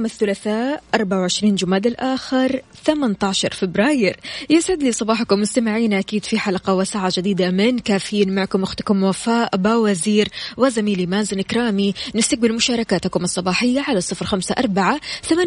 اليوم 0.00 0.12
الثلاثاء 0.12 0.82
24 0.94 1.54
جماد 1.54 1.86
الآخر 1.86 2.62
18 2.84 3.50
فبراير. 3.52 4.16
يسعد 4.50 4.82
لي 4.82 4.92
صباحكم 4.92 5.40
مستمعينا 5.40 5.98
أكيد 5.98 6.24
في 6.24 6.38
حلقة 6.38 6.74
وساعة 6.74 7.12
جديدة 7.16 7.50
من 7.50 7.78
كافيين 7.78 8.34
معكم 8.34 8.62
أختكم 8.62 9.02
وفاء 9.02 9.56
باوزير 9.56 10.28
وزميلي 10.56 11.06
مازن 11.06 11.40
كرامي 11.40 11.94
نستقبل 12.14 12.52
مشاركاتكم 12.52 13.24
الصباحية 13.24 13.80
على 13.80 14.00
صفر 14.00 14.26
خمسة 14.26 14.54
أربعة 14.58 15.00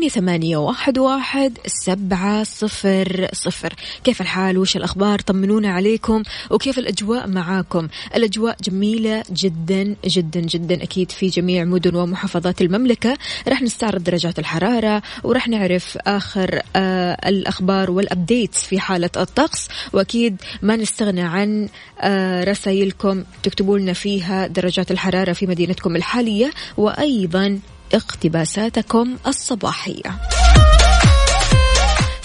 ثمانية, 0.09 0.57
واحد 0.57 1.57
سبعة 1.65 2.43
صفر 2.43 3.27
صفر. 3.33 3.73
كيف 4.03 4.21
الحال؟ 4.21 4.57
وش 4.57 4.77
الأخبار؟ 4.77 5.19
طمنونا 5.19 5.69
عليكم. 5.69 6.23
وكيف 6.51 6.79
الأجواء 6.79 7.27
معاكم؟ 7.27 7.87
الأجواء 8.15 8.57
جميلة 8.63 9.23
جدا 9.31 9.95
جدا 10.05 10.39
جدا 10.39 10.83
أكيد 10.83 11.11
في 11.11 11.27
جميع 11.27 11.63
مدن 11.63 11.95
ومحافظات 11.95 12.61
المملكة. 12.61 13.17
راح 13.47 13.61
نستعرض 13.61 14.03
درجات 14.03 14.39
الحرارة 14.43 15.01
وراح 15.23 15.47
نعرف 15.47 15.97
آخر 16.07 16.61
آه 16.75 17.29
الأخبار 17.29 17.91
والأبديتس 17.91 18.65
في 18.65 18.79
حالة 18.79 19.09
الطقس. 19.17 19.67
وأكيد 19.93 20.41
ما 20.61 20.75
نستغنى 20.75 21.21
عن 21.21 21.69
آه 22.01 22.43
رسائلكم 22.43 23.23
تكتبوا 23.43 23.79
لنا 23.79 23.93
فيها 23.93 24.47
درجات 24.47 24.91
الحرارة 24.91 25.33
في 25.33 25.47
مدينتكم 25.47 25.95
الحالية 25.95 26.51
وأيضا 26.77 27.59
اقتباساتكم 27.93 29.17
الصباحية. 29.27 30.42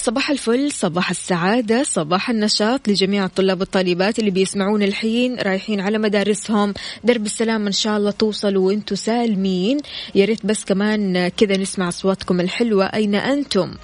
صباح 0.09 0.31
الفل 0.31 0.73
صباح 0.73 1.11
السعادة 1.11 1.83
صباح 1.83 2.31
النشاط 2.31 2.89
لجميع 2.89 3.25
الطلاب 3.25 3.61
والطالبات 3.61 4.19
اللي 4.19 4.31
بيسمعون 4.31 4.83
الحين 4.83 5.37
رايحين 5.39 5.81
على 5.81 5.99
مدارسهم. 5.99 6.75
درب 7.05 7.27
السلام 7.27 7.67
إن 7.67 7.73
شاء 7.73 7.97
الله 7.97 8.11
توصلوا 8.11 8.67
وأنتم 8.67 8.97
سالمين. 8.97 9.79
يا 10.15 10.25
ريت 10.25 10.47
بس 10.47 10.65
كمان 10.65 11.29
كذا 11.29 11.57
نسمع 11.57 11.89
أصواتكم 11.89 12.41
الحلوة. 12.41 12.85
أين 12.85 13.15
أنتم؟ 13.15 13.75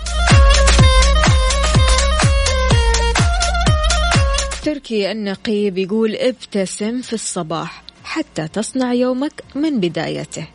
تركي 4.64 5.12
النقي 5.12 5.70
بيقول 5.70 6.14
ابتسم 6.14 7.00
في 7.00 7.12
الصباح 7.12 7.82
حتى 8.04 8.48
تصنع 8.48 8.92
يومك 8.92 9.44
من 9.54 9.80
بدايته. 9.80 10.46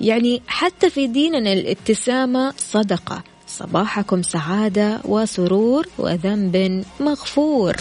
يعني 0.00 0.42
حتى 0.46 0.90
في 0.90 1.06
ديننا 1.06 1.52
الابتسامة 1.52 2.54
صدقة. 2.56 3.33
صباحكم 3.58 4.22
سعادة 4.22 5.00
وسرور 5.04 5.86
وذنب 5.98 6.84
مغفور. 7.00 7.76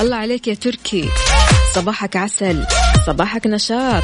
الله 0.00 0.16
عليك 0.16 0.48
يا 0.48 0.54
تركي. 0.54 1.08
صباحك 1.74 2.16
عسل 2.16 2.64
صباحك 3.06 3.46
نشاط. 3.46 4.02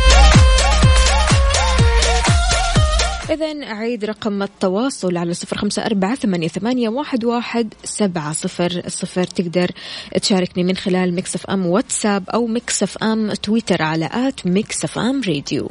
إذا 3.31 3.47
أعيد 3.47 4.05
رقم 4.05 4.43
التواصل 4.43 5.17
على 5.17 5.35
صفر 5.35 5.59
خمسة 5.59 5.87
أربعة 5.87 6.15
ثمانية, 6.15 6.89
واحد, 6.89 7.75
سبعة 7.85 8.33
صفر 8.33 8.83
صفر. 8.89 9.25
تقدر 9.25 9.71
تشاركني 10.23 10.65
من 10.65 10.77
خلال 10.77 11.15
Mix 11.15 11.47
FM 11.47 11.67
WhatsApp 11.67 12.31
أو 12.31 12.47
Mix 12.47 12.99
FM 12.99 13.33
Twitter 13.33 13.83
على 13.83 14.11
at 14.13 14.47
Mix 14.47 14.99
FM 14.99 15.21
Radio. 15.29 15.71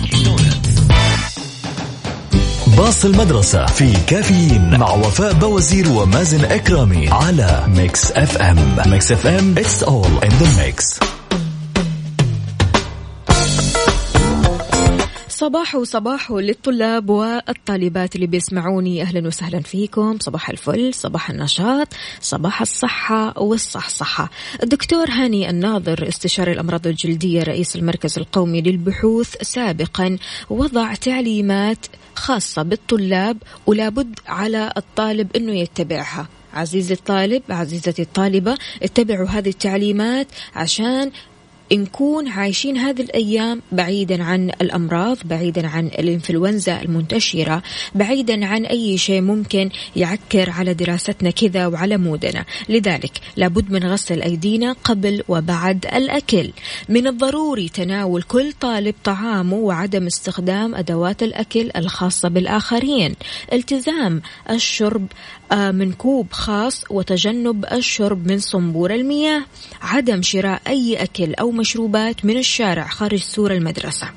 باص 2.81 3.05
المدرسة 3.05 3.65
في 3.65 3.93
كافيين 4.07 4.79
مع 4.79 4.91
وفاء 4.91 5.33
باوزير 5.33 5.91
ومازن 5.91 6.45
إكرامي 6.45 7.09
على 7.09 7.63
Mix 7.67 8.11
FM. 8.11 8.75
Mix 8.85 9.11
FM 9.11 9.55
it's 9.55 9.83
all 9.83 10.25
in 10.25 10.31
the 10.31 10.47
mix. 10.57 10.99
صباح 15.41 15.75
وصباح 15.75 16.31
للطلاب 16.31 17.09
والطالبات 17.09 18.15
اللي 18.15 18.27
بيسمعوني. 18.27 19.01
أهلا 19.01 19.27
وسهلا 19.27 19.59
فيكم. 19.59 20.17
صباح 20.19 20.49
الفل 20.49 20.93
صباح 20.93 21.29
النشاط 21.29 21.87
صباح 22.21 22.61
الصحة 22.61 23.39
والصحصحة. 23.39 24.29
الدكتور 24.63 25.09
هاني 25.09 25.49
الناظر 25.49 26.07
استشاري 26.07 26.51
الأمراض 26.51 26.87
الجلدية 26.87 27.43
رئيس 27.43 27.75
المركز 27.75 28.17
القومي 28.17 28.61
للبحوث 28.61 29.35
سابقا 29.41 30.17
وضع 30.49 30.93
تعليمات 30.93 31.85
خاصة 32.15 32.61
بالطلاب 32.61 33.37
ولابد 33.65 34.19
على 34.27 34.73
الطالب 34.77 35.35
أنه 35.35 35.53
يتبعها. 35.53 36.27
عزيزي 36.53 36.93
الطالب 36.93 37.43
عزيزتي 37.49 38.01
الطالبة 38.01 38.57
اتبعوا 38.83 39.27
هذه 39.27 39.49
التعليمات 39.49 40.27
عشان 40.55 41.11
نكون 41.77 42.27
عايشين 42.27 42.77
هذه 42.77 43.01
الأيام 43.01 43.61
بعيدا 43.71 44.23
عن 44.23 44.49
الأمراض 44.61 45.17
بعيدا 45.25 45.67
عن 45.67 45.87
الإنفلونزا 45.87 46.81
المنتشرة 46.81 47.63
بعيدا 47.95 48.45
عن 48.45 48.65
أي 48.65 48.97
شيء 48.97 49.21
ممكن 49.21 49.69
يعكر 49.95 50.49
على 50.49 50.73
دراستنا 50.73 51.29
كذا 51.29 51.67
وعلى 51.67 51.97
مودنا. 51.97 52.45
لذلك 52.69 53.11
لابد 53.37 53.71
من 53.71 53.83
غسل 53.83 54.21
أيدينا 54.21 54.75
قبل 54.83 55.23
وبعد 55.27 55.85
الأكل. 55.85 56.51
من 56.89 57.07
الضروري 57.07 57.69
تناول 57.69 58.21
كل 58.21 58.53
طالب 58.53 58.95
طعامه 59.03 59.55
وعدم 59.55 60.05
استخدام 60.05 60.75
أدوات 60.75 61.23
الأكل 61.23 61.71
الخاصة 61.75 62.29
بالآخرين. 62.29 63.15
التزام 63.53 64.21
الشرب 64.49 65.07
آه، 65.51 65.71
من 65.71 65.91
كوب 65.91 66.27
خاص 66.31 66.83
وتجنب 66.89 67.65
الشرب 67.71 68.27
من 68.27 68.39
صنبور 68.39 68.93
المياه. 68.93 69.43
عدم 69.81 70.21
شراء 70.21 70.61
أي 70.67 70.95
أكل 70.95 71.33
أو 71.33 71.51
مشروبات 71.61 72.25
من 72.25 72.37
الشارع 72.37 72.87
خارج 72.87 73.19
سور 73.19 73.51
المدرسة. 73.51 74.09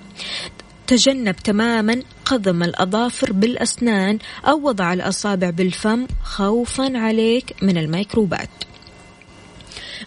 تجنب 0.86 1.36
تماما 1.36 2.02
قضم 2.24 2.62
الأظافر 2.62 3.32
بالأسنان 3.32 4.18
أو 4.44 4.68
وضع 4.68 4.92
الأصابع 4.92 5.50
بالفم 5.50 6.06
خوفا 6.22 6.98
عليك 6.98 7.54
من 7.62 7.78
الميكروبات. 7.78 8.48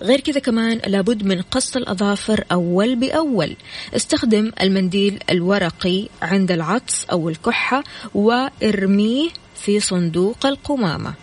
غير 0.02 0.20
كذا 0.20 0.40
كمان 0.40 0.82
لابد 0.88 1.24
من 1.24 1.42
قص 1.42 1.76
الأظافر 1.76 2.44
أول 2.52 2.96
بأول. 2.96 3.56
استخدم 3.96 4.52
المنديل 4.62 5.20
الورقي 5.30 6.08
عند 6.22 6.52
العطس 6.52 7.06
أو 7.06 7.30
الكحة 7.30 7.84
وارميه 8.16 9.30
في 9.56 9.80
صندوق 9.80 10.46
القمامة. 10.46 11.14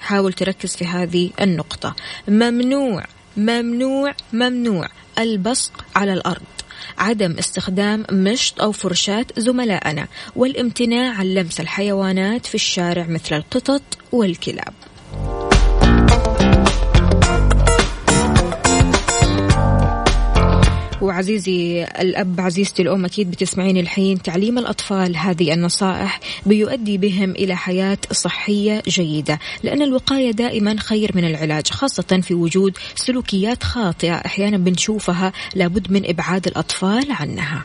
حاول 0.00 0.32
تركز 0.32 0.76
في 0.76 0.86
هذه 0.86 1.30
النقطة. 1.40 1.96
ممنوع 2.28 3.04
ممنوع 3.38 4.14
ممنوع 4.32 4.88
البصق 5.18 5.84
على 5.96 6.12
الأرض. 6.12 6.42
عدم 6.98 7.38
استخدام 7.38 8.04
مشط 8.12 8.60
أو 8.60 8.72
فرشاة 8.72 9.26
زملائنا 9.36 10.08
والامتناع 10.36 11.14
عن 11.14 11.26
لمس 11.26 11.60
الحيوانات 11.60 12.46
في 12.46 12.54
الشارع 12.54 13.06
مثل 13.06 13.36
القطط 13.36 13.82
والكلاب. 14.12 14.74
وعزيزي 21.02 21.84
الأب 21.84 22.40
عزيزتي 22.40 22.82
الأم 22.82 23.04
أكيد 23.04 23.30
بتسمعين 23.30 23.76
الحين 23.76 24.22
تعليم 24.22 24.58
الأطفال. 24.58 25.16
هذه 25.16 25.54
النصائح 25.54 26.20
بيؤدي 26.46 26.98
بهم 26.98 27.30
إلى 27.30 27.56
حياة 27.56 27.98
صحية 28.12 28.82
جيدة 28.88 29.38
لأن 29.62 29.82
الوقاية 29.82 30.30
دائما 30.30 30.76
خير 30.80 31.10
من 31.14 31.24
العلاج 31.24 31.70
خاصة 31.70 32.20
في 32.22 32.34
وجود 32.34 32.78
سلوكيات 32.94 33.62
خاطئة 33.62 34.14
أحيانا 34.14 34.56
بنشوفها 34.56 35.32
لابد 35.54 35.92
من 35.92 36.08
إبعاد 36.08 36.46
الأطفال 36.46 37.12
عنها. 37.12 37.64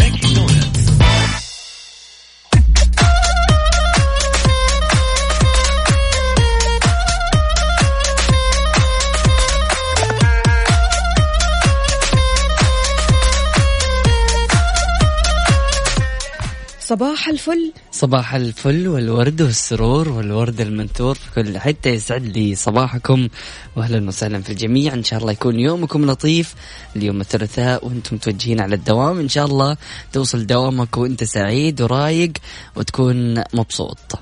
صباح 16.91 17.27
الفل. 17.27 17.73
صباح 17.91 18.35
الفل 18.35 18.87
والورد 18.87 19.41
والسرور 19.41 20.09
والورد 20.09 20.61
المنثور 20.61 21.15
في 21.15 21.31
كل 21.35 21.59
حتة 21.59 21.89
يسعد 21.89 22.25
لي 22.25 22.55
صباحكم. 22.55 23.27
واهلا 23.75 24.07
وسهلا 24.07 24.41
في 24.41 24.49
الجميع. 24.49 24.93
إن 24.93 25.03
شاء 25.03 25.19
الله 25.19 25.31
يكون 25.31 25.59
يومكم 25.59 26.11
لطيف. 26.11 26.55
اليوم 26.95 27.21
الثلاثاء 27.21 27.85
وأنتم 27.85 28.15
متوجهين 28.15 28.61
على 28.61 28.75
الدوام. 28.75 29.19
إن 29.19 29.29
شاء 29.29 29.45
الله 29.45 29.77
توصل 30.13 30.45
دوامك 30.45 30.97
وأنت 30.97 31.23
سعيد 31.23 31.81
ورايق 31.81 32.31
وتكون 32.75 33.43
مبسوط. 33.53 34.19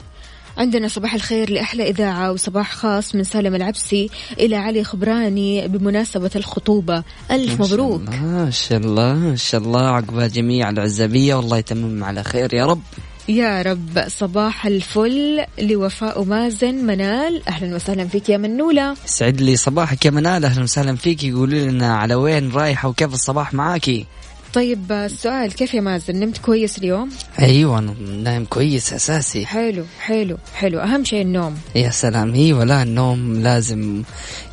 عندنا 0.58 0.88
صباح 0.88 1.14
الخير 1.14 1.50
لأحلى 1.50 1.90
إذاعة 1.90 2.32
وصباح 2.32 2.74
خاص 2.74 3.16
من 3.16 3.24
سالم 3.24 3.56
العبسي 3.56 4.10
إلى 4.40 4.56
علي 4.56 4.84
خبراني 4.84 5.68
بمناسبة 5.68 6.32
الخطوبة. 6.36 7.04
ألف 7.32 7.62
مبروك. 7.62 8.10
ما 8.10 8.50
شاء 8.50 8.78
الله 8.80 9.14
ما 9.14 9.36
شاء 9.36 9.62
الله 9.62 9.88
عقبال 9.88 10.32
جميع 10.32 10.70
العزابية 10.70 11.36
والله 11.36 11.58
يتمم 11.58 12.04
على 12.04 12.24
خير 12.24 12.54
يا 12.54 12.66
رب. 12.66 12.82
يا 13.30 13.62
رب 13.62 14.04
صباح 14.08 14.66
الفل 14.66 15.46
لوفاء 15.60 16.24
مازن 16.24 16.76
منال. 16.76 17.42
أهلا 17.48 17.76
وسهلا 17.76 18.08
فيك 18.08 18.30
يا 18.30 18.38
منولة. 18.38 18.96
سعد 19.06 19.42
لي 19.42 19.56
صباحك 19.56 20.06
يا 20.06 20.12
منال 20.12 20.46
أهلا 20.46 20.64
وسهلا 20.64 20.96
فيك. 20.96 21.24
يقولوا 21.24 21.60
لنا 21.60 21.96
على 21.96 22.16
وين 22.16 22.52
رايحة 22.52 22.90
وكيف 22.90 23.14
الصباح 23.14 23.54
معاكي؟ 23.54 24.06
طيب 24.54 24.92
السؤال 24.92 25.54
كيف 25.54 25.74
يا 25.74 25.82
مازن؟ 25.82 26.16
نمت 26.16 26.38
كويس 26.38 26.78
اليوم؟ 26.78 27.10
أيوه 27.40 27.80
أنا 27.80 27.94
نايم 28.24 28.46
كويس 28.46 28.94
أساسي. 28.94 29.46
حلو 29.46 29.86
حلو 30.00 30.38
حلو. 30.56 30.80
أهم 30.80 31.04
شيء 31.04 31.22
النوم. 31.22 31.58
يا 31.76 31.90
سلام. 31.90 32.34
هي 32.34 32.54
ولا 32.54 32.84
النوم 32.84 33.42
لازم 33.42 34.04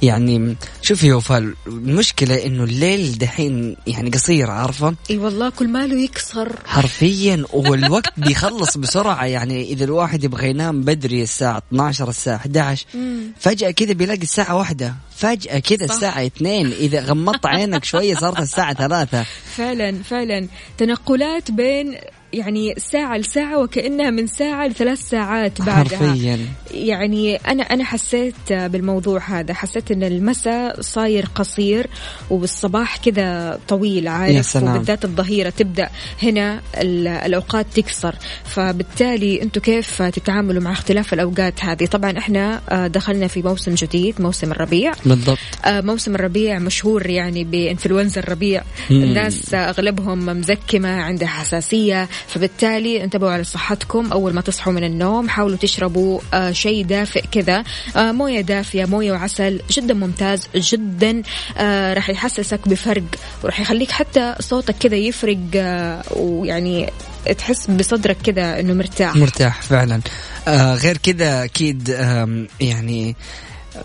يعني 0.02 0.56
شوفي 0.82 1.12
وفاء 1.12 1.52
المشكلة 1.66 2.46
إنه 2.46 2.64
الليل 2.64 3.18
دحين 3.18 3.76
يعني 3.86 4.10
قصير 4.10 4.50
عارفة؟ 4.50 4.94
إي 5.10 5.18
والله 5.18 5.50
كل 5.50 5.68
ماله 5.68 5.98
يكسر. 6.00 6.52
حرفيا 6.66 7.44
والوقت 7.52 8.20
بيخلص 8.26 8.76
بسرعة. 8.76 9.24
يعني 9.24 9.62
إذا 9.72 9.84
الواحد 9.84 10.24
يبغى 10.24 10.50
ينام 10.50 10.80
بدري 10.82 11.22
الساعة 11.22 11.62
12 11.68 12.08
الساعة 12.08 12.36
11 12.36 12.86
فجأة 13.40 13.70
كذا 13.70 13.92
بيلاقي 13.92 14.22
الساعة 14.22 14.56
واحدة. 14.56 14.94
فجأة 15.16 15.58
كذا. 15.58 15.84
الساعة 15.84 16.26
اثنين 16.26 16.72
إذا 16.72 17.00
غمضت 17.00 17.46
عينك 17.46 17.84
شوية 17.84 18.14
صارت 18.14 18.40
الساعة 18.40 18.74
ثلاثة 18.74 19.26
فعلا 19.56 20.02
فعلا 20.02 20.48
تنقلات 20.78 21.50
بين 21.50 21.94
يعني 22.32 22.74
ساعة 22.78 23.16
لساعة 23.16 23.58
وكأنها 23.62 24.10
من 24.10 24.26
ساعة 24.26 24.66
لثلاث 24.66 25.08
ساعات 25.08 25.62
بعدها. 25.62 25.98
حرفيا. 25.98 26.38
يعني 26.74 27.36
أنا 27.36 27.62
أنا 27.62 27.84
حسيت 27.84 28.34
بالموضوع 28.52 29.20
هذا. 29.28 29.54
حسيت 29.54 29.90
إن 29.90 30.02
المساء 30.02 30.80
صاير 30.80 31.26
قصير 31.34 31.86
والصباح 32.30 32.96
كذا 32.96 33.58
طويل 33.68 34.06
يا 34.06 34.10
عارف 34.10 34.46
سلام. 34.46 34.74
وبالذات 34.74 35.04
الظهيرة 35.04 35.50
تبدأ 35.50 35.88
هنا 36.22 36.60
ال- 36.80 37.08
الأوقات 37.08 37.66
تكسر. 37.74 38.14
فبالتالي 38.44 39.42
أنتم 39.42 39.60
كيف 39.60 40.02
تتعاملوا 40.02 40.62
مع 40.62 40.72
اختلاف 40.72 41.14
الأوقات 41.14 41.64
هذه؟ 41.64 41.86
طبعا 41.86 42.18
إحنا 42.18 42.60
آه، 42.68 42.86
دخلنا 42.86 43.26
في 43.26 43.42
موسم 43.42 43.74
جديد 43.74 44.20
موسم 44.20 44.52
الربيع. 44.52 44.92
بالضبط. 45.06 45.38
آه، 45.64 45.80
موسم 45.80 46.14
الربيع 46.14 46.58
مشهور 46.58 47.06
يعني 47.10 47.44
بإنفلونزا 47.44 48.20
الربيع. 48.20 48.62
مم. 48.90 49.02
الناس 49.02 49.54
أغلبهم 49.54 50.26
مزكمة 50.26 50.88
عندها 50.88 51.28
حساسية 51.28 52.08
فبالتالي 52.28 53.04
انتبهوا 53.04 53.30
على 53.32 53.44
صحتكم. 53.44 54.12
أول 54.12 54.32
ما 54.34 54.40
تصحوا 54.40 54.72
من 54.72 54.84
النوم 54.84 55.28
حاولوا 55.28 55.56
تشربوا 55.56 56.20
آه، 56.34 56.52
شيء 56.52 56.84
دافئ 56.84 57.24
كذا. 57.32 57.64
آه، 57.96 58.12
موية 58.12 58.40
دافية 58.40 58.84
موية 58.84 59.12
وعسل 59.12 59.60
جدا 59.70 59.94
ممتاز 59.94 60.48
جدا 60.56 61.22
آه، 61.58 61.94
راح 61.94 62.10
يحسسك 62.10 62.68
بفرق 62.68 63.02
وراح 63.42 63.60
يخليك 63.60 63.90
حتى 63.90 64.34
صوتك 64.40 64.74
كذا 64.80 64.96
يفرق 64.96 65.38
ويعني 66.16 66.92
تحس 67.38 67.70
بصدرك 67.70 68.16
كذا 68.24 68.60
إنه 68.60 68.74
مرتاح. 68.74 69.16
مرتاح 69.16 69.62
فعلا. 69.62 70.00
آه 70.48 70.74
غير 70.74 70.96
كذا 70.96 71.44
أكيد 71.44 71.90
آم، 71.90 72.48
يعني 72.60 73.16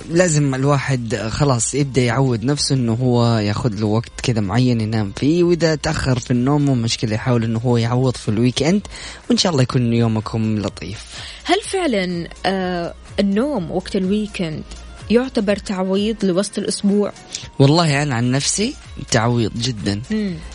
لازم 0.10 0.56
الواحد 0.56 1.16
خلاص 1.16 1.74
يبدأ 1.74 2.02
يعود 2.02 2.44
نفسه 2.44 2.76
إنه 2.76 2.94
هو 2.94 3.38
ياخذ 3.38 3.74
له 3.80 3.86
وقت 3.86 4.12
كذا 4.24 4.42
معين 4.42 4.82
ينام 4.82 5.12
فيه 5.16 5.44
وإذا 5.44 5.76
تأخر 5.76 6.20
في 6.20 6.32
النوم 6.32 6.66
مو 6.66 6.76
مشكلة 6.76 7.14
يحاول 7.14 7.44
إنه 7.44 7.60
هو 7.60 7.78
يعوض 7.78 8.16
في 8.16 8.30
ال 8.30 8.64
weekend 8.64 8.88
وإن 9.30 9.38
شاء 9.38 9.52
الله 9.52 9.64
يكون 9.64 9.94
يومكم 9.94 10.60
لطيف. 10.60 11.06
هل 11.44 11.62
فعلا 11.62 12.30
آه 12.46 12.94
النوم 13.20 13.72
وقت 13.72 13.96
ال 13.96 14.04
weekend 14.04 14.64
يعتبر 15.10 15.56
تعويض 15.56 16.26
لوسط 16.26 16.58
الأسبوع؟ 16.58 17.14
والله 17.60 18.04
أنا 18.04 18.16
عن 18.16 18.32
نفسي 18.32 18.76
تعويض 19.12 19.52
جدا 19.58 20.02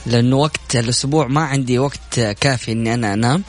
لأنه 0.06 0.36
وقت 0.36 0.76
الأسبوع 0.76 1.26
ما 1.26 1.40
عندي 1.40 1.78
وقت 1.78 2.20
كافي 2.40 2.72
إني 2.72 2.94
أنا 2.94 3.14
أنام. 3.14 3.42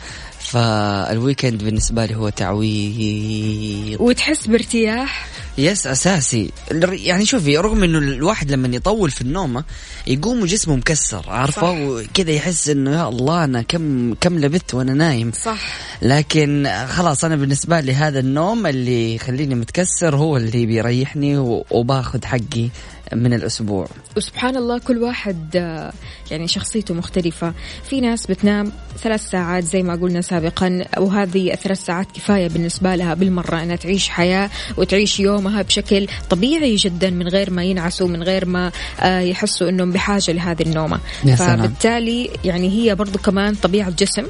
فال 0.48 0.74
weekend 0.74 1.64
بالنسبة 1.64 2.06
لي 2.06 2.16
هو 2.16 2.30
تعويض. 2.30 4.02
وتحس 4.02 4.48
بارتياح؟ 4.48 5.28
yes 5.58 5.88
أساسي. 5.88 6.52
يعني 6.92 7.26
شوفي 7.26 7.58
رغم 7.58 7.84
إنه 7.84 7.98
الواحد 7.98 8.52
لما 8.52 8.76
يطول 8.76 9.12
في 9.12 9.22
النومه 9.22 9.64
يقوم 10.08 10.42
وجسمه 10.42 10.76
مكسر 10.76 11.26
عارفة. 11.28 11.72
وكذا 11.72 12.32
يحس 12.32 12.70
إنه 12.70 12.92
يا 12.92 13.10
الله 13.10 13.44
أنا 13.44 13.62
كم 13.62 14.14
كم 14.14 14.40
لبثت 14.40 14.74
وأنا 14.74 14.94
نايم. 14.94 15.32
صح. 15.32 15.60
لكن 16.02 16.70
خلاص 16.90 17.24
أنا 17.24 17.36
بالنسبة 17.36 17.80
لي 17.80 17.94
هذا 17.94 18.20
النوم 18.20 18.68
اللي 18.68 19.16
يخليني 19.16 19.56
متكسر 19.56 20.16
هو 20.16 20.38
اللي 20.38 20.66
بيريحني 20.66 21.38
وباخذ 21.72 22.26
حقي. 22.26 22.70
من 23.14 23.34
الأسبوع. 23.34 23.88
وسبحان 24.18 24.58
الله 24.58 24.78
كل 24.80 24.98
واحد 24.98 25.56
آه، 25.56 25.94
يعني 26.32 26.48
شخصيته 26.48 26.94
مختلفة. 26.94 27.54
في 27.90 28.02
ناس 28.02 28.28
بتنام 28.28 28.72
ثلاث 29.04 29.30
ساعات 29.30 29.64
زي 29.64 29.84
ما 29.84 29.96
قلنا 29.96 30.22
سابقا 30.22 30.86
وهذه 30.98 31.54
الثلاث 31.54 31.86
ساعات 31.86 32.12
كفاية 32.12 32.48
بالنسبة 32.48 32.96
لها 32.96 33.14
بالمرة 33.14 33.64
أنها 33.64 33.76
تعيش 33.76 34.10
حياة 34.10 34.50
وتعيش 34.78 35.20
يومها 35.20 35.62
بشكل 35.62 36.08
طبيعي 36.30 36.76
جدا 36.76 37.10
من 37.10 37.28
غير 37.28 37.52
ما 37.52 37.64
ينعسوا 37.64 38.08
من 38.08 38.24
غير 38.24 38.46
ما 38.46 38.72
آه، 39.00 39.20
يحسوا 39.20 39.70
أنهم 39.70 39.92
بحاجة 39.92 40.32
لهذه 40.32 40.62
النومة. 40.62 41.00
فبالتالي 41.38 42.30
يعني 42.46 42.70
هي 42.70 42.96
برضو 42.96 43.20
كمان 43.20 43.56
طبيعة 43.56 43.90
جسم 43.90 44.24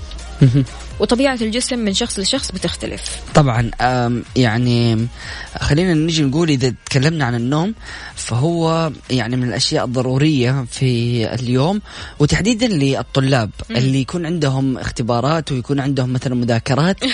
وطبيعة 1.00 1.38
الجسم 1.42 1.80
من 1.80 1.94
شخص 1.94 2.20
لشخص 2.20 2.52
بتختلف. 2.52 3.22
طبعا 3.36 3.72
يعني 4.36 5.08
خلينا 5.60 5.94
نجي 5.94 6.24
نقول 6.24 6.50
إذا 6.50 6.74
تكلمنا 6.86 7.26
عن 7.26 7.36
النوم 7.36 7.74
فهو 8.16 8.92
يعني 9.10 9.36
من 9.36 9.48
الأشياء 9.48 9.86
الضرورية 9.86 10.66
في 10.72 11.24
اليوم 11.34 11.82
وتحديدا 12.20 12.68
للطلاب 12.68 13.50
اللي 13.72 14.02
يكون 14.02 14.26
عندهم 14.26 14.78
اختبارات 14.78 15.52
ويكون 15.52 15.80
عندهم 15.80 16.14
مثلا 16.14 16.36
مذاكرات. 16.36 16.98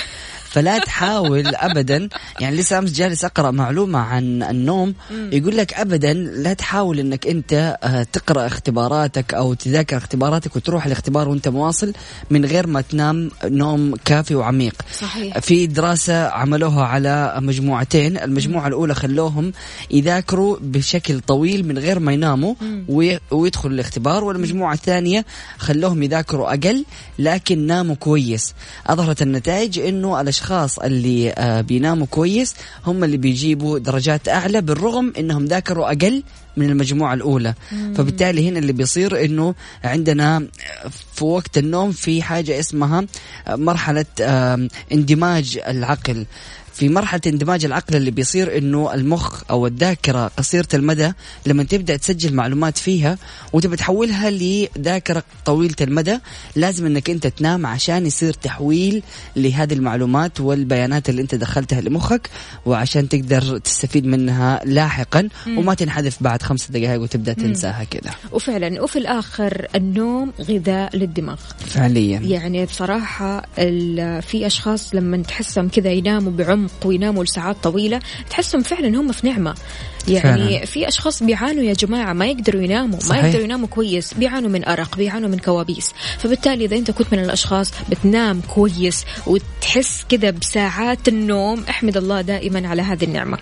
فلا 0.53 0.77
تحاول 0.77 1.47
ابدا. 1.55 2.09
يعني 2.39 2.55
لسه 2.55 2.77
أمس 2.77 2.91
جالس 2.91 3.25
أقرأ 3.25 3.51
معلومة 3.51 3.99
عن 3.99 4.43
النوم. 4.43 4.93
يقول 5.11 5.57
لك 5.57 5.73
ابدا 5.73 6.13
لا 6.13 6.53
تحاول 6.53 6.99
إنك 6.99 7.27
أنت 7.27 7.77
آه، 7.83 8.03
تقرأ 8.13 8.47
اختباراتك 8.47 9.33
أو 9.33 9.53
تذاكر 9.53 9.97
اختباراتك 9.97 10.55
وتروح 10.55 10.85
الاختبار 10.85 11.29
وأنت 11.29 11.47
مواصل 11.47 11.93
من 12.29 12.45
غير 12.45 12.67
ما 12.67 12.81
تنام 12.81 13.31
نوم 13.45 13.95
كافي 14.05 14.35
وعميق. 14.35 14.75
صحيح. 14.99 15.39
في 15.39 15.67
دراسة 15.67 16.27
عملوها 16.27 16.83
على 16.85 17.33
مجموعتين. 17.37 18.17
المجموعة 18.17 18.67
الأولى 18.67 18.95
خلوهم 18.95 19.53
يذاكروا 19.91 20.57
بشكل 20.61 21.19
طويل 21.19 21.67
من 21.67 21.77
غير 21.77 21.99
ما 21.99 22.13
يناموا 22.13 22.55
وي- 22.87 23.19
ويدخلوا 23.31 23.73
الاختبار. 23.73 24.23
والمجموعة 24.23 24.73
الثانية 24.73 25.25
خلوهم 25.57 26.03
يذاكروا 26.03 26.49
أقل 26.53 26.85
لكن 27.19 27.67
ناموا 27.67 27.95
كويس. 27.95 28.53
أظهرت 28.87 29.21
النتائج 29.21 29.79
إنه 29.79 30.21
الاشخاص 30.21 30.42
اللي 30.83 31.31
آه، 31.31 31.61
بيناموا 31.61 32.07
كويس 32.09 32.55
هم 32.85 33.03
اللي 33.03 33.17
بيجيبوا 33.17 33.79
درجات 33.79 34.29
أعلى 34.29 34.61
بالرغم 34.61 35.13
إنهم 35.19 35.45
ذاكروا 35.45 35.87
أقل 35.87 36.23
من 36.57 36.69
المجموعة 36.69 37.13
الأولى. 37.13 37.53
فبالتالي 37.95 38.49
هنا 38.49 38.59
اللي 38.59 38.73
بيصير 38.73 39.25
أنه 39.25 39.55
عندنا 39.83 40.47
في 41.13 41.23
وقت 41.25 41.57
النوم 41.57 41.91
في 41.91 42.21
حاجة 42.21 42.59
اسمها 42.59 43.05
مرحلة 43.49 44.05
آم، 44.21 44.67
اندماج 44.91 45.59
العقل. 45.67 46.25
في 46.73 46.89
مرحلة 46.89 47.21
اندماج 47.27 47.65
العقل 47.65 47.95
اللي 47.95 48.11
بيصير 48.11 48.57
إنه 48.57 48.93
المخ 48.93 49.43
أو 49.49 49.67
الذاكرة 49.67 50.27
قصيرة 50.37 50.67
المدى 50.73 51.11
لما 51.45 51.63
تبدأ 51.63 51.97
تسجل 51.97 52.33
معلومات 52.33 52.77
فيها 52.77 53.17
وتبى 53.53 53.75
تحولها 53.75 54.29
لذاكرة 54.29 55.23
طويلة 55.45 55.75
المدى 55.81 56.17
لازم 56.55 56.85
إنك 56.85 57.09
أنت 57.09 57.27
تنام 57.27 57.65
عشان 57.65 58.05
يصير 58.05 58.33
تحويل 58.33 59.03
لهذه 59.35 59.73
المعلومات 59.73 60.39
والبيانات 60.41 61.09
اللي 61.09 61.21
أنت 61.21 61.35
دخلتها 61.35 61.81
لمخك 61.81 62.29
وعشان 62.65 63.09
تقدر 63.09 63.57
تستفيد 63.57 64.05
منها 64.05 64.61
لاحقا 64.65 65.29
وما 65.47 65.73
تنحذف 65.73 66.23
بعد 66.23 66.41
خمسة 66.41 66.67
دقائق 66.73 67.01
وتبدأ 67.01 67.33
تنساها 67.33 67.83
كذا. 67.83 68.11
وفعلا 68.31 68.81
وفي 68.81 68.99
الآخر 68.99 69.67
النوم 69.75 70.33
غذاء 70.41 70.97
للدماغ. 70.97 71.39
فعليا. 71.67 72.19
يعني 72.19 72.65
بصراحة 72.65 73.45
ال- 73.59 74.21
في 74.21 74.45
أشخاص 74.47 74.95
لما 74.95 75.17
تحسهم 75.17 75.69
كذا 75.69 75.91
يناموا 75.91 76.31
بعمق 76.63 76.87
ويناموا 76.87 77.23
لساعات 77.23 77.55
طويلة 77.63 77.99
تحسهم 78.29 78.61
فعلا 78.61 78.87
هم 78.87 79.11
في 79.11 79.27
نعمة 79.27 79.55
يعني 80.07 80.21
فعلاً. 80.49 80.65
في 80.65 80.87
أشخاص 80.87 81.23
بيعانوا 81.23 81.63
يا 81.63 81.73
جماعة 81.73 82.13
ما 82.13 82.25
يقدروا 82.25 82.61
يناموا 82.61 82.95
ما 82.95 82.99
صحيح. 82.99 83.23
يقدروا 83.25 83.43
يناموا 83.43 83.67
كويس 83.67 84.13
بيعانوا 84.13 84.49
من 84.49 84.65
أرق 84.65 84.97
بيعانوا 84.97 85.29
من 85.29 85.39
كوابيس 85.39 85.91
فبالتالي 86.19 86.65
إذا 86.65 86.75
أنت 86.77 86.91
كنت 86.91 87.07
من 87.13 87.19
الأشخاص 87.19 87.71
بتنام 87.89 88.41
كويس 88.41 89.05
وتحس 89.27 90.05
كذا 90.09 90.29
بساعات 90.29 91.07
النوم 91.07 91.63
أحمد 91.69 91.97
الله 91.97 92.21
دائما 92.21 92.67
على 92.67 92.81
هذه 92.81 93.03
النعمة 93.03 93.37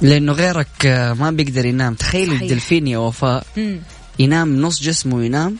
لأنه 0.00 0.32
غيرك 0.32 0.86
آه، 0.86 1.12
ما 1.12 1.30
بيقدر 1.30 1.66
ينام 1.66 1.94
تخيل. 1.94 2.32
الدلفين 2.32 2.86
يا 2.86 2.98
وفاء. 2.98 3.46
ينام 4.18 4.60
نص 4.62 4.82
جسمه 4.82 5.24
ينام 5.24 5.56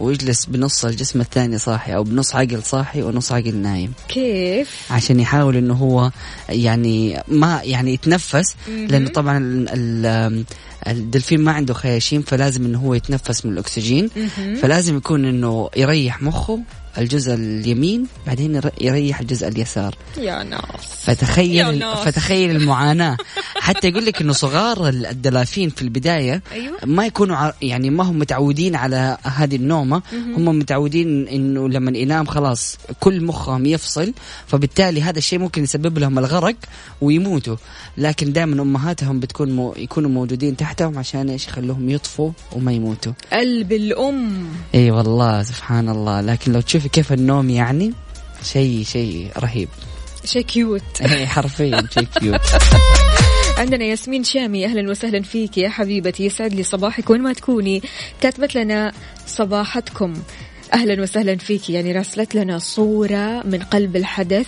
ويجلس 0.00 0.44
بنص 0.46 0.84
الجسم 0.84 1.20
الثاني 1.20 1.58
صاحي 1.58 1.94
أو 1.94 2.04
بنص 2.04 2.34
عقل 2.34 2.62
صاحي 2.62 3.02
ونص 3.02 3.32
عقل 3.32 3.56
نايم. 3.56 3.92
كيف؟ 4.08 4.86
عشان 4.90 5.20
يحاول 5.20 5.56
إنه 5.56 5.74
هو 5.74 6.10
يعني 6.48 7.22
ما 7.28 7.60
يعني 7.64 7.94
يتنفس 7.94 8.54
لأنه 8.68 9.08
طبعا 9.10 9.38
ال- 9.38 9.68
ال- 10.06 10.44
الدلفين 10.86 11.40
ما 11.40 11.52
عنده 11.52 11.74
خياشيم 11.74 12.22
فلازم 12.22 12.64
إنه 12.64 12.78
هو 12.78 12.94
يتنفس 12.94 13.46
من 13.46 13.52
الأكسجين. 13.52 14.08
فلازم 14.62 14.96
يكون 14.96 15.24
إنه 15.24 15.70
يريح 15.76 16.22
مخه 16.22 16.60
الجزء 16.98 17.34
اليمين 17.34 18.06
بعدين 18.26 18.54
ير- 18.54 18.70
يريح 18.80 19.20
الجزء 19.20 19.48
اليسار. 19.48 19.94
يا 20.18 20.42
ناس. 20.42 20.62
يا 21.08 21.14
فتخيل 21.14 21.78
ناس. 21.78 21.98
فتخيل 21.98 22.50
المعاناة. 22.56 23.16
حتى 23.60 23.88
يقول 23.88 24.06
لك 24.06 24.20
إنه 24.20 24.32
صغار 24.32 24.88
ال- 24.88 25.06
الدلافين 25.06 25.70
في 25.70 25.82
البداية 25.82 26.42
أيوة. 26.52 26.76
ما 26.84 27.06
يكونوا 27.06 27.50
يعني 27.62 27.90
ما 27.90 28.04
هم 28.04 28.18
متعودين 28.18 28.76
على 28.76 29.18
هذه 29.22 29.56
النومة. 29.56 30.02
هم 30.36 30.58
متعودين 30.58 31.28
إنه 31.28 31.68
لما 31.68 31.98
ينام 31.98 32.26
خلاص 32.26 32.76
كل 33.00 33.24
مخهم 33.24 33.66
يفصل 33.66 34.12
فبالتالي 34.46 35.02
هذا 35.02 35.18
الشيء 35.18 35.38
ممكن 35.38 35.62
يسبب 35.62 35.98
لهم 35.98 36.18
الغرق 36.18 36.56
ويموتوا. 37.00 37.56
لكن 37.98 38.32
دائما 38.32 38.62
أمهاتهم 38.62 39.20
بتكون 39.20 39.50
مو 39.52 39.74
يكونوا 39.76 40.10
موجودين 40.10 40.56
تحتهم 40.56 40.98
عشان 40.98 41.30
إيش؟ 41.30 41.46
يخلوهم 41.48 41.90
يطفوا 41.90 42.30
وما 42.52 42.72
يموتوا. 42.72 43.12
قلب 43.32 43.72
الأم. 43.72 44.48
إي 44.74 44.90
والله 44.90 45.42
سبحان 45.42 45.88
الله. 45.88 46.20
لكن 46.20 46.52
لو 46.52 46.60
تشوفي 46.86 47.02
كيف 47.02 47.12
النوم 47.12 47.50
يعني؟ 47.50 47.92
شيء 48.42 48.84
شيء 48.84 49.30
رهيب. 49.38 49.68
شيء 50.24 50.42
cute 50.42 50.82
إيه، 51.00 51.26
حرفيا 51.26 51.82
شيء 51.90 52.08
cute 52.20 52.40
عندنا 53.58 53.84
ياسمين 53.84 54.24
شامي 54.24 54.66
أهلا 54.66 54.90
وسهلا 54.90 55.22
فيك 55.22 55.58
يا 55.58 55.68
حبيبتي. 55.68 56.24
يسعد 56.24 56.54
لي 56.54 56.62
صباحك 56.62 57.10
وين 57.10 57.22
ما 57.22 57.32
تكوني. 57.32 57.82
كاتبت 58.20 58.54
لنا 58.54 58.92
صباحتكم. 59.26 60.14
أهلا 60.74 61.02
وسهلا 61.02 61.36
فيك. 61.36 61.70
يعني 61.70 61.92
راسلت 61.92 62.34
لنا 62.34 62.58
صورة 62.58 63.42
من 63.46 63.58
قلب 63.62 63.96
الحدث 63.96 64.46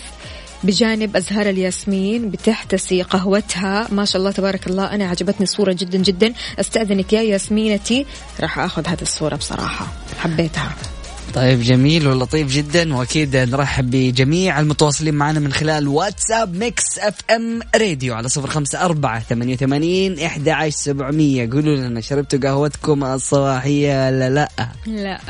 بجانب 0.65 1.17
أزهار 1.17 1.49
الياسمين 1.49 2.31
بتحتسي 2.31 3.03
قهوتها. 3.03 3.89
ما 3.93 4.05
شاء 4.05 4.21
الله 4.21 4.31
تبارك 4.31 4.67
الله 4.67 4.85
أنا 4.95 5.09
عجبتني 5.09 5.43
الصورة 5.43 5.73
جدا 5.73 5.99
جدا. 5.99 6.33
أستأذنك 6.61 7.13
يا 7.13 7.23
ياسمينتي. 7.23 8.07
راح 8.41 8.59
أخذ 8.59 8.87
هذه 8.87 9.03
الصورة 9.03 9.37
بصراحة. 9.37 9.87
حبيتها. 10.19 10.98
طيب 11.35 11.61
جميل 11.61 12.09
ولطيف 12.09 12.53
جدا 12.53 12.95
وأكيد 12.95 13.37
نرحب 13.37 13.91
بجميع 13.91 14.61
المتواصلين 14.61 15.15
معنا 15.15 15.41
من 15.41 15.53
خلال 15.53 15.89
WhatsApp 15.89 16.55
Mix 16.57 16.99
FM 16.99 17.61
Radio 17.77 18.15
على 18.15 18.29
صفر 18.29 18.51
خمسة 18.51 18.85
أربعة 18.85 19.21
ثمانية 19.21 19.55
وثمانين 19.55 20.19
إحدى 20.19 20.51
عشر 20.51 20.71
سبعمية. 20.77 21.51
قولوا 21.51 21.77
لنا 21.77 22.01
شربتوا 22.01 22.39
قهوتكم 22.39 23.05
الصباحية 23.05 24.11
لا 24.11 24.31
لا؟ 24.31 24.49
لا. 24.87 25.21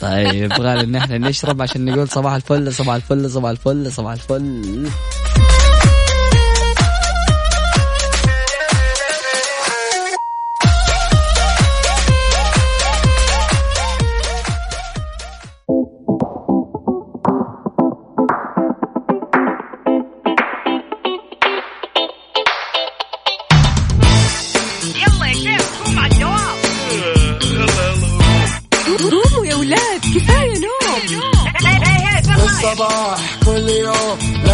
طيب 0.00 0.34
يبغى 0.34 0.80
إن 0.80 0.96
إحنا 0.96 1.18
نشرب 1.18 1.62
عشان 1.62 1.84
نقول 1.84 2.08
صباح 2.08 2.32
الفل 2.32 2.74
صباح 2.74 2.94
الفل 2.94 3.30
صباح 3.30 3.50
الفل 3.50 3.92
صباح 3.92 4.12
الفل. 4.12 4.62
قوموا 4.62 4.90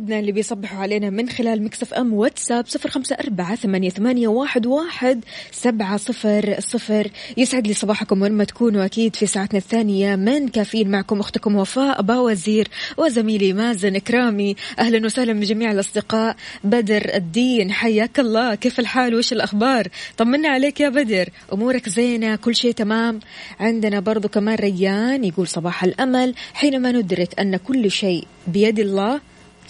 حبايبنا 0.00 0.20
اللي 0.20 0.32
بيصبحوا 0.32 0.78
علينا 0.78 1.10
من 1.10 1.28
خلال 1.28 1.64
Mix 1.64 1.94
FM 1.94 2.12
WhatsApp 2.12 2.66
صفر 2.66 2.90
خمسة 2.90 3.16
أربعة 3.24 3.54
ثمانية, 3.56 3.90
ثمانية 3.90 4.28
واحد, 4.28 4.66
واحد 4.66 5.24
سبعة 5.52 5.96
صفر 5.96 6.56
صفر. 6.58 7.10
يسعد 7.36 7.66
لي 7.66 7.74
صباحكم 7.74 8.22
وين 8.22 8.32
ما 8.32 8.44
تكونوا 8.44 8.84
أكيد 8.84 9.16
في 9.16 9.26
ساعتنا 9.26 9.58
الثانية 9.58 10.16
من 10.16 10.48
كافيين 10.48 10.90
معكم 10.90 11.20
أختكم 11.20 11.56
وفاء 11.56 12.02
باوزير 12.02 12.68
وزميلي 12.96 13.52
مازن 13.52 13.96
إكرامي. 13.96 14.56
أهلا 14.78 15.06
وسهلا 15.06 15.32
بجميع 15.32 15.72
الأصدقاء. 15.72 16.36
بدر 16.64 17.14
الدين 17.14 17.72
حياك 17.72 18.20
الله. 18.20 18.54
كيف 18.54 18.80
الحال؟ 18.80 19.14
وش 19.14 19.32
الأخبار؟ 19.32 19.88
طمنا 20.16 20.48
عليك 20.48 20.80
يا 20.80 20.88
بدر. 20.88 21.28
أمورك 21.52 21.88
زينة؟ 21.88 22.36
كل 22.36 22.54
شيء 22.54 22.72
تمام؟ 22.72 23.20
عندنا 23.60 24.00
برضو 24.00 24.28
كمان 24.28 24.54
ريان 24.54 25.24
يقول 25.24 25.48
صباح 25.48 25.84
الأمل 25.84 26.34
حينما 26.54 26.92
ندرك 26.92 27.40
أن 27.40 27.56
كل 27.56 27.90
شيء 27.90 28.24
بيد 28.46 28.78
الله 28.78 29.20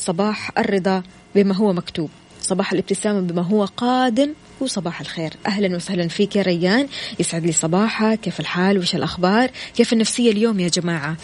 صباح 0.00 0.50
الرضا 0.58 1.02
بما 1.34 1.54
هو 1.54 1.72
مكتوب. 1.72 2.10
صباح 2.42 2.72
الابتسامة 2.72 3.20
بما 3.20 3.42
هو 3.42 3.64
قادم 3.64 4.32
وصباح 4.60 5.00
الخير. 5.00 5.32
أهلا 5.46 5.76
وسهلا 5.76 6.08
فيك 6.08 6.36
يا 6.36 6.42
ريان. 6.42 6.88
يسعد 7.18 7.46
لي 7.46 7.52
صباحك. 7.52 8.20
كيف 8.20 8.40
الحال؟ 8.40 8.78
وش 8.78 8.94
الأخبار؟ 8.94 9.50
كيف 9.76 9.92
النفسية 9.92 10.30
اليوم 10.30 10.60
يا 10.60 10.68
جماعة؟ 10.68 11.16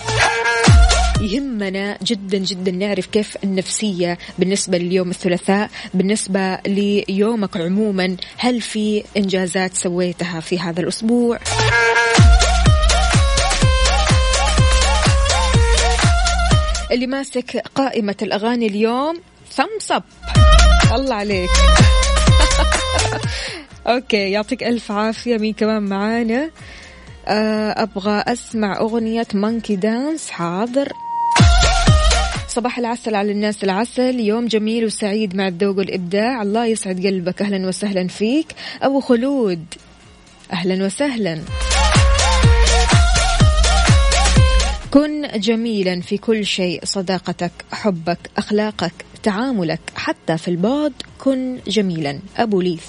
يهمنا 1.21 1.99
جدا 2.03 2.39
جدا 2.39 2.71
نعرف 2.71 3.07
كيف 3.07 3.37
النفسية 3.45 4.19
بالنسبة 4.39 4.79
لليوم 4.79 5.11
الثلاثاء 5.11 5.71
بالنسبة 5.95 6.57
ليومك 6.57 7.57
عموما. 7.57 8.17
هل 8.37 8.61
في 8.61 9.05
إنجازات 9.17 9.75
سويتها 9.75 10.41
في 10.41 10.59
هذا 10.59 10.81
الأسبوع؟ 10.81 11.39
اللي 16.91 17.07
ماسك 17.07 17.57
قائمة 17.75 18.17
الأغاني 18.23 18.67
اليوم 18.67 19.21
thumbs 19.51 19.93
up 19.93 20.03
الله 20.95 21.15
عليك. 21.15 21.51
okay 23.87 24.31
يعطيك 24.31 24.63
ألف 24.63 24.93
عافية 24.93 25.37
مين 25.37 25.53
كمان 25.53 25.83
معانا؟ 25.83 26.51
آه، 27.29 27.83
أبغى 27.83 28.23
أسمع 28.27 28.79
أغنية 28.79 29.27
Monkey 29.35 29.77
Dance 29.77 30.31
حاضر. 30.31 30.93
صباح 32.49 32.79
العسل 32.79 33.15
على 33.15 33.33
الناس 33.33 33.65
العسل 33.65 34.21
يوم 34.21 34.47
جميل 34.47 34.85
وسعيد 34.85 35.37
مع 35.37 35.49
الذوق 35.49 35.79
والإبداع. 35.79 36.43
الله 36.43 36.67
يسعد 36.67 37.07
قلبك 37.07 37.43
أهلا 37.43 37.69
وسهلا 37.69 38.09
فيك. 38.09 38.47
أبو 38.83 39.01
خلود 39.01 39.65
أهلا 40.53 40.85
وسهلا. 40.85 41.41
كن 44.97 45.29
جميلا 45.29 46.01
في 46.01 46.19
كل 46.19 46.47
شيء 46.47 46.81
صداقتك 46.85 47.53
حبك 47.73 48.19
أخلاقك 48.37 48.93
تعاملك 49.23 49.81
حتى 49.95 50.39
في 50.39 50.49
البعد 50.49 50.93
كن 51.19 51.59
جميلا. 51.67 52.19
أبو 52.37 52.61
ليث. 52.61 52.85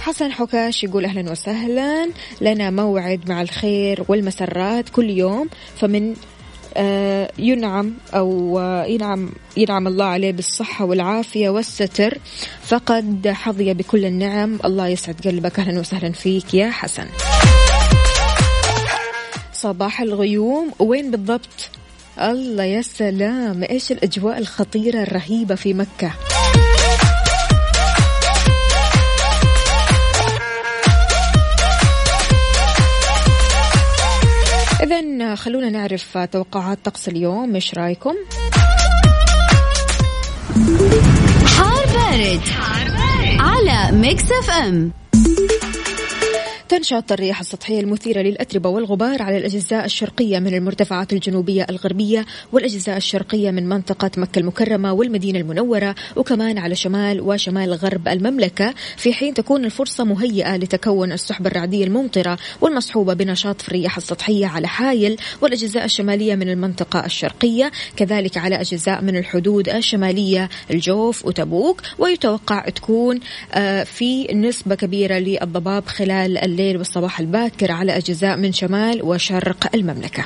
حسن 0.00 0.32
حكاش 0.32 0.84
يقول 0.84 1.04
أهلا 1.04 1.30
وسهلا. 1.30 2.08
لنا 2.40 2.70
موعد 2.70 3.28
مع 3.30 3.42
الخير 3.42 4.04
والمسرات 4.08 4.88
كل 4.88 5.10
يوم. 5.10 5.48
فمن 5.76 6.14
ينعم 7.38 7.94
أو 8.14 8.58
آه، 8.58 8.84
ينعم 8.84 9.30
ينعم 9.56 9.86
الله 9.86 10.04
عليه 10.04 10.32
بالصحة 10.32 10.84
والعافية 10.84 11.48
والستر. 11.48 12.18
فقد 12.62 13.28
حظي 13.28 13.74
بكل 13.74 14.04
النعم. 14.04 14.58
الله 14.64 14.88
يسعد 14.88 15.20
قلبك. 15.24 15.60
أهلا 15.60 15.80
وسهلا 15.80 16.12
فيك 16.12 16.54
يا 16.54 16.70
حسن. 16.70 17.06
صباح 19.52 20.00
الغيوم. 20.00 20.72
وين 20.78 21.10
بالضبط؟ 21.10 21.70
الله 22.18 22.64
يا 22.64 22.82
سلام. 22.82 23.62
إيش 23.62 23.92
الأجواء 23.92 24.38
الخطيرة 24.38 25.02
الرهيبة 25.02 25.54
في 25.54 25.74
مكة؟ 25.74 26.12
إذا 34.82 35.34
خلونا 35.34 35.70
نعرف 35.70 36.18
توقعات 36.32 36.78
طقس 36.84 37.08
اليوم 37.08 37.54
إيش 37.54 37.74
رأيكم؟ 37.74 38.14
حار 41.46 41.86
بارد, 41.86 42.40
حار 42.40 42.86
بارد. 42.88 43.40
على 43.40 43.96
Mix 43.96 44.24
FM 44.32 44.92
تنشط 46.72 47.12
الرياح 47.12 47.40
السطحية 47.40 47.80
المثيرة 47.80 48.20
للأتربة 48.20 48.68
والغبار 48.68 49.22
على 49.22 49.38
الأجزاء 49.38 49.84
الشرقية 49.84 50.38
من 50.38 50.54
المرتفعات 50.54 51.12
الجنوبية 51.12 51.66
الغربية 51.70 52.26
والأجزاء 52.52 52.96
الشرقية 52.96 53.50
من 53.50 53.68
منطقة 53.68 54.10
مكة 54.16 54.38
المكرمة 54.38 54.92
والمدينة 54.92 55.38
المنورة 55.38 55.94
وكمان 56.16 56.58
على 56.58 56.74
شمال 56.74 57.20
وشمال 57.20 57.74
غرب 57.74 58.08
المملكة 58.08 58.74
في 58.96 59.12
حين 59.12 59.34
تكون 59.34 59.64
الفرصة 59.64 60.04
مهيئة 60.04 60.56
لتكون 60.56 61.12
السحب 61.12 61.46
الرعدية 61.46 61.84
الممطرة 61.84 62.38
والمصحوبة 62.60 63.14
بنشاط 63.14 63.62
في 63.62 63.68
الرياح 63.68 63.96
السطحية 63.96 64.46
على 64.46 64.68
حايل 64.68 65.16
والأجزاء 65.40 65.84
الشمالية 65.84 66.34
من 66.34 66.48
المنطقة 66.48 67.06
الشرقية 67.06 67.70
كذلك 67.96 68.36
على 68.36 68.60
أجزاء 68.60 69.02
من 69.02 69.16
الحدود 69.16 69.68
الشمالية 69.68 70.48
الجوف 70.70 71.26
وتبوك 71.26 71.80
ويتوقع 71.98 72.68
تكون 72.68 73.20
آه، 73.52 73.84
في 73.84 74.34
نسبة 74.34 74.74
كبيرة 74.74 75.14
للضباب 75.14 75.86
خلال 75.86 76.38
الليل. 76.38 76.61
الليل 76.62 76.78
والصباح 76.78 77.20
الباكر 77.20 77.72
على 77.72 77.96
أجزاء 77.96 78.36
من 78.36 78.52
شمال 78.52 79.02
وشرق 79.02 79.74
المملكة. 79.74 80.24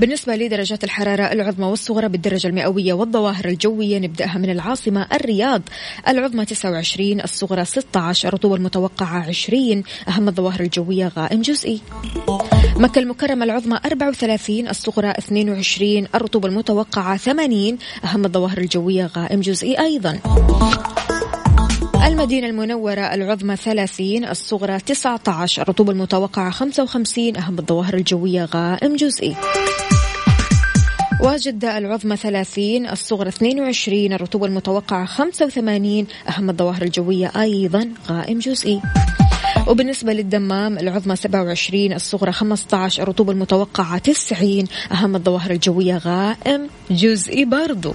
بالنسبة 0.00 0.36
لدرجات 0.36 0.84
الحرارة 0.84 1.22
العظمى 1.22 1.66
والصغرى 1.66 2.08
بالدرجة 2.08 2.46
المئوية 2.48 2.92
والظواهر 2.92 3.44
الجوية 3.44 3.98
نبدأها 3.98 4.38
من 4.38 4.50
العاصمة 4.50 5.06
الرياض. 5.12 5.62
العظمى 6.08 6.44
29 6.44 7.20
الصغرى 7.20 7.64
16 7.64 8.28
الرطوبة 8.28 8.54
المتوقعة 8.54 9.28
20 9.28 9.82
أهم 10.08 10.28
الظواهر 10.28 10.60
الجوية 10.60 11.12
غائم 11.16 11.42
جزئي. 11.42 11.80
مكة 12.76 12.98
المكرمة 12.98 13.44
العظمى 13.44 13.80
34 13.86 14.68
الصغرى 14.68 15.10
22 15.10 16.06
الرطوبة 16.14 16.48
المتوقعة 16.48 17.16
80 17.16 17.78
أهم 18.04 18.24
الظواهر 18.24 18.58
الجوية 18.58 19.10
غائم 19.16 19.40
جزئي 19.40 19.80
أيضا. 19.80 20.18
المدينة 22.08 22.46
المنورة 22.46 23.00
العظمى 23.00 23.56
30 23.56 24.24
الصغرى 24.24 24.78
19 24.78 25.62
الرطوبة 25.62 25.92
المتوقعة 25.92 26.50
55 26.50 27.36
أهم 27.36 27.58
الظواهر 27.58 27.94
الجوية 27.94 28.44
غائم 28.44 28.96
جزئي. 28.96 29.36
وجدة 31.20 31.78
العظمى 31.78 32.16
30 32.16 32.86
الصغرى 32.86 33.28
22 33.28 34.12
الرطوبة 34.12 34.46
المتوقعة 34.46 35.04
85 35.06 36.06
أهم 36.28 36.50
الظواهر 36.50 36.82
الجوية 36.82 37.32
أيضا 37.36 37.90
غائم 38.08 38.38
جزئي. 38.38 38.82
وبالنسبة 39.66 40.12
للدمام 40.12 40.78
العظمى 40.78 41.16
27 41.16 41.92
الصغرى 41.92 42.32
15 42.32 43.02
الرطوبة 43.02 43.32
المتوقعة 43.32 43.98
90 43.98 44.64
أهم 44.92 45.16
الظواهر 45.16 45.50
الجوية 45.50 45.96
غائم 45.96 46.68
جزئي 46.90 47.44
برضو. 47.44 47.94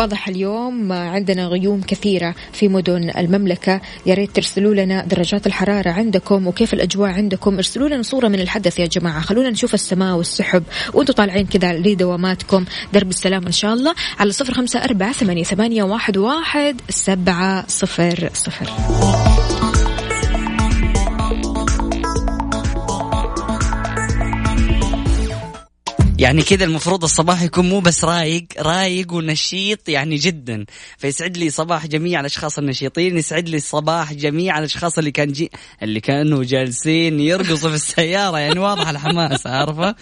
واضح 0.00 0.28
اليوم 0.28 0.92
عندنا 0.92 1.46
غيوم 1.46 1.80
كثيرة 1.80 2.34
في 2.52 2.68
مدن 2.68 3.10
المملكة. 3.18 3.80
يا 4.06 4.14
ريت 4.14 4.36
ترسلوا 4.36 4.74
لنا 4.74 5.04
درجات 5.04 5.46
الحرارة 5.46 5.90
عندكم 5.90 6.46
وكيف 6.46 6.74
الأجواء 6.74 7.10
عندكم. 7.10 7.54
ارسلوا 7.54 7.88
لنا 7.88 8.02
صورة 8.02 8.28
من 8.28 8.40
الحدث 8.40 8.78
يا 8.78 8.86
جماعة. 8.86 9.20
خلونا 9.20 9.50
نشوف 9.50 9.74
السماء 9.74 10.16
والسحب. 10.16 10.62
وأنتم 10.94 11.12
طالعين 11.12 11.46
كذا 11.46 11.72
لدواماتكم. 11.72 12.64
درب 12.92 13.08
السلام 13.08 13.46
إن 13.46 13.52
شاء 13.52 13.74
الله 13.74 13.94
على 14.18 14.32
صفر 14.32 14.54
خمسة 14.54 14.84
أربعة 14.84 15.12
ثمانية, 15.12 15.82
واحد, 15.82 16.16
واحد 16.16 16.80
سبعة 16.88 17.64
صفر 17.68 18.30
صفر. 18.34 18.70
يعني 26.20 26.42
كذا 26.42 26.64
المفروض 26.64 27.04
الصباح 27.04 27.42
يكون 27.42 27.68
مو 27.68 27.80
بس 27.80 28.04
رايق 28.04 28.44
رايق 28.58 29.12
ونشيط 29.12 29.88
يعني 29.88 30.16
جدا. 30.16 30.64
فيسعد 30.98 31.36
لي 31.36 31.50
صباح 31.50 31.86
جميع 31.86 32.20
الأشخاص 32.20 32.58
النشيطين 32.58 33.18
يسعد 33.18 33.48
لي 33.48 33.58
صباح 33.58 34.12
جميع 34.12 34.58
الأشخاص 34.58 34.98
اللي 34.98 35.10
كان 35.10 35.32
جي 35.32 35.50
اللي 35.82 36.00
كانوا 36.00 36.44
جالسين 36.44 37.20
يرقصوا 37.20 37.70
في 37.70 37.76
السيارة. 37.76 38.38
يعني 38.38 38.58
واضح 38.58 38.88
الحماس 38.88 39.46
عارفة؟ 39.46 39.94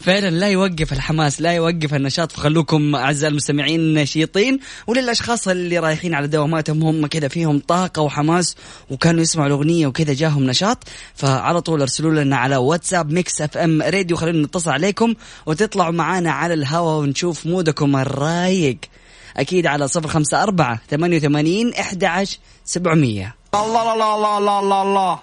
فعلا 0.00 0.30
لا 0.30 0.48
يوقف 0.48 0.92
الحماس 0.92 1.40
لا 1.40 1.52
يوقف 1.52 1.94
النشاط. 1.94 2.32
فخلوكم 2.32 2.94
أعزائي 2.94 3.30
المستمعين 3.30 3.94
نشيطين. 3.94 4.58
وللأشخاص 4.86 5.48
اللي 5.48 5.78
رايحين 5.78 6.14
على 6.14 6.28
دواماتهم 6.28 6.82
هم 6.82 7.06
كذا 7.06 7.28
فيهم 7.28 7.58
طاقة 7.58 8.02
وحماس 8.02 8.56
وكانوا 8.90 9.22
يسمعوا 9.22 9.48
الأغنية 9.48 9.86
وكذا 9.86 10.12
جاهم 10.12 10.46
نشاط. 10.46 10.84
فعلى 11.14 11.60
طول 11.60 11.80
ارسلوا 11.80 12.24
لنا 12.24 12.36
على 12.36 12.56
واتساب 12.56 13.12
Mix 13.12 13.42
FM 13.42 13.82
Radio. 13.82 14.16
خلينا 14.16 14.46
نتصل 14.46 14.70
عليكم 14.70 15.14
وتطلعوا 15.52 15.92
معانا 15.92 16.30
على 16.32 16.54
الهواء 16.54 17.00
ونشوف 17.00 17.46
مودكم 17.46 17.96
الرايق. 17.96 18.78
أكيد 19.36 19.66
على 19.66 19.88
صفر 19.88 20.08
خمسة 20.08 20.42
أربعة 20.42 20.80
ثمانية 20.90 21.16
وثمانين 21.16 21.74
إحدى 21.74 22.06
عشر 22.06 22.38
سبعمية. 22.64 23.34
الله 23.54 23.92
الله 23.92 24.14
الله 24.14 24.38
الله 24.38 24.60
الله 24.60 24.82
الله 24.82 25.18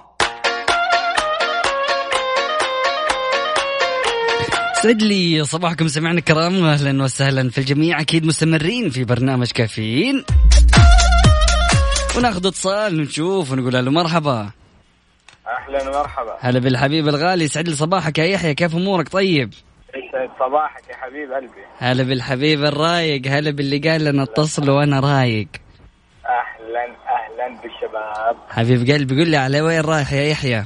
سعد 4.83 5.01
لي 5.01 5.43
صباحكم 5.43 5.87
سمعنا 5.87 6.19
الكرام. 6.19 6.65
أهلا 6.65 7.03
وسهلا 7.03 7.49
في 7.49 7.57
الجميع. 7.57 8.01
أكيد 8.01 8.25
مستمرين 8.25 8.89
في 8.89 9.03
برنامج 9.03 9.51
كافيين. 9.51 10.25
وناخذ 12.17 12.47
اتصال 12.47 12.99
ونشوف 12.99 13.51
ونقول 13.51 13.73
له 13.85 13.91
مرحبا. 13.91 14.49
أهلا 15.47 15.89
ومرحبا. 15.89 16.37
هلا 16.39 16.59
بالحبيب 16.59 17.07
الغالي. 17.07 17.47
سعد 17.47 17.69
لي 17.69 17.75
صباحك 17.75 18.17
يا 18.17 18.25
يحيى 18.25 18.53
كيف 18.53 18.75
أمورك؟ 18.75 19.09
طيب. 19.09 19.53
صباحك 20.39 20.89
يا 20.89 20.95
حبيب 20.95 21.31
قلبي. 21.31 21.63
هلا 21.77 22.03
بالحبيب 22.03 22.63
الرايق 22.63 23.27
هلا 23.27 23.51
باللي 23.51 23.89
قال 23.89 24.03
لنا 24.03 24.23
اتصل 24.23 24.69
وأنا 24.69 24.99
رايق. 24.99 25.47
أهلا 26.25 26.85
أهلا 26.85 27.61
بالشباب. 27.61 28.37
حبيب 28.49 28.79
قلبي 28.91 29.15
قول 29.15 29.27
لي 29.27 29.37
على 29.37 29.61
وين 29.61 29.81
رايح 29.81 30.13
يا 30.13 30.23
يحيى؟ 30.23 30.65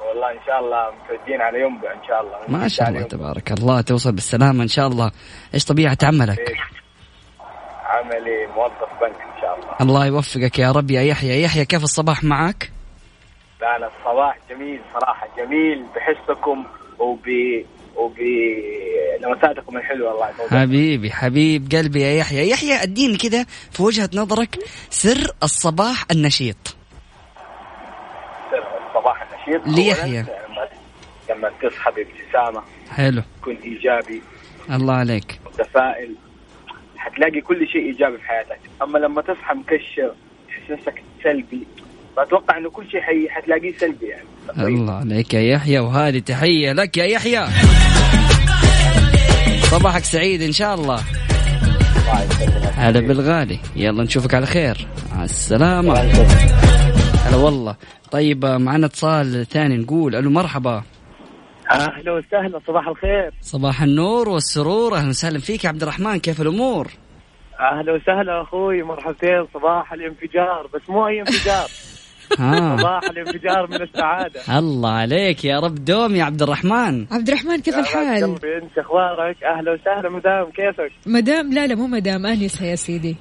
والله 0.00 0.26
الله 0.26 0.40
إن 0.40 0.46
شاء 0.46 0.60
الله 0.60 0.90
متوجهين 0.90 1.40
على 1.40 1.60
ينبع 1.60 1.92
إن 1.92 2.06
شاء 2.08 2.20
الله. 2.20 2.58
ما 2.58 2.68
شاء 2.68 2.88
الله 2.88 3.02
تبارك 3.02 3.52
الله 3.52 3.80
توصل 3.80 4.12
بالسلامة 4.12 4.62
إن 4.62 4.68
شاء 4.68 4.86
الله. 4.86 5.10
إيش 5.54 5.64
طبيعة 5.64 5.98
عملك. 6.02 6.56
عملي 7.84 8.46
موظف 8.56 8.90
بنك 9.00 9.20
إن 9.20 9.40
شاء 9.40 9.54
الله. 9.56 9.76
الله 9.80 10.06
يوفقك 10.06 10.58
يا 10.58 10.72
رب 10.72 10.90
يا 10.90 11.02
يحيى. 11.02 11.42
يحيى 11.42 11.64
كيف 11.64 11.82
الصباح 11.82 12.24
معك؟ 12.24 12.70
لا 13.60 13.78
لا 13.78 13.86
الصباح 13.86 14.38
جميل 14.50 14.80
صراحة 14.94 15.28
جميل 15.36 15.86
بحسكم 15.94 16.66
وب 16.98 17.26
وب 17.96 18.18
لمساتكم 19.20 19.76
الحلوه 19.76 20.14
الله 20.14 20.30
يطول 20.30 20.60
حبيبي 20.60 21.10
حبيب 21.10 21.72
قلبي 21.72 22.02
يا 22.02 22.12
يحيى. 22.12 22.50
يحيى 22.50 22.82
اديني 22.82 23.16
كده 23.16 23.46
في 23.70 23.82
وجهة 23.82 24.10
نظرك 24.14 24.58
سر 24.90 25.30
الصباح 25.42 26.04
النشيط. 26.10 26.76
الصباح 28.88 29.22
النشيط. 29.22 29.68
ليحيى. 29.78 30.24
لما 31.30 31.50
تصحى 31.62 31.90
بابتسامه 31.92 32.62
حلو. 32.90 33.22
تكون 33.40 33.56
إيجابي. 33.56 34.22
الله 34.70 34.94
عليك. 34.94 35.40
متفائل. 35.46 36.14
حتلاقي 36.96 37.40
كل 37.40 37.68
شيء 37.68 37.82
إيجابي 37.82 38.18
في 38.18 38.24
حياتك. 38.28 38.58
أما 38.82 38.98
لما 38.98 39.22
تصحى 39.22 39.54
مكشر 39.54 40.14
تحس 40.48 40.70
نفسك 40.70 41.02
سلبي. 41.22 41.66
فأتوقع 42.16 42.58
إنه 42.58 42.70
كل 42.70 42.90
شيء 42.90 43.00
حي... 43.00 43.28
حتلاقيه 43.28 43.72
سلبي 43.78 44.06
يعني. 44.06 44.26
الله 44.58 44.92
عليك 44.92 45.34
يا 45.34 45.40
يحيى 45.40 45.78
وهذه 45.78 46.18
تحية 46.18 46.72
لك 46.72 46.96
يا 46.96 47.04
يحيى. 47.04 47.46
صباحك 49.62 50.04
سعيد 50.04 50.42
إن 50.42 50.52
شاء 50.52 50.74
الله. 50.74 51.00
هلا 52.76 53.00
بالغالي. 53.00 53.58
يلا 53.76 54.02
نشوفك 54.02 54.34
على 54.34 54.46
خير. 54.46 54.88
مع 55.16 55.24
السلامة. 55.24 55.94
هلا 57.24 57.36
والله. 57.36 57.76
طيب 58.10 58.44
معنا 58.44 58.86
اتصال 58.86 59.46
ثاني 59.46 59.76
نقول 59.76 60.14
ألو 60.14 60.30
مرحبا. 60.30 60.82
أهلا 61.70 62.12
وسهلا 62.12 62.60
صباح 62.66 62.88
الخير. 62.88 63.30
صباح 63.40 63.82
النور 63.82 64.28
والسرور. 64.28 64.96
أهلا 64.96 65.08
وسهلا 65.08 65.38
فيك 65.38 65.64
يا 65.64 65.68
عبد 65.68 65.82
الرحمن 65.82 66.18
كيف 66.18 66.40
الأمور؟ 66.40 66.88
أهلا 67.60 67.92
وسهلا 67.92 68.42
أخوي 68.42 68.82
مرحبتين 68.82 69.46
صباح 69.54 69.92
الانفجار 69.92 70.66
بس 70.74 70.90
مو 70.90 71.06
أي 71.06 71.20
انفجار. 71.20 71.70
صباح 72.34 73.00
الانفجار 73.10 73.66
من 73.70 73.82
السعادة 73.82 74.58
الله 74.58 74.90
عليك 74.90 75.44
يا 75.44 75.60
رب 75.60 75.84
دوم 75.84 76.16
يا 76.16 76.24
عبد 76.24 76.42
الرحمن 76.42 77.06
عبد 77.12 77.28
الرحمن 77.28 77.60
كيف 77.60 77.78
الحال؟ 77.78 78.22
قلبي 78.22 78.56
انت 78.62 78.78
أخبارك 78.78 79.36
أهلا 79.44 79.72
وسهلا 79.72 80.10
مدام 80.10 80.44
كيفك؟ 80.50 80.92
مدام 81.06 81.52
لا 81.52 81.66
لا 81.66 81.74
مو 81.74 81.86
مدام 81.86 82.26
انسه 82.26 82.66
يا 82.66 82.76
سيدي. 82.76 83.16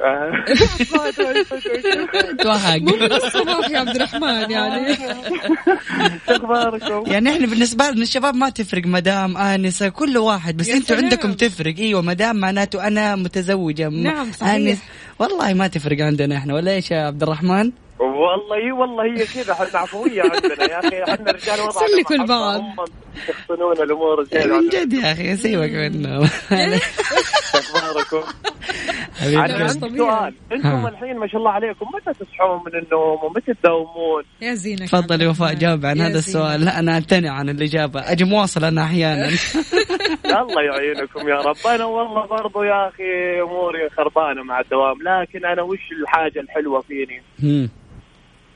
توهق 2.42 2.80
مو 2.82 2.96
من 2.96 3.12
الصباح 3.12 3.70
يا 3.70 3.78
عبد 3.78 3.96
الرحمن 3.96 4.50
يعني 4.50 4.94
شو 6.26 6.32
أخباركم؟ 6.32 7.12
يعني 7.12 7.30
إحنا 7.30 7.46
بالنسبة 7.46 7.90
لنا 7.90 8.02
الشباب 8.02 8.34
ما 8.34 8.48
تفرق 8.48 8.86
مدام 8.86 9.36
آنسة 9.36 9.88
كل 9.88 10.18
واحد 10.18 10.56
بس 10.56 10.70
أنتوا. 10.70 10.96
عندكم 10.96 11.32
تفرق 11.32 11.74
إيوه 11.78 12.02
مدام 12.02 12.36
معناته 12.36 12.86
أنا 12.86 13.16
متزوجة 13.16 13.88
م- 13.88 14.02
نعم، 14.02 14.32
صحيح. 14.32 14.78
والله 15.18 15.54
ما 15.54 15.66
تفرق 15.66 16.00
عندنا 16.00 16.36
إحنا 16.36 16.54
ولا 16.54 16.72
إيش 16.72 16.90
يا 16.90 17.06
عبد 17.06 17.22
الرحمن؟ 17.22 17.72
والله 18.00 18.56
اي 18.56 18.72
والله 18.72 19.04
هي 19.04 19.26
كذا 19.26 19.52
إحنا 19.52 19.78
عفويه 19.78 20.22
عندنا 20.22 20.64
يا 20.64 20.78
أخي 20.78 21.02
إحنا 21.02 21.30
رجال 21.32 21.60
وضعنا 21.60 21.86
سلكوا 21.88 22.16
البعض. 22.16 22.62
يخصنون 23.28 23.72
الأمور 23.82 24.24
زين 24.24 24.48
من 24.50 24.68
جد 24.68 24.92
يا 24.92 25.12
أخي 25.12 25.36
سيبك 25.36 25.70
منه 25.70 26.24
اخباركم؟ 27.54 28.28
حبيبي 29.20 29.36
أنا. 29.44 29.54
عندي. 29.54 29.98
سؤال 29.98 30.34
أنتم. 30.52 30.86
الحين 30.86 31.16
ما 31.18 31.26
شاء 31.26 31.36
الله 31.36 31.50
عليكم 31.50 31.86
متى 31.94 32.18
تصحون 32.24 32.60
من 32.66 32.78
النوم 32.82 33.24
ومتى 33.24 33.54
تداومون؟ 33.54 34.22
يا 34.42 34.54
زينك 34.54 34.88
تفضل 34.90 35.22
يا 35.22 35.28
وفاء 35.28 35.54
جاوب 35.54 35.86
عن 35.86 36.00
هذا. 36.00 36.18
السؤال 36.18 36.60
لا 36.64 36.78
أنا 36.78 36.96
امتنع 36.96 37.30
عن 37.32 37.48
الاجابه 37.48 38.00
أجي 38.12 38.24
مواصل 38.24 38.64
أنا 38.64 38.82
أحيانا 38.84 39.28
الله 40.42 40.62
يعينكم 40.62 41.28
يا 41.28 41.34
رب 41.34 41.56
أنا 41.66 41.84
والله 41.84 42.26
برضو 42.26 42.62
يا 42.62 42.88
أخي 42.88 43.40
أموري 43.42 43.88
خربانة 43.96 44.42
مع 44.42 44.60
الدوام 44.60 44.96
لكن 45.02 45.46
أنا 45.46 45.62
وش 45.62 45.78
الحاجة 46.02 46.40
الحلوة 46.40 46.80
فيني؟ 46.80 47.22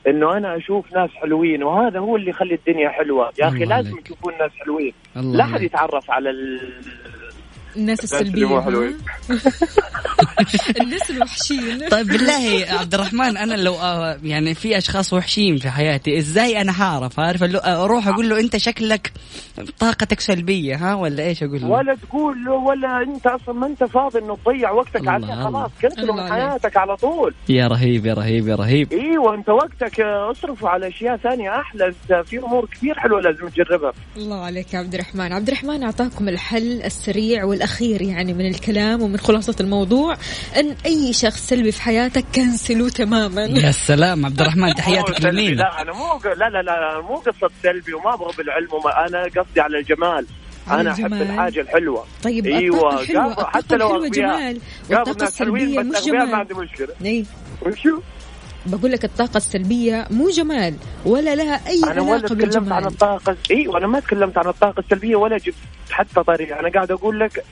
إنه 0.07 0.37
أنا 0.37 0.57
أشوف 0.57 0.93
ناس 0.93 1.09
حلوين 1.09 1.63
وهذا 1.63 1.99
هو 1.99 2.15
اللي 2.15 2.29
يخلي 2.29 2.55
الدنيا 2.55 2.89
حلوة 2.89 3.31
يا 3.39 3.47
أخي 3.47 3.65
لازم. 3.65 3.99
تشوفون 3.99 4.33
ناس 4.39 4.51
حلوين 4.59 4.93
لا 5.15 5.43
احد. 5.43 5.61
يتعرف 5.61 6.11
على 6.11 6.29
ال... 6.29 6.59
الناس 7.77 8.03
السلبية؟ 8.03 8.61
حلوين. 8.61 8.97
الناس 10.81 11.09
الوحشين 11.11 11.89
طيب 11.89 12.07
بالله 12.07 12.39
يا 12.41 12.73
عبد 12.73 12.93
الرحمن 12.93 13.37
أنا 13.37 13.53
لو 13.53 13.75
آه، 13.75 14.17
يعني 14.23 14.53
في 14.53 14.77
أشخاص 14.77 15.13
وحشين 15.13 15.57
في 15.57 15.69
حياتي 15.69 16.17
إزاي 16.17 16.61
أنا 16.61 16.81
هعرف 16.83 17.19
عارف 17.19 17.43
اللي- 17.43 17.61
أروح 17.65 18.07
أقول 18.07 18.29
له 18.29 18.39
أنت 18.39 18.57
شكلك 18.57 19.11
طاقتك 19.79 20.19
سلبية 20.19 20.75
ها 20.75 20.95
ولا 20.95 21.23
إيش 21.23 21.43
أقول 21.43 21.61
له 21.61 21.67
ولا 21.67 21.95
تقول 21.95 22.43
له 22.45 22.51
ولا 22.53 23.01
أنت 23.07 23.27
أصلا 23.27 23.55
ما 23.55 23.67
أنت 23.67 23.83
فاضي 23.83 24.19
إنه 24.19 24.37
تضيع 24.45 24.71
وقتك 24.71 25.07
عليه. 25.07 25.43
خلاص 25.43 25.71
كنسل 25.81 25.99
الله 26.09 26.23
من. 26.23 26.31
حياتك 26.31 26.77
على 26.77 26.95
طول 26.95 27.33
يا 27.49 27.67
رهيب 27.67 28.05
يا 28.05 28.13
رهيب 28.13 28.47
يا 28.47 28.55
رهيب 28.55 28.93
إيوه 28.93 29.35
أنت 29.35 29.49
وقتك 29.49 29.99
آه، 29.99 30.31
اصرفه 30.31 30.69
على 30.69 30.87
أشياء 30.87 31.17
ثانية 31.17 31.49
أحلى 31.59 31.85
إنت 31.87 32.27
في 32.27 32.37
أمور 32.39 32.65
كثير 32.71 32.99
حلوة 32.99 33.21
لازم 33.21 33.47
تجربها 33.49 33.93
الله 34.17 34.45
عليك 34.45 34.73
يا 34.73 34.79
عبد 34.79 34.93
الرحمن 34.93 35.33
عبد 35.33 35.47
الرحمن 35.47 35.83
أعطاكم 35.83 36.29
الحل 36.29 36.81
السريع 36.83 37.43
والأخير 37.65 38.01
يعني 38.01 38.33
من 38.33 38.45
الكلام 38.47 39.01
ومن 39.01 39.17
خلاصة 39.17 39.55
الموضوع 39.59 40.17
أن 40.57 40.75
أي 40.85 41.13
شخص 41.13 41.47
سلبي 41.47 41.71
في 41.71 41.81
حياتك 41.81 42.25
كنسلوه 42.35 42.89
تماما. 42.89 43.41
يا 43.65 43.71
سلام 43.71 44.25
عبد 44.25 44.41
الرحمن 44.41 44.73
تحياتك 44.81 45.21
لمين 45.25 45.55
لا 45.55 45.81
أنا 45.81 45.93
مو 45.93 46.03
ق- 46.05 46.27
لا 46.27 46.49
لا 46.49 46.61
لا 46.61 47.01
مو 47.01 47.15
قصة 47.15 47.49
سلبي 47.63 47.93
وما 47.93 48.13
أبغى 48.13 48.33
بالعلم 48.37 48.67
وما 48.73 49.07
أنا 49.07 49.23
قصدي 49.23 49.61
على 49.61 49.77
الجمال. 49.77 50.25
أنا 50.71 50.91
أحب. 50.91 51.13
الحاجة 51.13 51.61
الحلوة. 51.61 52.05
طيب 52.23 52.45
إيوه 52.45 53.01
الحلوة 53.01 53.45
حتى 53.49 53.75
لو 53.75 53.87
الحلوة 53.87 54.05
أغبياء. 54.05 54.57
جمال. 54.89 55.21
السلبية 55.23 55.79
بس 55.79 55.85
مش 55.85 55.95
أغبياء 55.97 56.15
ما 56.17 56.25
جمال. 56.25 56.35
عندي 56.35 56.53
مشكلة. 56.53 56.87
اي 57.05 57.25
وشو؟ 57.61 57.99
بقول 58.65 58.91
لك 58.91 59.05
الطاقة 59.05 59.37
السلبية 59.37 60.07
مو 60.11 60.29
جمال 60.29 60.75
ولا 61.05 61.35
لها 61.35 61.67
أي 61.67 61.81
أنا 61.83 62.01
ولا 62.01 62.11
علاقة 62.11 62.27
تكلمت 62.27 62.31
عن 62.31 62.61
بالجمال 62.61 62.87
الطاقه 62.87 63.37
أيوه 63.51 63.77
أنا 63.77 63.87
ما 63.87 63.99
تكلمت 63.99 64.37
عن 64.37 64.47
الطاقة 64.47 64.79
السلبية 64.79 65.15
ولا 65.15 65.37
جبت 65.37 65.55
حتى 65.91 66.23
طريقة. 66.23 66.59
أنا 66.59 66.69
قاعد 66.69 66.91
أقول 66.91 67.19
لك 67.19 67.43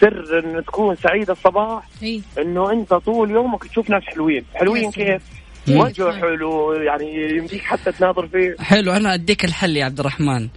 سر 0.00 0.38
إن 0.38 0.64
تكون 0.64 0.96
سعيد 0.96 1.30
الصباح 1.30 1.88
إي. 2.02 2.22
إنه 2.38 2.72
أنت 2.72 2.94
طول 2.94 3.30
يومك 3.30 3.64
تشوف 3.64 3.90
ناس 3.90 4.02
حلوين. 4.02 4.44
حلوين. 4.54 4.90
كيف؟ 4.90 5.22
وجهه 5.68 6.12
حلو 6.20 6.72
يعني 6.72 7.36
يمديك 7.36 7.62
حتى 7.62 7.92
تناظر 7.92 8.26
فيه. 8.26 8.56
حلو 8.60 8.92
أنا 8.92 9.14
أديك 9.14 9.44
الحل 9.44 9.76
يا 9.76 9.84
عبد 9.84 10.00
الرحمن. 10.00 10.48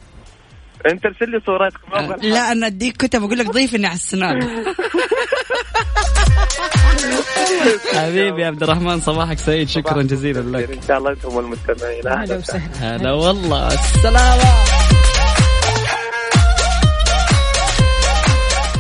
أنت 0.92 1.06
ارسل 1.06 1.30
لي 1.30 1.42
صورتك. 1.46 1.80
لا 2.24 2.52
أنا 2.52 2.68
أديك 2.68 2.98
كتب 2.98 3.24
أقول 3.24 3.38
لك 3.38 3.50
ضيفني 3.50 3.88
على 3.88 3.96
السناب. 3.96 4.40
حبيبي 7.96 8.46
عبد 8.46 8.64
الرحمن 8.64 9.02
صباحك 9.02 9.40
سعيد 9.40 9.70
شكرا 9.70 10.02
جزيلا 10.02 10.58
لك. 10.58 10.72
إن 10.72 10.82
شاء 10.88 10.98
الله 10.98 11.12
أنتم 11.12 11.40
المستمعين. 11.40 12.08
أهلا 12.08 12.38
وسهلا. 12.38 12.96
هلا 12.96 13.12
والله. 13.12 13.68
السلامة 13.74 14.77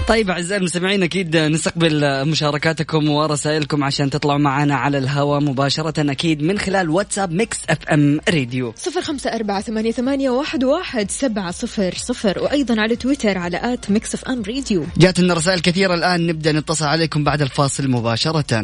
طيب 0.07 0.29
أعزائي 0.29 0.59
المستمعين 0.59 1.03
أكيد 1.03 1.37
نستقبل 1.37 2.25
مشاركاتكم 2.27 3.09
ورسائلكم 3.09 3.83
عشان 3.83 4.09
تطلعوا 4.09 4.39
معنا 4.39 4.75
على 4.75 4.97
الهواء 4.97 5.39
مباشرة 5.39 6.11
أكيد 6.11 6.43
من 6.43 6.59
خلال 6.59 6.89
واتساب 6.89 7.31
Mix 7.31 7.57
FM 7.69 8.19
Radio. 8.29 8.73
صفر 8.75 9.01
خمسة 9.01 9.29
أربعة 9.29 9.61
ثمانية, 9.61 9.91
ثمانية 9.91 10.29
واحد, 10.29 10.63
واحد 10.63 11.11
سبعة 11.11 11.51
صفر 11.51 11.93
صفر 11.95 12.39
وأيضا 12.43 12.81
على 12.81 12.95
تويتر 12.95 13.37
على 13.37 13.73
at 13.73 13.91
Mix 13.91 14.13
FM 14.13 14.43
Radio. 14.47 14.85
جات 14.97 15.19
لنا 15.19 15.33
رسائل 15.33 15.59
كثيرة 15.59 15.93
الآن 15.93 16.27
نبدأ 16.27 16.51
نتصل 16.51 16.85
عليكم 16.85 17.23
بعد 17.23 17.41
الفاصل 17.41 17.87
مباشرة. 17.89 18.63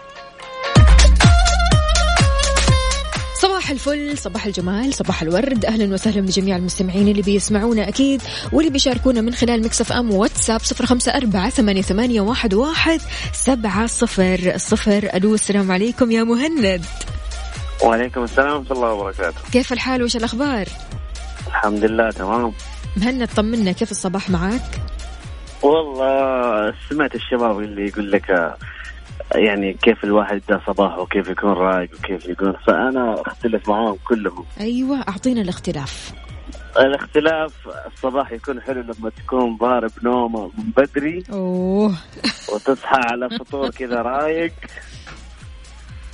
صباح 3.71 3.87
الفل 3.87 4.17
صباح 4.17 4.45
الجمال 4.45 4.93
صباح 4.93 5.21
الورد. 5.21 5.65
أهلا 5.65 5.93
وسهلا 5.93 6.21
بجميع 6.21 6.55
المستمعين 6.55 7.07
اللي 7.07 7.21
بيسمعونا 7.21 7.87
أكيد 7.87 8.21
واللي 8.51 8.71
بيشاركونا 8.71 9.21
من 9.21 9.33
خلال 9.33 9.63
مكسف 9.63 9.91
أم 9.91 10.11
واتساب 10.11 10.59
صفر 10.59 10.85
خمسة 10.85 11.11
أربعة 11.11 11.49
ثمانية, 11.49 11.81
ثمانية 11.81 12.21
واحد, 12.21 12.53
واحد 12.53 13.01
سبعة 13.33 13.87
صفر 13.87 14.53
صفر. 14.57 15.09
ألو 15.13 15.33
السلام 15.33 15.71
عليكم 15.71 16.11
يا 16.11 16.23
مهند. 16.23 16.85
وعليكم 17.83 18.23
السلام 18.23 18.57
ورحمة 18.57 18.71
الله 18.71 18.93
وبركاته. 18.93 19.37
كيف 19.51 19.73
الحال؟ 19.73 20.03
وش 20.03 20.15
الأخبار؟ 20.15 20.67
الحمد 21.47 21.83
لله 21.83 22.09
تمام. 22.11 22.53
مهند 22.97 23.27
طمنا. 23.27 23.71
كيف 23.71 23.91
الصباح 23.91 24.29
معاك؟ 24.29 24.81
والله 25.61 26.73
سمعت 26.89 27.15
الشباب 27.15 27.59
اللي 27.59 27.87
يقول 27.87 28.11
لك 28.11 28.55
يعني 29.35 29.73
كيف 29.73 30.03
الواحد 30.03 30.35
يبدا 30.35 30.61
صباحه 30.67 31.01
وكيف 31.01 31.27
يكون 31.27 31.49
رايق 31.49 31.89
وكيف 31.99 32.25
يكون 32.25 32.53
فأنا 32.67 33.21
أختلف 33.27 33.69
معاهم 33.69 33.97
كلهم. 34.07 34.45
أيوه 34.59 34.99
أعطينا 35.09 35.41
الاختلاف. 35.41 36.11
الاختلاف 36.79 37.53
الصباح 37.87 38.31
يكون 38.31 38.61
حلو 38.61 38.81
لما 38.81 39.09
تكون 39.09 39.57
ضارب 39.57 39.91
نومه 40.03 40.51
من 40.57 40.63
بدري. 40.77 41.23
أوه. 41.33 41.95
وتصحى 42.53 43.01
على 43.11 43.29
فطور 43.29 43.69
كذا 43.69 44.01
رايق. 44.01 44.53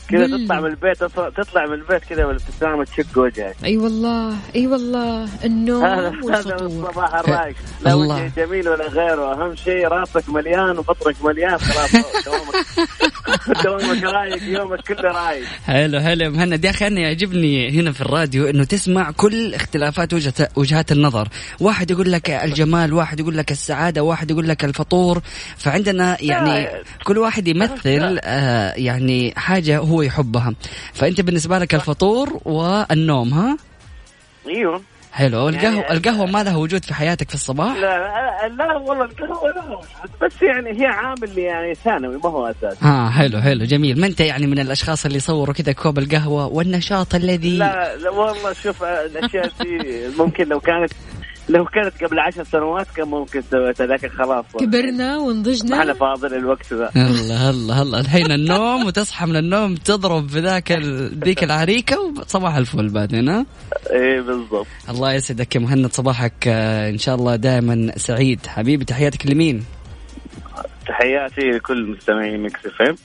كذا. 0.09 0.27
تطلع 0.27 0.59
من 0.59 0.65
البيت 0.69 1.03
أصلاً- 1.03 1.33
تطلع 1.37 1.65
من 1.65 1.73
البيت 1.73 2.03
كذا 2.09 2.25
والابتسامه 2.25 2.83
تشق 2.83 3.17
وجهك. 3.17 3.55
أي 3.63 3.77
والله 3.77 4.35
أي 4.55 4.67
والله. 4.67 5.27
النوم 5.45 5.83
هذا 5.85 6.09
الصباح 6.55 7.15
الرايق. 7.19 7.55
لا. 7.81 7.93
وجه 7.93 8.31
جميل 8.37 8.69
ولا 8.69 8.87
غيره. 8.87 9.33
أهم 9.33 9.55
شيء 9.55 9.87
راسك 9.87 10.29
مليان 10.29 10.77
وبطنك 10.77 11.15
مليان. 11.23 11.57
خلاص 11.57 11.89
دوامك 13.63 14.03
رايق 14.03 14.43
يومك 14.43 14.81
كله 14.81 15.11
رايق. 15.11 15.45
حلو 15.65 15.99
حلو 15.99 16.23
يا 16.23 16.29
مهند. 16.29 16.65
يا 16.65 16.69
أخي 16.69 16.87
أنا 16.87 16.99
يعجبني 16.99 17.69
هنا 17.69 17.91
في 17.91 18.01
الراديو 18.01 18.49
إنه 18.49 18.63
تسمع 18.63 19.11
كل 19.11 19.53
اختلافات 19.53 20.13
وجهة 20.13 20.49
وجهات 20.55 20.91
النظر، 20.91 21.27
واحد 21.59 21.91
يقول 21.91 22.11
لك 22.11 22.29
الجمال، 22.29 22.93
واحد 22.93 23.19
يقول 23.19 23.37
لك 23.37 23.51
السعادة، 23.51 24.03
واحد 24.03 24.31
يقول 24.31 24.47
لك 24.47 24.65
الفطور، 24.65 25.21
فعندنا 25.57 26.17
يعني 26.21 26.67
كل 27.03 27.17
واحد 27.17 27.47
يمثل 27.47 28.19
آه 28.23 28.73
يعني 28.73 29.33
حاجة 29.37 29.77
هو 29.77 30.01
يحبها، 30.01 30.53
فأنت 30.93 31.21
بالنسبة 31.21 31.59
لك 31.59 31.75
الفطور 31.75 32.41
والنوم 32.45 33.33
ها؟ 33.33 33.57
أيوه. 34.47 34.81
حلو 35.17 35.49
القهوه 35.49 35.63
يعني- 35.63 35.91
القهوة 35.91 36.25
ما 36.25 36.43
لها 36.43 36.57
وجود 36.57 36.85
في 36.85 36.93
حياتك 36.93 37.29
في 37.29 37.35
الصباح؟ 37.35 37.75
لا 37.77 38.47
لا 38.57 38.77
والله 38.77 39.05
القهوة 39.05 39.49
لا. 39.49 39.77
بس 40.27 40.41
يعني 40.41 40.81
هي 40.81 40.85
عامل 40.85 41.37
يعني 41.37 41.75
ثانوي 41.75 42.17
ما 42.23 42.29
هو 42.29 42.47
أساس 42.47 42.83
آه 42.83 43.09
حلو 43.09 43.41
حلو 43.41 43.65
جميل، 43.65 43.99
ما 44.01 44.07
أنت 44.07 44.19
يعني 44.19 44.47
من 44.47 44.59
الأشخاص 44.59 45.05
اللي 45.05 45.17
يصوروا 45.17 45.53
كذا 45.53 45.71
كوب 45.71 45.97
القهوة 45.99 46.45
والنشاط 46.47 47.15
الذي 47.15 47.57
لا, 47.57 47.95
لا 47.97 48.09
والله 48.09 48.53
شوف 48.53 48.83
الأشياء 48.83 49.51
دي 49.61 49.79
ممكن 50.19 50.47
لو 50.47 50.59
كانت 50.59 50.91
لو 51.49 51.65
كانت 51.65 52.03
قبل 52.03 52.19
عشر 52.19 52.43
سنوات 52.43 52.87
كان 52.95 53.07
ممكن 53.07 53.41
سويتها 53.51 53.85
لكن 53.85 54.09
خلاص. 54.09 54.45
كبرنا 54.59 54.91
ما 54.91 55.03
إحنا 55.03 55.17
ونضجنا 55.17 55.93
فاضل 55.93 56.33
الوقت 56.33 56.73
ذا. 56.73 56.91
الله 56.95 57.49
الله 57.49 57.81
الله 57.81 57.99
الحين 57.99 58.31
النوم 58.31 58.85
وتصحى 58.85 59.25
من 59.25 59.35
النوم 59.35 59.75
تضرب 59.75 60.27
بذاك. 60.27 60.71
ذيك 61.23 61.43
العريكة 61.43 61.99
وصباح 61.99 62.55
الفل 62.55 62.89
بعدين 62.89 63.29
ها؟ 63.29 63.45
إيه 63.91 64.21
بالضبط. 64.21 64.67
الله 64.89 65.13
يسعدك 65.13 65.55
يا 65.55 65.59
مهند 65.59 65.91
صباحك 65.91 66.47
آه، 66.47 66.89
إن 66.89 66.97
شاء 66.97 67.15
الله 67.15 67.35
دائما 67.35 67.91
سعيد. 67.97 68.39
حبيبي 68.47 68.85
تحياتك 68.85 69.27
لمين؟ 69.27 69.63
تحياتي 70.87 71.41
لكل 71.41 71.91
مستمعي 71.91 72.37
Mix 72.37 72.65
FM. 72.65 72.95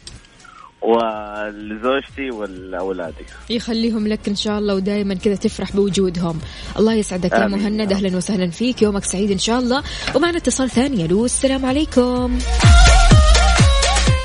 ولزوجتي 0.83 2.31
ولاولادي 2.31 3.25
يخليهم 3.51 4.09
لك 4.09 4.29
إن 4.29 4.37
شاء 4.37 4.59
الله 4.59 4.75
ودائما 4.75 5.15
كذا 5.15 5.35
تفرح 5.35 5.73
بوجودهم. 5.73 6.41
الله 6.79 6.95
يسعدك 6.95 7.33
يا. 7.33 7.47
مهند. 7.47 7.93
أهلا 7.93 8.17
وسهلا 8.17 8.51
فيك. 8.51 8.83
يومك 8.83 9.05
سعيد 9.05 9.31
إن 9.31 9.39
شاء 9.39 9.59
الله. 9.59 9.83
ومعنا 10.15 10.37
اتصال 10.37 10.71
ثاني 10.71 11.05
ألو 11.05 11.25
السلام 11.25 11.67
عليكم. 11.67 12.39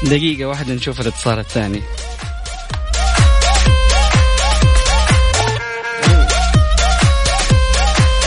دقيقة 0.04 0.46
واحدة 0.46 0.74
نشوف 0.74 1.02
الاتصال 1.02 1.40
الثاني. 1.40 1.82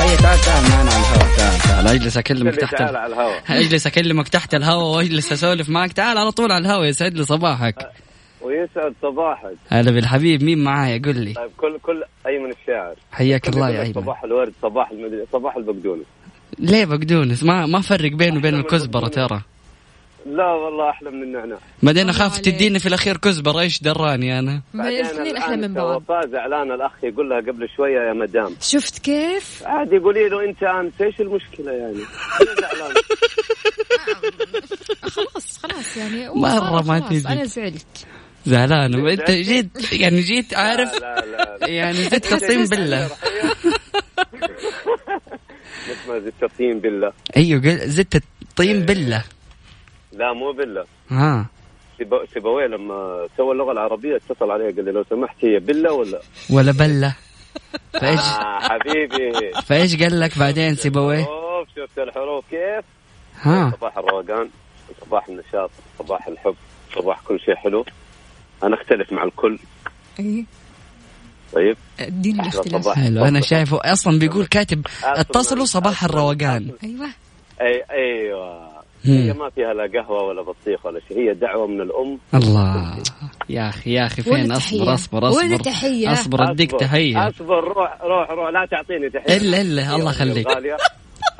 هيا 0.01 0.16
تعال 0.16 0.40
تعال 0.40 0.62
معنا 0.71 0.90
على 0.90 1.01
الهواء 1.01 1.37
تعال 1.37 1.59
تعال. 1.59 1.87
أجلس 1.88 2.16
أكلمك 2.16 2.57
تحت 2.57 2.75
تعال 2.75 2.90
ال... 2.90 2.97
على 2.97 3.12
الهواء. 3.12 3.43
أجلس 3.49 3.87
أكلمك 3.87 4.29
تحت 4.29 4.55
الهواء 4.55 4.97
وأجلس 4.97 5.33
أسولف 5.33 5.69
معك. 5.69 5.93
تعال 5.93 6.19
على 6.19 6.31
طول 6.33 6.53
على 6.53 6.62
الهواء 6.62 6.88
يسعد 6.88 7.14
لي 7.14 7.25
صباحك. 7.25 7.75
ويسعد 8.42 8.94
صباحك. 9.03 9.57
هلا 9.68 9.90
بالحبيب 9.90 10.42
مين 10.42 10.64
معايا 10.64 10.98
قل 11.05 11.16
لي. 11.24 11.33
طيب 11.35 11.50
كل 11.57 11.79
كل 11.83 12.05
أيمن 12.26 12.50
الشاعر. 12.50 12.94
حياك 13.12 13.48
الله 13.48 13.70
يا 13.70 13.83
أيمن. 13.83 13.94
صباح 13.94 14.24
الورد 14.24 14.53
صباح 14.62 14.90
المدري 14.90 15.26
صباح 15.33 15.57
البقدونس. 15.57 16.05
ليه 16.59 16.85
بقدونس؟ 16.85 17.44
ما 17.44 17.66
ما 17.66 17.81
فرق 17.81 18.12
بينه 18.12 18.38
وبين 18.38 18.55
الكزبرة 18.55 19.09
ترى. 19.09 19.42
لا 20.26 20.46
والله 20.46 20.90
أحلى 20.90 21.11
من 21.11 21.22
النعناع 21.22 21.59
بعدين 21.83 22.09
اخاف. 22.09 22.38
تديني 22.38 22.79
في 22.79 22.87
الأخير 22.87 23.16
كزبرة 23.16 23.61
إيش 23.61 23.83
دراني 23.83 24.38
أنا؟ 24.38 24.62
بعدين 24.74 25.00
الاثنين 25.00 25.37
أحلى 25.37 25.57
من 25.57 25.74
بعض. 25.74 26.03
وفاء 26.03 26.29
زعلان 26.29 26.72
الأخ 26.72 26.92
يقول 27.05 27.31
لها 27.31 27.38
قبل 27.40 27.68
شوية 27.76 28.00
يا 28.09 28.12
مدام. 28.12 28.57
شفت 28.61 28.98
كيف؟ 28.98 29.62
عادي 29.66 29.98
قولي 29.98 30.29
له 30.29 30.44
أنت 30.44 30.62
أنت 30.62 31.03
إيش 31.03 31.20
المشكلة 31.20 31.72
يعني؟ 31.72 32.03
أنا 32.40 32.55
زعلان. 32.61 32.94
خلاص 35.14 35.59
خلاص 35.59 35.96
يعني. 35.96 36.29
مرة 36.29 36.83
ما 36.83 36.98
تجي. 36.98 37.29
أنا 37.29 37.44
زعلت. 37.44 38.07
زعلان 38.46 39.09
انت 39.09 39.31
جيت 39.31 39.92
يعني 39.92 40.20
جيت 40.20 40.55
عارف 40.55 41.00
لا 41.00 41.14
لا 41.26 41.57
لا. 41.61 41.66
يعني 41.68 41.96
زدت 41.96 42.33
الطين 42.33 42.64
بالله. 42.66 43.11
اسمها 45.92 46.18
زدت 46.18 46.42
الطين 46.42 46.79
بالله. 46.81 47.12
أيوه 47.37 47.61
زدت 47.87 48.22
الطين 48.42 48.81
بالله. 48.87 49.24
لا 50.12 50.33
مو 50.33 50.53
بالله. 50.53 50.85
ها. 51.11 51.46
سيبو- 51.98 52.24
سيبويه 52.35 52.66
لما 52.66 53.29
سوى 53.37 53.53
اللغة 53.53 53.72
العربية 53.72 54.16
اتصل 54.16 54.50
عليها 54.50 54.66
قال 54.76 54.85
لي 54.85 54.92
لو 54.92 55.05
سمحت 55.11 55.44
هي 55.44 55.59
بالله 55.59 55.92
ولا؟ 55.92 56.20
ولا 56.50 56.72
بله 56.72 57.16
فإيش؟ 57.92 58.20
آه 58.20 58.59
حبيبي. 58.61 59.53
فإيش 59.66 60.03
قال 60.03 60.20
لك 60.20 60.38
بعدين 60.38 60.74
سيبويه؟ 60.74 61.24
شوف 61.24 61.68
شفت 61.76 61.98
الحروف 61.98 62.44
كيف؟ 62.50 62.85
ها. 63.42 63.72
صباح 63.76 63.98
الروقان 63.98 64.48
صباح 65.07 65.29
النشاط 65.29 65.70
صباح 65.98 66.26
الحب 66.29 66.55
صباح 66.94 67.20
كل 67.20 67.40
شيء 67.40 67.55
حلو. 67.55 67.85
أنا 68.64 68.75
أختلف 68.83 69.12
مع 69.12 69.25
الكل. 69.25 69.59
إي. 70.20 70.46
طيب. 71.53 71.77
اديني 72.01 72.40
الاختلاف. 72.40 72.88
حلو 72.88 73.25
أنا 73.25 73.40
شايفه 73.40 73.81
أصلا 73.85 74.18
بيقول 74.18 74.46
كاتب 74.46 74.87
اتصلوا 75.05 75.64
صباح 75.64 76.05
الروقان. 76.05 76.70
أيوه. 76.85 77.07
أي 77.61 77.85
أيوه. 77.90 78.70
هي 79.05 79.33
ما 79.33 79.51
فيها 79.51 79.75
لا 79.75 80.01
قهوة 80.01 80.23
ولا 80.23 80.42
بطيخ 80.42 80.87
ولا 80.87 81.01
شيء 81.09 81.18
هي 81.18 81.35
دعوة 81.35 81.66
من 81.66 81.81
الأم. 81.81 82.18
الله. 82.35 82.96
يا 83.49 83.68
أخي 83.68 83.92
يا 83.92 84.07
أخي 84.07 84.23
فين؟ 84.23 84.35
التحية؟ 84.53 84.94
أصبر 84.94 84.94
أصبر 84.94 85.25
وين 85.25 85.53
اصبر 85.53 85.55
التحية؟ 85.55 86.12
أصبر 86.12 86.51
أديك 86.51 86.68
أصبر. 86.75 86.87
تحية. 86.87 87.29
أصبر 87.29 87.64
روح 87.64 87.99
روح 88.03 88.31
روح. 88.31 88.49
لا 88.51 88.66
تعطيني 88.70 89.11
تحية. 89.11 89.38
إلا- 89.38 89.61
إلا، 89.61 89.90
هي 89.90 89.96
الله 89.96 90.11
يخليك. 90.11 90.46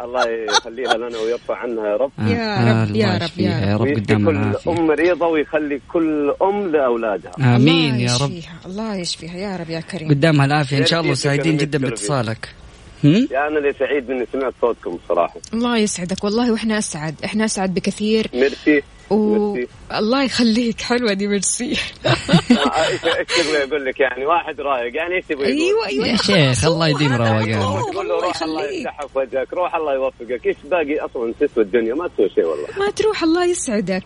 الله 0.05 0.25
يخليها 0.51 0.95
لنا 0.95 1.19
ويرفع 1.19 1.57
عنها 1.57 1.87
يا 1.87 1.97
رب. 1.97 2.11
آه، 2.19 2.29
يا 2.29 2.59
آه، 2.59 2.85
رب، 2.85 2.97
يا 2.97 3.19
رب، 3.23 3.41
يا 3.41 3.51
يا 3.51 3.77
رب. 3.77 3.81
ويشفي 3.81 4.01
قدام 4.01 4.27
كل 4.27 4.71
أم 4.71 4.87
مريضه 4.87 5.27
ويخلي 5.27 5.81
كل 5.93 6.35
أم 6.43 6.69
لأولادها. 6.73 7.33
آمين 7.57 7.95
الله 7.95 8.03
يا 8.13 8.17
رب. 8.17 8.31
يشفيها 8.31 8.55
الله 8.67 8.97
يشفيها 8.97 9.37
يا 9.37 9.57
رب 9.57 9.71
يا 9.71 9.81
كريم. 9.81 10.09
قدامها 10.09 10.47
العافية. 10.47 10.79
إن 10.79 10.87
شاء 10.87 11.01
الله 11.01 11.15
سعيدين 11.15 11.57
جدا. 11.57 11.79
باتصالك؟ 11.79 12.49
يا 13.05 13.49
أنا 13.49 13.59
اللي 13.59 13.73
سعيد 13.79 14.11
إني 14.11 14.27
سمعت 14.33 14.55
صوتكم 14.61 14.99
صراحة. 15.09 15.37
الله 15.55 15.79
يسعدك. 15.79 16.25
والله 16.25 16.53
وإحنا 16.53 16.79
أسعد. 16.79 17.15
إحنا 17.25 17.45
أسعد 17.45 17.75
بكثير. 17.75 18.27
ميرسي. 18.35 18.83
و... 19.11 19.55
ميرسي. 19.55 19.73
الله 19.95 20.25
يخليك. 20.25 20.81
حلوة 20.81 21.13
دي 21.13 21.27
ميرسي. 21.27 21.71
إيش 21.71 21.79
تبغى 23.03 23.65
أقول 23.65 23.85
لك 23.85 24.01
يعني 24.01 24.27
واحد 24.27 24.61
رايق. 24.61 24.97
يعني 24.97 25.15
إيش 25.17 25.25
تبغى 25.29 25.43
يقول؟ 25.43 25.61
أيوه 25.61 25.87
أيوه. 25.87 26.07
يا 26.09 26.17
شيخ 26.17 26.65
الله 26.65 26.89
يديم 26.89 27.13
روقانك 27.13 27.55
تقول 27.93 28.09
له 28.09 28.21
روح 28.21 28.43
الله 28.43 28.65
يفتحها 28.65 29.07
في 29.07 29.19
وجهك 29.19 29.53
روح 29.53 29.75
الله 29.75 29.95
يوفقك. 29.95 30.47
إيش 30.47 30.57
باقي 30.65 30.99
أصلا؟ 30.99 31.35
تسوى 31.41 31.65
الدنيا؟ 31.65 31.95
ما 31.95 32.09
تسوى 32.09 32.29
شيء 32.29 32.45
والله. 32.45 32.69
ما 32.79 32.91
تروح 32.91 33.23
الله 33.23 33.45
يسعدك. 33.45 34.05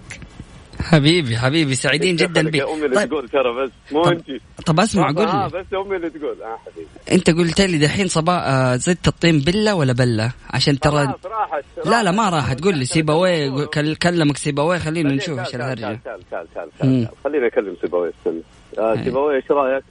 حبيبي 0.84 1.36
حبيبي 1.36 1.74
سعيدين 1.74 2.16
جدا 2.16 2.42
بك 2.50 2.60
أمي 2.60 2.84
اللي 2.84 2.96
طيب, 2.96 3.08
تقول 3.08 3.28
ترى 3.28 3.64
بس 3.64 3.70
مو 3.92 4.02
طب- 4.04 4.12
أنت. 4.12 4.26
طب 4.66 4.80
أسمع 4.80 5.06
قول 5.12 5.26
آه 5.26 5.46
لي 5.46 5.58
بس 5.60 5.66
أمي 5.86 5.96
اللي 5.96 6.10
تقول. 6.10 6.42
آه 6.42 6.58
حبيبي. 6.66 6.88
أنت 7.12 7.30
قلت 7.30 7.60
لي 7.60 7.78
دحين 7.78 8.08
صباح 8.08 8.42
آه، 8.46 8.76
زدت 8.76 9.08
الطين 9.08 9.38
بلة 9.38 9.74
ولا 9.74 9.92
بلة؟ 9.92 10.30
عشان 10.50 10.78
ترى 10.80 11.06
خلاص 11.06 11.26
راحت 11.26 11.64
لا 11.84 12.02
لا 12.02 12.10
ما 12.10 12.28
راحت. 12.30 12.64
قول 12.64 12.78
لي 12.78 12.84
سيبويه 12.84 13.64
كل- 13.64 13.94
كلمك 13.96 14.36
سيبويه 14.36 14.78
خلينا 14.78 15.12
نشوف 15.12 15.38
إيش 15.38 15.54
الهرجة. 15.54 15.98
تعال 16.04 16.20
تعال 16.30 16.46
تعال 16.54 17.08
خليني 17.24 17.46
أكلم 17.46 17.76
سيبويه 17.80 18.12
استنى. 18.20 18.42
آه 18.78 18.92
أي. 18.92 19.04
سيبويه 19.04 19.36
إيش 19.36 19.44
رأيك؟ 19.50 19.84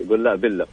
يقول 0.00 0.24
لا 0.24 0.34
بالله 0.34 0.66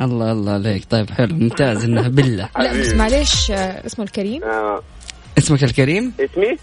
الله 0.00 0.32
الله 0.32 0.52
عليك. 0.52 0.84
طيب 0.90 1.10
حلو. 1.10 1.34
ممتاز 1.34 1.84
إنها 1.84 2.08
بلة. 2.08 2.48
لا 2.58 2.80
بس. 2.80 2.92
معليش 2.94 3.50
آه، 3.50 3.86
اسمه 3.86 4.04
الكريم. 4.04 4.42
آه. 4.44 4.82
اسمك 5.38 5.64
الكريم؟ 5.64 6.12
اسمي؟ 6.20 6.56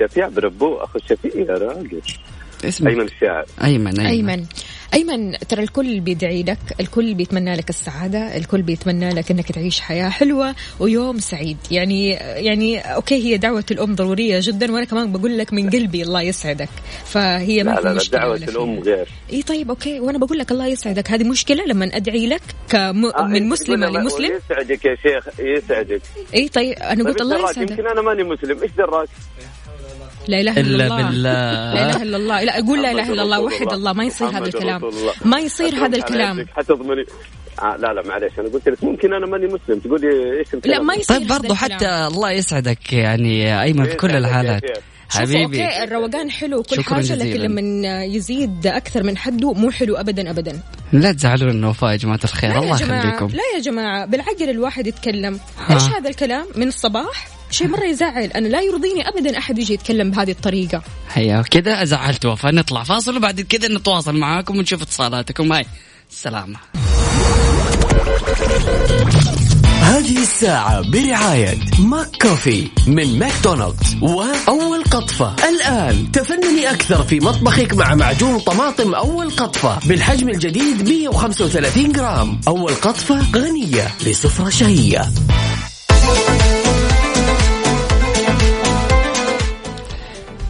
شفيع 0.00 0.28
بربو 0.28 0.74
أخو 0.74 0.98
شفيع 0.98 1.32
يا 1.34 1.52
راجل. 1.52 2.00
اسمك 2.64 2.90
أيمن 2.90 3.04
الشاعر. 3.04 3.44
أيمن 3.64 4.00
أيمن. 4.00 4.06
أيمن. 4.06 4.46
أيمن 4.94 5.38
ترى 5.38 5.62
الكل 5.62 6.00
بيدعي 6.00 6.42
لك 6.42 6.58
الكل 6.80 7.14
بيتمنى 7.14 7.54
لك 7.56 7.70
السعادة 7.70 8.36
الكل 8.36 8.62
بيتمنى 8.62 9.10
لك 9.10 9.30
إنك 9.30 9.52
تعيش 9.52 9.80
حياة 9.80 10.08
حلوة 10.08 10.54
ويوم 10.80 11.18
سعيد. 11.18 11.56
يعني 11.70 12.10
يعني 12.12 12.80
okay 12.80 13.14
هي 13.14 13.36
دعوة 13.36 13.64
الأم 13.70 13.94
ضرورية 13.94 14.38
جدا 14.42 14.72
وأنا 14.72 14.84
كمان 14.84 15.12
بقول 15.12 15.38
لك 15.38 15.52
من 15.52 15.70
قلبي 15.70 16.02
الله 16.02 16.22
يسعدك. 16.22 16.68
فهي 17.04 17.62
ما 17.62 17.70
لا 17.70 17.76
في 17.76 17.82
لا, 17.88 17.92
مشكلة 17.94 18.20
دعوة 18.20 18.36
الأم 18.36 18.78
غير. 18.80 19.08
إي 19.32 19.42
طيب 19.42 19.68
okay 19.70 20.00
وأنا 20.00 20.18
بقول 20.18 20.38
لك 20.38 20.50
الله 20.50 20.66
يسعدك. 20.66 21.10
هذه 21.10 21.24
مشكلة 21.24 21.64
لما 21.64 21.84
أدعي 21.96 22.26
لك 22.26 22.42
كم... 22.68 22.78
آه، 23.06 23.22
من 23.26 23.36
لما- 23.68 23.86
لمسلم. 23.86 24.32
يسعدك 24.36 24.84
يا 24.84 24.94
شيخ 25.02 25.28
يسعدك. 25.40 26.02
إي 26.34 26.48
طيب 26.48 26.72
أنا 26.78 27.04
قلت 27.04 27.18
طيب 27.18 27.22
الله؟ 27.32 27.50
يسعدك. 27.50 27.70
يمكن 27.70 27.86
أنا 27.86 28.02
ماني 28.02 28.24
مسلم 28.24 28.62
إيش 28.62 28.70
دراك؟ 28.78 29.08
لا 30.28 30.40
إله 30.40 30.52
إلا 30.52 30.60
إلا 30.60 30.86
الله. 30.86 30.96
بالله. 30.96 31.74
لا 31.74 31.90
إله 31.90 32.02
إلا 32.02 32.16
الله. 32.16 32.42
لا 32.42 32.58
أقول 32.58 32.82
لا 32.82 32.90
إله 32.90 33.12
إلا 33.12 33.22
الله 33.22 33.40
وحد 33.40 33.72
الله. 33.72 33.92
ما 33.92 34.04
يصير 34.04 34.28
هذا 34.28 34.46
الكلام. 34.46 34.80
ما 35.24 35.38
يصير 35.38 35.74
هذا 35.74 35.96
الكلام. 35.96 36.46
حتضمني 36.56 37.04
آه 37.62 37.76
لا 37.76 37.92
لا 37.92 38.02
معلش 38.08 38.38
أنا 38.38 38.48
قلت 38.48 38.68
لك 38.68 38.84
ممكن 38.84 39.12
أنا 39.12 39.26
ماني 39.26 39.46
مسلم. 39.46 39.78
تقولي 39.78 40.38
إيش 40.38 40.48
لا 40.64 40.80
ما 40.80 40.94
يصير 40.94 41.18
طيب 41.18 41.32
الكلام. 41.32 41.56
حتى 41.56 42.06
الله 42.14 42.30
يسعدك 42.30 42.92
يعني 42.92 43.62
أيمن 43.62 43.84
في 43.84 43.94
كل 43.94 44.08
يسعدك 44.08 44.24
يا 44.24 44.28
الحالات. 44.28 44.62
شوفوا 45.10 45.26
حبيبي. 45.26 45.44
أوكي 45.44 45.84
الروقان 45.84 46.30
حلو. 46.30 46.58
وكل 46.58 46.76
شكراً 46.76 46.94
حاجة 46.94 47.14
لكن. 47.14 47.40
لما 47.40 48.04
يزيد 48.04 48.66
أكثر 48.66 49.02
من 49.02 49.16
حده 49.16 49.52
مو 49.52 49.70
حلو 49.70 49.96
ابدا 49.96 50.30
ابدا. 50.30 50.60
لا 50.92 51.12
تزعلون 51.12 51.64
وفاء 51.64 51.90
يا 51.90 51.96
جماعة 51.96 52.20
الخير. 52.24 52.50
لا 52.50 52.58
الله 52.58 52.82
يخليكم. 52.82 53.26
لا 53.26 53.42
يا 53.56 53.60
جماعة 53.60 54.06
بالعقل 54.06 54.50
الواحد 54.50 54.86
يتكلم. 54.86 55.40
ها. 55.58 55.74
إيش 55.74 55.82
هذا 55.82 56.08
الكلام؟ 56.08 56.46
من 56.56 56.68
الصباح؟ 56.68 57.37
شيء 57.50 57.68
مرة 57.68 57.84
يزعل. 57.84 58.24
أنا 58.24 58.48
لا 58.48 58.60
يرضيني 58.60 59.08
ابدا 59.08 59.38
أحد 59.38 59.58
يجي 59.58 59.74
يتكلم 59.74 60.10
بهذه 60.10 60.30
الطريقة. 60.30 60.82
هيا 61.12 61.42
كذا 61.42 61.84
زعلت 61.84 62.26
وفاء 62.26 62.54
نطلع. 62.54 62.82
فاصل 62.82 63.16
وبعد 63.16 63.40
كذا 63.40 63.68
نتواصل 63.68 64.16
معاكم 64.16 64.58
ونشوف 64.58 64.82
اتصالاتكم. 64.82 65.52
هاي 65.52 65.66
السلامة. 66.10 66.56
هذه 69.82 70.22
الساعة 70.22 70.90
برعاية 70.90 71.58
McCoffee 71.78 72.68
من 72.86 73.18
ماكدونالدز. 73.18 73.96
وأول 74.02 74.84
قطفة. 74.84 75.36
الآن 75.48 76.12
تفنني 76.12 76.70
أكثر 76.70 77.02
في 77.02 77.20
مطبخك 77.20 77.74
مع 77.74 77.94
معجون 77.94 78.38
طماطم 78.38 78.94
أول 78.94 79.30
قطفة 79.30 79.78
بالحجم 79.88 80.28
الجديد 80.28 80.88
135 80.88 81.92
جرام. 81.92 82.40
أول 82.48 82.74
قطفة 82.74 83.32
غنية 83.34 83.88
لسفرة 84.06 84.48
شهية. 84.48 85.02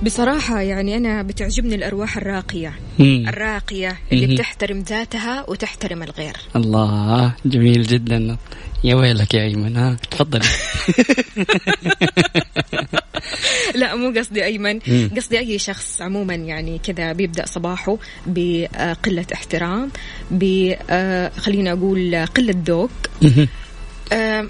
بصراحة 0.04 0.60
يعني 0.60 0.96
أنا 0.96 1.22
بتعجبني 1.22 1.74
الأرواح 1.74 2.16
الراقية. 2.16 2.74
مم. 2.98 3.24
الراقية 3.28 3.98
اللي 4.12 4.26
مهم. 4.26 4.34
بتحترم 4.34 4.78
ذاتها 4.80 5.44
وتحترم 5.50 6.02
الغير. 6.02 6.36
الله 6.56 7.32
جميل 7.46 7.82
جدا. 7.82 8.36
يا 8.84 8.94
ويلك 8.94 9.34
يا 9.34 9.42
أيمن 9.42 9.76
ها 9.76 9.96
تفضلي 10.10 10.44
لا 13.74 13.94
مو 13.94 14.12
قصدي 14.18 14.44
أيمن. 14.44 14.78
مم. 14.88 15.10
قصدي 15.16 15.38
أي 15.38 15.58
شخص 15.58 16.02
عموما 16.02 16.34
يعني 16.34 16.78
كذا 16.78 17.12
بيبدأ 17.12 17.46
صباحه 17.46 17.98
بقلة 18.26 19.26
احترام 19.32 19.90
ب 20.30 20.72
آه، 20.90 21.30
خلينا 21.38 21.72
أقول 21.72 22.26
قلة 22.26 22.54
ذوق. 22.66 22.90
آه، 24.12 24.46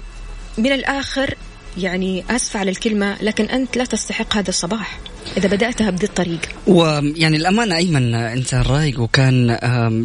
من 0.57 0.71
الآخر 0.71 1.35
يعني 1.77 2.23
اسفه 2.29 2.59
على 2.59 2.71
الكلمة 2.71 3.17
لكن 3.21 3.45
أنت 3.45 3.77
لا 3.77 3.85
تستحق 3.85 4.37
هذا 4.37 4.49
الصباح. 4.49 4.99
إذا 5.37 5.47
بدأتها 5.49 5.89
بهذه 5.89 6.03
الطريقة. 6.03 6.47
ويعني 6.67 7.37
الأمانة 7.37 7.75
أيمن 7.75 8.13
إنسان 8.15 8.61
رايق 8.61 8.99
وكان 8.99 9.57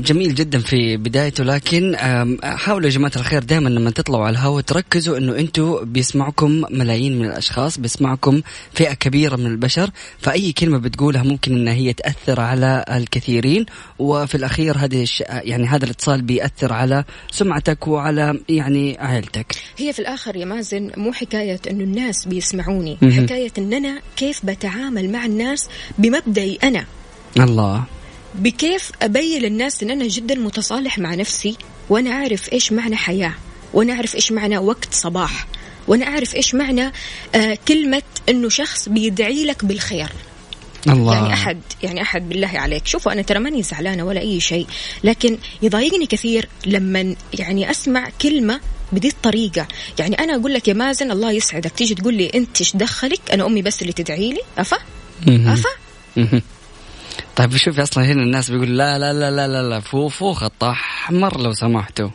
جميل 0.07 0.35
جدا 0.35 0.59
في 0.59 0.97
بدايته 0.97 1.45
لكن 1.45 1.97
حاولوا 2.43 2.89
يا 2.89 2.95
جماعة 2.95 3.13
الخير 3.17 3.43
دائما 3.43 3.69
لما 3.69 3.91
تطلعوا 3.91 4.25
على 4.25 4.33
الهواء 4.33 4.63
تركزوا 4.63 5.19
إنه 5.19 5.39
أنتم 5.39 5.85
بيسمعكم 5.85 6.65
ملايين 6.71 7.19
من 7.19 7.25
الأشخاص 7.25 7.79
بيسمعكم 7.79 8.43
فئة 8.73 8.93
كبيرة 8.95 9.37
من 9.37 9.47
البشر. 9.47 9.91
فأي 10.19 10.53
كلمة 10.53 10.79
بتقولها 10.79 11.23
ممكن 11.23 11.55
إن 11.55 11.69
هي 11.69 11.93
تأثر 11.93 12.41
على 12.41 12.85
الكثيرين. 12.91 13.67
وفي 13.99 14.35
الأخير 14.35 14.77
هذه. 14.79 15.07
يعني 15.29 15.67
هذا 15.67 15.85
الاتصال 15.85 16.23
بيأثر 16.23 16.73
على 16.73 17.05
سمعتك 17.31 17.89
وعلى 17.89 18.41
يعني 18.49 18.99
عائلتك. 18.99 19.55
هي 19.77 19.93
في 19.93 19.99
الآخر 19.99 20.37
يا 20.37 20.45
مازن 20.45 20.91
مو 20.97 21.13
حكاية 21.13 21.61
انه 21.69 21.85
الناس 21.85 22.25
بيسمعوني. 22.27 22.99
مهم. 23.03 23.13
حكاية 23.13 23.53
ان 23.59 23.73
أنا 23.73 24.01
كيف 24.17 24.47
بتعامل 24.47 25.13
مع 25.13 25.25
الناس 25.25 25.69
بمبدئي 25.99 26.59
أنا. 26.63 26.87
الله. 27.37 27.85
بكيف 28.35 28.91
أبين 29.03 29.43
للناس 29.43 29.83
أن 29.83 29.91
أنا 29.91 30.09
جدا 30.09 30.35
متصالح 30.35 30.99
مع 30.99 31.15
نفسي 31.15 31.57
وأنا 31.89 32.11
أعرف 32.11 32.53
إيش 32.53 32.73
معنى 32.73 32.97
حياة. 32.97 33.35
وأنا 33.75 33.93
أعرف 33.93 34.15
إيش 34.15 34.33
معنى 34.33 34.59
وقت 34.59 34.95
صباح. 34.95 35.47
وأنا 35.89 36.07
أعرف 36.07 36.35
إيش 36.35 36.55
معنى 36.55 36.93
آه 37.35 37.59
كلمة 37.69 38.03
إنه 38.29 38.49
شخص 38.49 38.89
بيدعي 38.89 39.45
لك 39.45 39.65
بالخير. 39.65 40.09
الله. 40.89 41.15
يعني 41.15 41.33
أحد 41.33 41.61
يعني 41.83 42.03
أحد 42.03 42.29
بالله 42.29 42.49
عليك. 42.55 42.87
شوفوا 42.87 43.13
أنا 43.13 43.23
ترى 43.23 43.39
ماني 43.39 43.63
زعلانة 43.63 44.05
ولا 44.05 44.21
أي 44.21 44.41
شيء. 44.41 44.67
لكن 45.05 45.39
يضايقني 45.63 46.07
كثير 46.07 46.49
لما 46.67 47.15
يعني 47.39 47.71
أسمع 47.71 48.09
كلمة 48.23 48.61
بدي 48.95 49.09
الطريقة. 49.09 49.69
يعني 49.99 50.19
أنا 50.19 50.37
أقول 50.37 50.55
لك 50.55 50.69
يا 50.69 50.75
مازن 50.75 51.11
الله 51.11 51.33
يسعدك. 51.33 51.71
تيجي 51.71 51.95
تقول 51.95 52.15
لي 52.15 52.31
أنت 52.35 52.61
إيش 52.61 52.77
دخلك؟ 52.77 53.21
أنا 53.33 53.47
أمي 53.47 53.63
بس 53.63 53.83
اللي 53.83 53.93
تدعي 53.93 54.33
لي. 54.33 54.41
أفا؟ 54.59 54.79
مهم. 56.17 56.43
طيب 57.37 57.57
شوفي 57.57 57.83
أصلا 57.83 58.05
هنا 58.05 58.23
الناس 58.23 58.51
بيقول 58.51 58.79
لا 58.79 58.99
لا 58.99 59.13
لا 59.13 59.31
لا 59.31 59.49
لا, 59.49 59.69
لا 59.69 59.81
فو 59.81 60.09
فو 60.09 60.33
خط 60.33 60.65
احمر 60.65 61.41
لو 61.41 61.53
سمحتوا. 61.53 62.09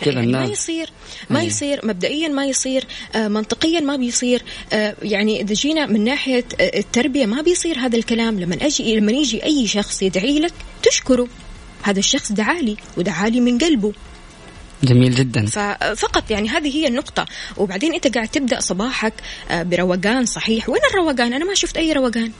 كذا 0.00 0.14
يعني 0.14 0.32
ما 0.32 0.44
يصير 0.44 0.90
ما 1.30 1.40
أي. 1.40 1.46
يصير 1.46 1.80
مبدئيا 1.86 2.28
ما 2.28 2.46
يصير 2.46 2.84
آه 3.14 3.28
منطقيا 3.28 3.80
ما 3.80 3.96
بيصير 3.96 4.42
آه 4.72 4.96
يعني 5.02 5.40
إذا 5.40 5.54
جينا 5.54 5.86
من 5.86 6.04
ناحية 6.04 6.44
آه 6.60 6.78
التربية 6.78 7.26
ما 7.26 7.42
بيصير 7.42 7.78
هذا 7.78 7.96
الكلام. 7.96 8.40
لما 8.40 8.56
أجي 8.62 8.96
لما 8.96 9.12
يجي 9.12 9.44
أي 9.44 9.66
شخص 9.66 10.02
يدعي 10.02 10.38
لك 10.38 10.52
تشكره. 10.82 11.28
هذا 11.82 11.98
الشخص 11.98 12.32
دعالي 12.32 12.76
ودعالي 12.96 13.40
من 13.40 13.58
قلبه. 13.58 13.92
جميل 14.84 15.14
جدا. 15.14 15.46
ففقط 15.46 16.30
يعني 16.30 16.48
هذه 16.48 16.76
هي 16.76 16.88
النقطة. 16.88 17.26
وبعدين 17.56 17.94
أنت 17.94 18.14
قاعد 18.14 18.28
تبدأ 18.28 18.60
صباحك 18.60 19.12
آه، 19.50 19.62
بروقان 19.62 20.26
صحيح. 20.26 20.68
وين 20.68 20.80
الروقان؟ 20.90 21.32
أنا 21.32 21.44
ما 21.44 21.54
شفت 21.54 21.76
أي 21.76 21.92
روقان. 21.92 22.30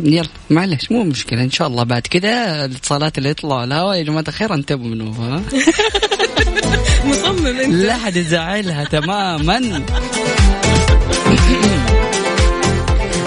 يلا 0.00 0.28
معلش 0.50 0.90
مو 0.92 1.04
مشكلة 1.04 1.42
إن 1.42 1.50
شاء 1.50 1.68
الله 1.68 1.82
بعد 1.82 2.02
كذا 2.02 2.64
الاتصالات 2.64 3.18
اللي 3.18 3.28
يطلعوا 3.28 3.64
الهواء 3.64 3.96
يا 3.96 4.02
جماعة 4.02 4.24
الخير 4.28 4.54
انتبهوا 4.54 4.88
منه 4.88 5.10
ها؟ 5.10 5.42
مصمم 7.08 7.46
أنت. 7.46 7.74
لا 7.74 7.96
حد 7.96 8.16
يزعلها 8.16 8.84
تماما. 8.84 9.82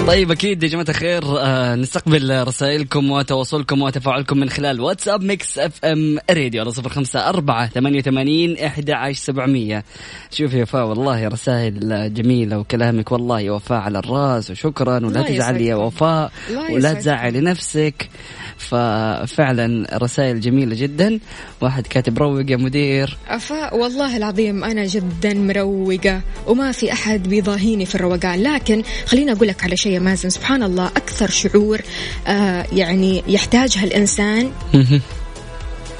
طيب 0.17 0.31
أكيد 0.31 0.63
يا 0.63 0.67
جماعة 0.67 0.85
الخير 0.89 1.23
آه 1.39 1.75
نستقبل 1.75 2.47
رسائلكم 2.47 3.11
وتواصلكم 3.11 3.81
وتفاعلكم 3.81 4.37
من 4.37 4.49
خلال 4.49 4.81
واتساب 4.81 5.23
Mix 5.23 5.59
FM 5.59 6.19
Radio 6.29 6.61
على 6.61 6.71
صفر 6.71 6.89
خمسة 6.89 7.29
أربعة 7.29 7.67
ثمانية 7.67 7.99
وثمانين 7.99 8.57
إحدى 8.57 8.93
عشر 8.93 9.19
سبعمئه 9.19 9.83
شوف 10.31 10.53
يا 10.53 10.61
وفاء 10.61 10.85
والله 10.85 11.27
رسائل 11.27 12.13
جميلة 12.13 12.59
وكلامك 12.59 13.11
والله 13.11 13.39
يا 13.39 13.51
وفاء 13.51 13.79
على 13.79 13.99
الرأس 13.99 14.51
وشكرا 14.51 15.05
ولا 15.05 15.21
تزعلي 15.21 15.65
يا. 15.65 15.75
وفاء 15.75 16.31
ولا. 16.71 16.93
تزعلي 16.93 17.39
نفسك 17.41 18.09
ففعلا 18.57 19.97
رسائل 19.97 20.39
جميلة 20.39 20.75
جدا. 20.75 21.19
واحد 21.61 21.87
كاتب 21.87 22.17
روق 22.17 22.51
يا 22.51 22.57
مدير. 22.57 23.17
أفا 23.27 23.73
والله 23.73 24.17
العظيم 24.17 24.63
أنا 24.63 24.85
جدا 24.85 25.33
مروقة 25.33 26.21
وما 26.47 26.71
في 26.71 26.93
أحد 26.93 27.23
بيضاهيني 27.29 27.85
في 27.85 27.95
الروقان. 27.95 28.43
لكن 28.43 28.83
خليني 29.05 29.31
أقول 29.31 29.47
لك 29.47 29.63
على 29.63 29.77
شيء 29.77 29.91
يا 29.91 29.99
مازن 29.99 30.29
سبحان 30.29 30.63
الله 30.63 30.87
أكثر 30.87 31.29
شعور 31.29 31.81
آه 32.27 32.65
يعني 32.73 33.23
يحتاجها 33.27 33.83
الإنسان 33.83 34.51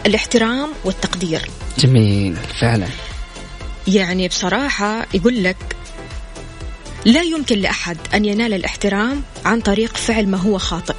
الاحترام 0.06 0.70
والتقدير. 0.86 1.42
جميل 1.80 2.36
فعلا. 2.62 2.88
يعني 3.88 4.28
بصراحة 4.28 5.06
يقول 5.14 5.44
لك 5.44 5.58
لا 7.06 7.22
يمكن 7.22 7.58
لأحد 7.60 7.98
أن 8.14 8.26
ينال 8.26 8.54
الاحترام 8.54 9.22
عن 9.46 9.62
طريق 9.62 9.98
فعل 9.98 10.28
ما 10.28 10.38
هو 10.38 10.58
خاطئ. 10.58 10.96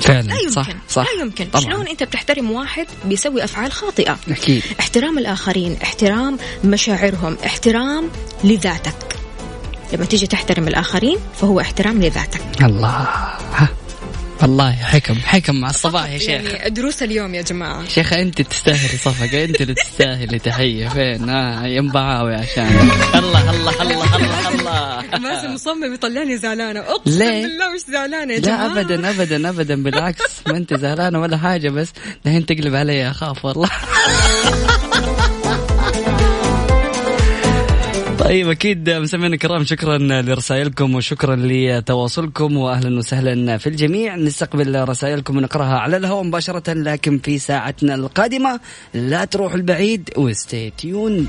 فعلا. 0.00 0.26
لا 0.26 0.34
يمكن. 0.34 0.50
صح 0.50 0.68
صح. 0.88 1.04
لا 1.04 1.22
يمكن. 1.22 1.44
طبعا. 1.44 1.64
شلون 1.64 1.88
أنت 1.88 2.02
بتحترم 2.02 2.50
واحد 2.50 2.86
بيسوي 3.04 3.44
أفعال 3.44 3.72
خاطئة؟ 3.72 4.18
أكيد. 4.28 4.62
احترام 4.80 5.18
الآخرين 5.18 5.76
احترام 5.82 6.38
مشاعرهم 6.64 7.36
احترام 7.46 8.10
لذاتك. 8.44 9.16
لما 9.92 10.04
تيجي 10.04 10.26
تحترم 10.26 10.68
الآخرين 10.68 11.18
فهو 11.40 11.60
احترام 11.60 12.02
لذاتك. 12.02 12.40
الله. 12.62 12.88
ها. 13.54 13.68
والله 14.42 14.72
حكم 14.72 15.14
حكم 15.14 15.54
مع 15.60 15.70
الصباح 15.70 16.10
يا 16.10 16.18
شيخ. 16.18 16.28
يعني 16.28 16.70
دروس 16.70 17.02
اليوم 17.02 17.34
يا 17.34 17.42
جماعة. 17.42 17.88
شيخة 17.88 18.20
أنت 18.20 18.42
تستاهلي 18.42 18.98
صفقة 18.98 19.44
أنت 19.44 19.60
اللي 19.60 19.74
تستاهلي 19.74 20.38
تحية. 20.38 20.88
فين؟ 20.88 21.28
ها 21.28 21.66
ينبعاوي 21.66 22.34
عشان. 22.34 22.90
الله 23.14 23.50
الله 23.50 23.82
الله 23.82 24.16
الله 24.16 24.48
الله. 24.48 25.04
مازن 25.22 25.54
مصمم 25.54 25.94
يطلعني 25.94 26.36
زعلانة. 26.36 26.80
أقسم 26.80 27.18
ليه؟ 27.18 27.42
بالله 27.42 27.74
مش 27.74 27.80
زعلانة 27.92 28.34
يا 28.34 28.38
جماعة. 28.38 28.66
لا 28.68 28.80
ابدا 28.80 29.10
ابدا 29.10 29.48
ابدا 29.48 29.82
بالعكس. 29.82 30.22
ما 30.46 30.56
أنت 30.56 30.74
زعلانة 30.74 31.20
ولا 31.20 31.36
حاجة 31.36 31.68
بس 31.70 31.88
الحين 32.26 32.46
تقلب 32.46 32.74
علي 32.74 33.10
أخاف 33.10 33.44
والله. 33.44 33.68
طيب 38.30 38.50
أكيد 38.50 38.90
مستمعينا 38.90 39.34
الكرام 39.34 39.64
شكرا 39.64 39.98
لرسائلكم 39.98 40.94
وشكرا 40.94 41.36
لتواصلكم 41.36 42.56
واهلا 42.56 42.98
وسهلا 42.98 43.58
في 43.58 43.66
الجميع. 43.66 44.16
نستقبل 44.16 44.88
رسائلكم 44.88 45.36
ونقرأها 45.36 45.78
على 45.78 45.96
الهواء 45.96 46.22
مباشرة 46.22 46.72
لكن 46.72 47.18
في 47.18 47.38
ساعتنا 47.38 47.94
القادمة 47.94 48.60
لا 48.94 49.24
تروح 49.24 49.54
البعيد 49.54 50.10
وستي 50.16 50.70
تيوند 50.70 51.28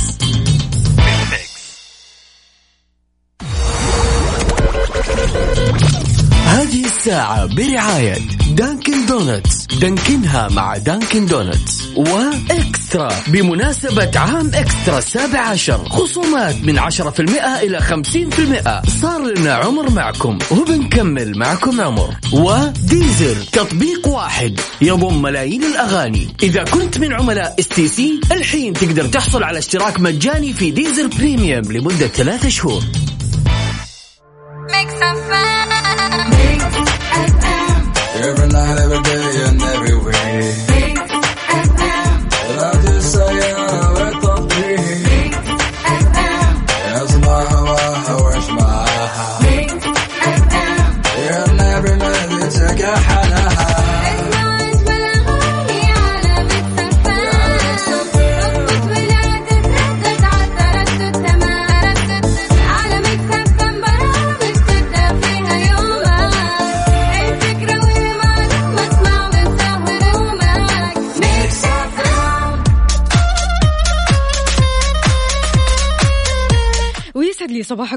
الساعة 7.01 7.45
برعاية 7.45 8.17
Dunkin' 8.51 9.05
Donuts. 9.05 9.65
Dunkin 9.65 10.37
ها 10.37 10.49
مع 10.49 10.77
Dunkin' 10.77 11.25
Donuts. 11.25 11.83
و 11.95 12.11
eXtra. 12.11 13.09
بمناسبة 13.27 14.11
عام 14.15 14.51
eXtra 14.53 14.97
السابع 14.97 15.39
عشر 15.39 15.89
خصومات 15.89 16.55
من 16.63 16.79
عشرة 16.79 17.09
في 17.09 17.19
المئة 17.19 17.59
إلى 17.59 17.79
خمسين 17.79 18.29
في 18.29 18.39
المئة. 18.39 18.81
صار 19.01 19.21
لنا 19.21 19.53
عمر 19.53 19.89
معكم 19.89 20.37
وبنكمل 20.51 21.37
معكم 21.37 21.81
عمر. 21.81 22.15
و 22.33 22.49
Deezer 22.49 23.45
تطبيق 23.45 24.07
واحد. 24.07 24.59
يضم 24.81 25.21
ملايين 25.21 25.63
الأغاني. 25.63 26.27
إذا 26.43 26.63
كنت 26.63 26.97
من 26.97 27.13
عملاء 27.13 27.55
STC 27.59 28.21
الحين 28.31 28.73
تقدر 28.73 29.07
تحصل 29.07 29.43
على 29.43 29.59
اشتراك 29.59 29.99
مجاني 29.99 30.53
في 30.53 30.71
Deezer 30.71 31.07
بريميوم 31.07 31.71
لمدة 31.71 32.07
ثلاثة 32.07 32.49
شهور. 32.49 32.83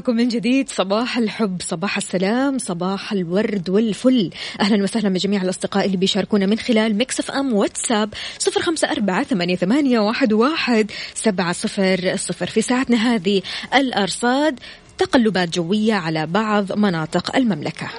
صباحكم 0.05 0.21
من 0.21 0.27
جديد. 0.27 0.69
صباح 0.69 1.17
الحب 1.17 1.61
صباح 1.61 1.97
السلام 1.97 2.57
صباح 2.57 3.11
الورد 3.11 3.69
والفل. 3.69 4.29
أهلا 4.61 4.83
وسهلا 4.83 5.09
بجميع 5.09 5.41
الأصدقاء 5.41 5.85
اللي 5.85 5.97
بيشاركونا 5.97 6.45
من 6.45 6.59
خلال 6.59 6.95
Mix 6.95 7.19
FM 7.19 7.53
واتساب 7.53 8.13
صفر 8.39 8.61
خمسة 8.61 8.91
أربعة 8.91 9.23
ثمانية, 9.23 9.55
ثمانية 9.55 9.99
واحد, 9.99 10.33
واحد 10.33 10.91
سبعة 11.13 11.53
صفر 11.53 12.15
صفر. 12.15 12.45
في 12.45 12.61
ساعتنا 12.61 12.97
هذه 12.97 13.41
الأرصاد 13.75 14.59
تقلبات 14.97 15.49
جوية 15.49 15.93
على 15.93 16.25
بعض 16.25 16.77
مناطق 16.77 17.35
المملكة. 17.35 17.89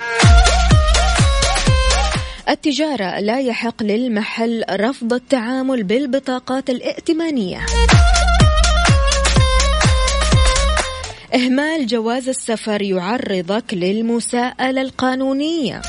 التجارة 2.49 3.21
لا 3.21 3.41
يحق 3.41 3.83
للمحل 3.83 4.65
رفض 4.71 5.13
التعامل 5.13 5.83
بالبطاقات 5.83 6.71
الائتمانية. 6.71 7.67
إهمال 11.35 11.87
جواز 11.87 12.29
السفر 12.29 12.83
يعرضك 12.83 13.65
للمساءلة 13.73 14.83
القانونية. 14.83 15.83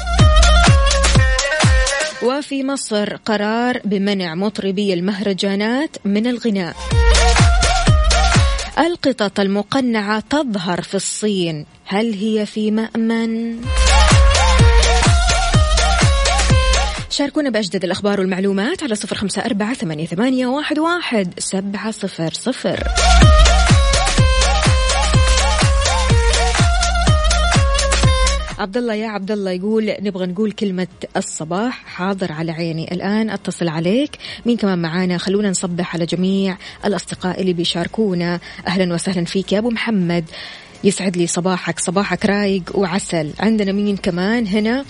وفي 2.23 2.63
مصر 2.63 3.15
قرار 3.15 3.81
بمنع 3.85 4.35
مطربي 4.35 4.93
المهرجانات 4.93 5.97
من 6.05 6.27
الغناء. 6.27 6.75
القطط 8.79 9.39
المقنعة 9.39 10.23
تظهر 10.29 10.81
في 10.81 10.95
الصين. 10.95 11.65
هل 11.85 12.13
هي 12.13 12.45
في 12.45 12.71
مأمن؟ 12.71 13.61
شاركونا 17.09 17.49
بأجدد 17.49 17.83
الأخبار 17.83 18.19
والمعلومات 18.19 18.83
على 18.83 18.95
صفر 18.95 19.15
خمسة 19.15 19.41
أربعة 19.41 19.73
ثمانية, 19.73 20.47
واحد 20.47 21.33
سبعة 21.37 21.91
صفر 21.91 22.33
صفر. 22.33 22.87
عبد 28.57 28.77
الله 28.77 28.93
يا 28.93 29.07
عبد 29.07 29.31
الله 29.31 29.51
يقول 29.51 29.93
نبغى 29.99 30.25
نقول 30.25 30.51
كلمة 30.51 30.87
الصباح 31.17 31.83
حاضر 31.85 32.31
على 32.31 32.51
عيني. 32.51 32.91
الآن 32.91 33.29
أتصل 33.29 33.67
عليك. 33.67 34.17
مين 34.45 34.57
كمان 34.57 34.79
معانا؟ 34.79 35.17
خلونا 35.17 35.49
نصبح 35.49 35.95
على 35.95 36.05
جميع 36.05 36.57
الأصدقاء 36.85 37.41
اللي 37.41 37.53
بيشاركونا. 37.53 38.39
أهلا 38.67 38.93
وسهلا 38.93 39.25
فيك 39.25 39.51
يا 39.51 39.59
أبو 39.59 39.69
محمد. 39.69 40.25
يسعد 40.83 41.17
لي 41.17 41.27
صباحك. 41.27 41.79
صباحك 41.79 42.25
رايق 42.25 42.63
وعسل. 42.75 43.31
عندنا 43.39 43.71
مين 43.71 43.97
كمان 43.97 44.47
هنا؟ 44.47 44.85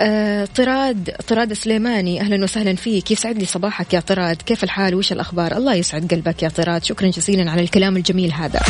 آه، 0.00 0.44
طراد 0.44 1.10
طراد 1.28 1.52
سليماني. 1.52 2.20
أهلا 2.20 2.44
وسهلا 2.44 2.74
فيك. 2.74 3.10
يسعد 3.10 3.38
لي 3.38 3.46
صباحك 3.46 3.94
يا 3.94 4.00
طراد. 4.00 4.42
كيف 4.42 4.64
الحال؟ 4.64 4.94
وش 4.94 5.12
الأخبار؟ 5.12 5.56
الله 5.56 5.74
يسعد 5.74 6.14
قلبك 6.14 6.42
يا 6.42 6.48
طراد. 6.48 6.84
شكرا 6.84 7.08
جزيلا 7.08 7.50
على 7.50 7.62
الكلام 7.62 7.96
الجميل 7.96 8.32
هذا. 8.32 8.60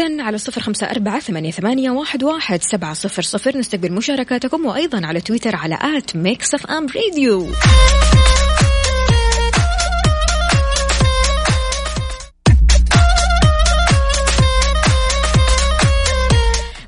إذا 0.00 0.22
على 0.22 0.38
صفر 0.38 0.60
خمسة 0.60 0.90
أربعة 0.90 1.20
ثمانية, 1.20 1.50
ثمانية 1.50 1.90
واحد, 1.90 2.24
واحد 2.24 2.62
سبعة 2.62 2.94
صفر 2.94 3.22
صفر. 3.22 3.58
نستقبل 3.58 3.92
مشاركاتكم 3.92 4.66
وأيضا 4.66 5.06
على 5.06 5.20
تويتر 5.20 5.56
على 5.56 5.78
at 5.82 6.16
Mix 6.16 6.54
FM 6.54 6.86
Radio 6.86 7.46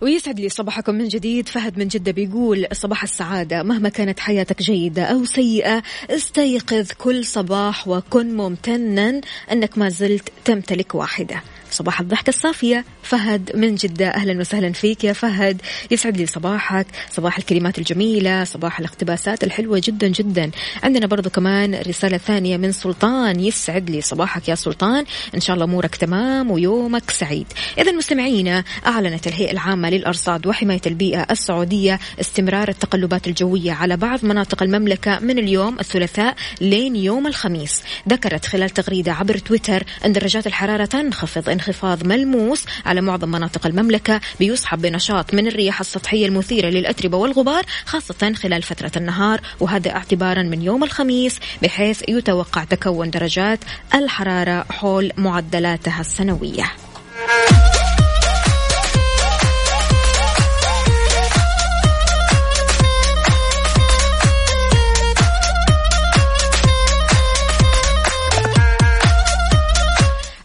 ويسعد 0.01 0.41
لي 0.41 0.49
صباحكم 0.49 0.95
من 0.95 1.09
جديد. 1.09 1.49
فهد 1.49 1.79
من 1.79 1.89
جدة 1.89 2.13
بيقول 2.13 2.67
صباح 2.73 3.03
السعادة. 3.03 3.63
مهما 3.63 3.89
كانت 3.89 4.21
حياتك 4.21 4.63
جيدة 4.63 5.03
أو 5.03 5.25
سيئة 5.25 5.83
استيقظ 6.11 6.93
كل 6.99 7.25
صباح 7.25 7.89
وكن 7.89 8.37
ممتنا 8.37 9.21
أنك 9.53 9.79
ما 9.79 9.89
زلت 9.89 10.29
تمتلك 10.45 10.95
واحدة. 10.95 11.43
صباح 11.71 12.01
الضحكة 12.01 12.29
الصافية. 12.29 12.85
فهد 13.03 13.51
من 13.57 13.75
جدة 13.75 14.09
أهلا 14.09 14.41
وسهلا 14.41 14.73
فيك 14.73 15.05
يا 15.05 15.13
فهد. 15.13 15.63
يسعد 15.91 16.17
لي 16.17 16.27
صباحك 16.27 16.87
صباح 17.11 17.39
الكلمات 17.39 17.79
الجميلة 17.79 18.45
صباح 18.45 18.79
الاقتباسات 18.79 19.45
الحلوة 19.45 19.81
جدا 19.85 20.09
جدا. 20.09 20.51
عندنا 20.83 21.07
برضو 21.07 21.31
كمان 21.31 21.75
رسالة 21.75 22.19
ثانية 22.19 22.57
من 22.57 22.73
سلطان. 22.73 23.41
يسعد 23.41 23.91
لي 23.91 24.01
صباحك 24.01 24.49
يا 24.49 24.55
سلطان. 24.55 25.05
إن 25.35 25.41
شاء 25.41 25.55
الله 25.55 25.65
أمورك 25.65 25.97
تمام 25.97 26.51
ويومك 26.51 27.11
سعيد. 27.11 27.47
إذا 27.79 27.93
مستمعينا 27.93 28.65
أعلنت 28.87 29.27
الهيئة 29.27 29.51
العامة 29.51 29.91
للأرصاد 29.91 30.47
وحماية 30.47 30.81
البيئة 30.87 31.27
السعودية 31.31 32.01
استمرار 32.21 32.69
التقلبات 32.69 33.27
الجوية 33.27 33.73
على 33.73 33.97
بعض 33.97 34.25
مناطق 34.25 34.63
المملكة 34.63 35.19
من 35.19 35.39
اليوم 35.39 35.81
الثلاثاء 35.81 36.35
لين 36.61 36.97
يوم 36.97 37.27
الخميس. 37.27 37.83
ذكرت 38.09 38.47
خلال 38.47 38.71
تغريدة 38.71 39.13
عبر 39.13 39.39
تويتر 39.39 39.85
أن 40.05 40.13
درجات 40.13 40.47
الحرارة 40.47 40.85
تنخفض 40.85 41.49
انخفاض 41.61 42.07
ملموس 42.07 42.65
على 42.87 43.01
معظم 43.01 43.29
مناطق 43.29 43.67
المملكة 43.67 44.21
بيصحب 44.39 44.83
بنشاط 44.83 45.35
من 45.35 45.49
الرياح 45.49 45.81
السطحية 45.81 46.27
المثيرة 46.27 46.69
للأتربة 46.69 47.19
والغبار 47.19 47.65
خاصة 47.87 48.33
خلال 48.35 48.63
فترة 48.63 48.93
النهار 48.97 49.41
وهذا 49.61 49.91
اعتبارا 49.91 50.43
من 50.43 50.63
يوم 50.63 50.85
الخميس 50.85 51.39
بحيث 51.63 52.03
يتوقع 52.09 52.65
تكون 52.65 53.11
درجات 53.11 53.59
الحرارة 53.95 54.65
حول 54.71 55.13
معدلاتها 55.17 56.01
السنوية. 56.01 56.73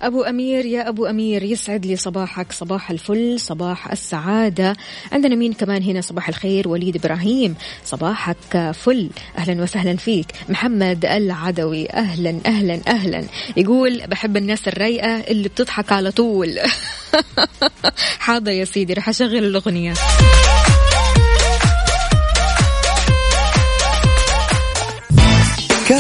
أبو 0.05 0.23
أمير 0.23 0.65
يا 0.65 0.89
أبو 0.89 1.05
أمير 1.05 1.43
يسعد 1.43 1.85
لي 1.85 1.95
صباحك. 1.95 2.51
صباح 2.51 2.91
الفل 2.91 3.39
صباح 3.39 3.91
السعادة. 3.91 4.75
عندنا 5.11 5.35
مين 5.35 5.53
كمان 5.53 5.83
هنا؟ 5.83 6.01
صباح 6.01 6.29
الخير 6.29 6.67
وليد 6.67 6.95
إبراهيم. 6.95 7.55
صباحك 7.85 8.71
فل. 8.71 9.09
أهلا 9.37 9.63
وسهلا 9.63 9.95
فيك. 9.95 10.25
محمد 10.49 11.05
العدوي. 11.05 11.89
أهلا 11.89 12.39
أهلا 12.45 12.79
أهلا. 12.87 13.23
يقول 13.57 14.01
بحب 14.07 14.37
الناس 14.37 14.67
الرايقة 14.67 15.19
اللي 15.19 15.49
بتضحك 15.49 15.91
على 15.91 16.11
طول. 16.11 16.59
حاضر 18.19 18.51
يا 18.51 18.65
سيدي 18.65 18.93
رح 18.93 19.09
أشغل 19.09 19.37
الأغنية. 19.37 19.93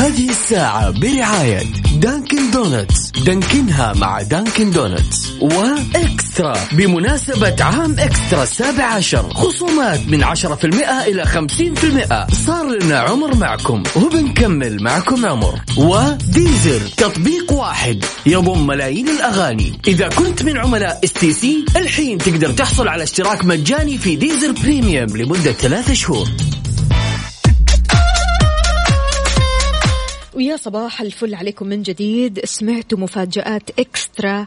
هذه 0.00 0.30
الساعة 0.30 0.90
برعاية 0.90 1.62
Dunkin' 1.94 2.50
Donuts. 2.50 3.10
دانكنها 3.10 3.92
مع 3.94 4.22
Dunkin' 4.22 4.70
Donuts. 4.70 5.32
و 5.40 5.57
Extra. 5.57 6.56
بمناسبة 6.72 7.56
عام 7.64 7.96
Extra 7.98 8.42
السابع 8.42 8.84
عشر. 8.84 9.34
خصومات 9.34 10.00
من 10.08 10.24
عشرة 10.24 10.54
في 10.54 10.64
المئة 10.64 11.04
إلى 11.04 11.24
خمسين 11.24 11.74
في 11.74 11.84
المئة. 11.84 12.26
صار 12.46 12.78
لنا 12.78 12.98
عمر 12.98 13.36
معكم. 13.36 13.82
وبنكمل 13.96 14.82
معكم 14.82 15.26
عمر. 15.26 15.60
و 15.76 15.91
Deezer 15.91 16.80
تطبيق 16.96 17.52
واحد. 17.52 18.04
يضم 18.26 18.66
ملايين 18.66 19.08
الأغاني. 19.08 19.72
إذا 19.88 20.08
كنت 20.08 20.42
من 20.42 20.58
عملاء 20.58 21.00
STC 21.04 21.64
الحين 21.76 22.18
تقدر 22.18 22.52
تحصل 22.52 22.88
على 22.88 23.02
اشتراك 23.02 23.44
مجاني 23.44 23.98
في 23.98 24.16
Deezer 24.16 24.52
Premium 24.52 25.16
لمدة 25.16 25.52
ثلاثة 25.52 25.94
شهور. 25.94 26.28
ويا 30.40 30.56
صباح 30.56 31.00
الفل 31.00 31.34
عليكم 31.34 31.66
من 31.66 31.82
جديد. 31.82 32.44
سمعتوا 32.44 32.98
مفاجآت 32.98 33.78
إكسترا. 33.78 34.44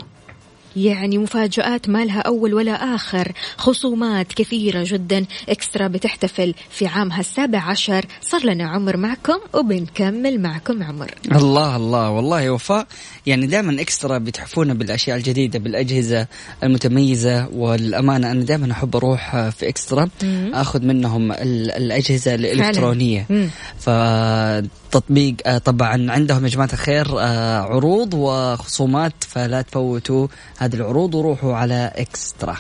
يعني 0.76 1.18
مفاجآت 1.18 1.90
ما 1.90 2.06
لها 2.06 2.20
أول 2.20 2.54
ولا 2.54 2.96
آخر. 2.96 3.32
خصومات 3.58 4.34
كثيرة 4.34 4.84
جدا. 4.88 5.26
إكسترا 5.50 5.88
بتحتفل 5.88 6.54
في 6.70 6.88
عامها 6.88 7.20
السابع 7.20 7.60
عشر. 7.60 8.06
صار 8.22 8.46
لنا 8.46 8.70
عمر 8.70 8.98
معكم 8.98 9.38
وبنكمل 9.54 10.42
معكم 10.42 10.84
عمر. 10.84 11.12
الله 11.32 11.76
الله. 11.76 12.10
والله 12.10 12.50
وفاء. 12.50 12.88
يعني 13.26 13.48
دائما 13.48 13.82
إكسترا 13.82 14.18
بتحفونا 14.18 14.74
بالأشياء 14.74 15.18
الجديدة 15.18 15.60
بالأجهزة 15.60 16.28
المتميزة 16.64 17.48
والأمانة. 17.54 18.32
أنا 18.32 18.44
دائما 18.44 18.72
أحب 18.72 18.96
أروح 18.96 19.50
في 19.50 19.70
إكسترا 19.70 20.10
آخذ 20.54 20.82
منهم 20.82 21.32
ال- 21.32 21.72
الأجهزة 21.72 22.36
الإلكترونية. 22.36 23.26
مم. 23.30 23.50
فتطبيق 23.80 25.36
آه، 25.46 25.58
طبعا 25.58 26.12
عندهم 26.12 26.44
يا 26.44 26.50
جماعة 26.50 26.70
الخير 26.74 27.20
آه، 27.20 27.60
عروض 27.60 28.14
وخصومات 28.14 29.14
فلا 29.30 29.62
تفوتوا 29.62 30.28
هذه 30.64 30.76
العروض 30.76 31.16
وروحوا 31.16 31.56
على 31.56 31.92
إكسترا. 31.96 32.58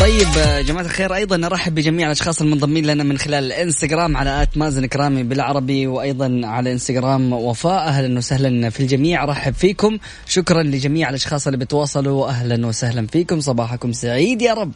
طيب 0.00 0.28
آه، 0.38 0.60
جماعة 0.60 0.84
الخير 0.84 1.14
أيضا 1.14 1.36
نرحب 1.36 1.74
بجميع 1.74 2.06
الأشخاص 2.06 2.40
المنضمين 2.40 2.86
لنا 2.86 3.04
من 3.04 3.18
خلال 3.18 3.44
الإنستغرام 3.44 4.16
على 4.16 4.42
آت 4.42 4.56
مازن 4.56 4.86
كرامي 4.86 5.22
بالعربي 5.22 5.86
وأيضا 5.86 6.40
على 6.44 6.72
إنستغرام 6.72 7.32
وفاء 7.32 7.88
أهلا 7.88 8.18
وسهلا 8.18 8.70
في 8.70 8.80
الجميع. 8.80 9.24
رحب 9.24 9.54
فيكم. 9.54 9.98
شكرا 10.26 10.62
لجميع 10.62 11.08
الأشخاص 11.08 11.46
اللي 11.46 11.58
بتواصلوا. 11.58 12.28
أهلا 12.28 12.66
وسهلا 12.66 13.06
فيكم. 13.06 13.40
صباحكم 13.40 13.92
سعيد 13.92 14.42
يا 14.42 14.54
رب. 14.54 14.72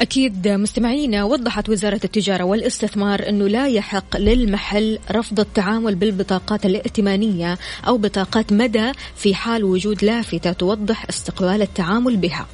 أكيد 0.00 0.48
مستمعينا 0.48 1.24
وضحت 1.24 1.68
وزارة 1.68 2.00
التجارة 2.04 2.44
والاستثمار 2.44 3.28
أنه 3.28 3.48
لا 3.48 3.68
يحق 3.68 4.16
للمحل 4.16 4.98
رفض 5.10 5.40
التعامل 5.40 5.94
بالبطاقات 5.94 6.66
الائتمانية 6.66 7.58
أو 7.86 7.98
بطاقات 7.98 8.52
مدى 8.52 8.92
في 9.16 9.34
حال 9.34 9.64
وجود 9.64 10.04
لافتة 10.04 10.52
توضح 10.52 11.06
استقبال 11.10 11.62
التعامل 11.62 12.16
بها. 12.16 12.46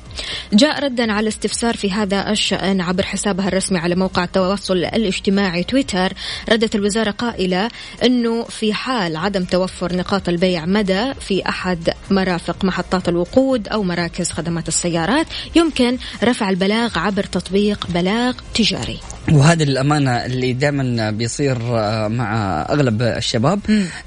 جاء 0.52 0.84
ردا 0.84 1.12
على 1.12 1.28
استفسار 1.28 1.76
في 1.76 1.92
هذا 1.92 2.30
الشأن 2.30 2.80
عبر 2.80 3.02
حسابها 3.02 3.48
الرسمي 3.48 3.78
على 3.78 3.94
موقع 3.94 4.24
التواصل 4.24 4.76
الاجتماعي 4.76 5.64
تويتر. 5.64 6.12
ردت 6.50 6.74
الوزارة 6.74 7.10
قائلة 7.10 7.68
أنه 8.04 8.44
في 8.44 8.74
حال 8.74 9.16
عدم 9.16 9.44
توفر 9.44 9.96
نقاط 9.96 10.28
البيع 10.28 10.66
مدى 10.66 11.14
في 11.14 11.48
أحد 11.48 11.90
مرافق 12.10 12.64
محطات 12.64 13.08
الوقود 13.08 13.68
أو 13.68 13.82
مراكز 13.82 14.30
خدمات 14.30 14.68
السيارات 14.68 15.26
يمكن 15.56 15.98
رفع 16.22 16.50
البلاغ 16.50 16.98
عبر 16.98 17.24
تطبيق 17.32 17.86
بلاغ 17.94 18.34
تجاري. 18.54 18.98
وهذا 19.32 19.62
الأمانة 19.62 20.10
اللي 20.10 20.52
دائما 20.52 21.10
بيصير 21.10 21.56
آه، 21.62 22.08
مع 22.08 22.60
أغلب 22.70 23.02
الشباب 23.02 23.60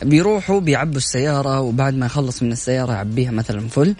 بيروحوا 0.03 0.59
بيعبوا 0.59 0.97
السيارة 0.97 1.59
وبعد 1.59 1.93
ما 1.93 2.05
يخلص 2.05 2.43
من 2.43 2.51
السيارة 2.51 2.93
يعبيها 2.93 3.31
مثلا 3.31 3.67
فل. 3.67 3.95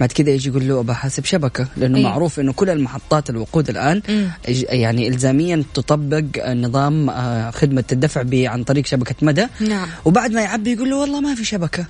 بعد 0.00 0.12
كده 0.12 0.32
يجي 0.32 0.48
يقول 0.48 0.68
له 0.68 0.80
ابى 0.80 0.94
حاسب 0.94 1.24
شبكة 1.24 1.66
لأنه 1.76 1.98
أيوة. 1.98 2.08
معروف 2.10 2.40
إنه 2.40 2.52
كل 2.52 2.70
المحطات 2.70 3.30
الوقود 3.30 3.68
الآن 3.68 4.02
مم. 4.08 4.30
يعني 4.70 5.08
الزاميا 5.08 5.64
تطبق 5.74 6.24
نظام 6.48 7.10
آه، 7.10 7.50
خدمة 7.50 7.84
الدفع 7.92 8.24
عن 8.32 8.64
طريق 8.64 8.86
شبكة 8.86 9.14
مدى. 9.22 9.46
نعم. 9.60 9.88
وبعد 10.04 10.32
ما 10.32 10.40
يعبي 10.42 10.72
يقول 10.72 10.90
له 10.90 10.96
والله 10.96 11.20
ما 11.20 11.34
في 11.34 11.44
شبكة. 11.44 11.86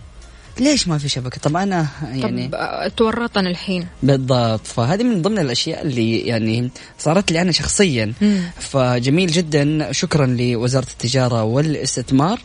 ليش 0.61 0.89
ما 0.89 0.99
في 0.99 1.09
شبكة؟ 1.09 1.41
طب 1.41 1.57
أنا 1.57 1.87
يعني 2.13 2.49
طب 2.49 2.93
تورطنا 2.97 3.51
الحين. 3.51 3.87
بالضبط. 4.03 4.67
فهذه 4.67 5.03
من 5.03 5.23
ضمن 5.23 5.39
الأشياء 5.39 5.83
اللي 5.83 6.19
يعني 6.19 6.71
صارت 6.99 7.33
لي 7.33 7.41
أنا 7.41 7.53
شخصيا. 7.53 8.13
مم. 8.21 8.41
فجميل 8.61 9.31
جدا. 9.31 9.93
شكرا 9.93 10.27
لوزارة 10.27 10.87
التجارة 10.93 11.43
والاستثمار. 11.45 12.41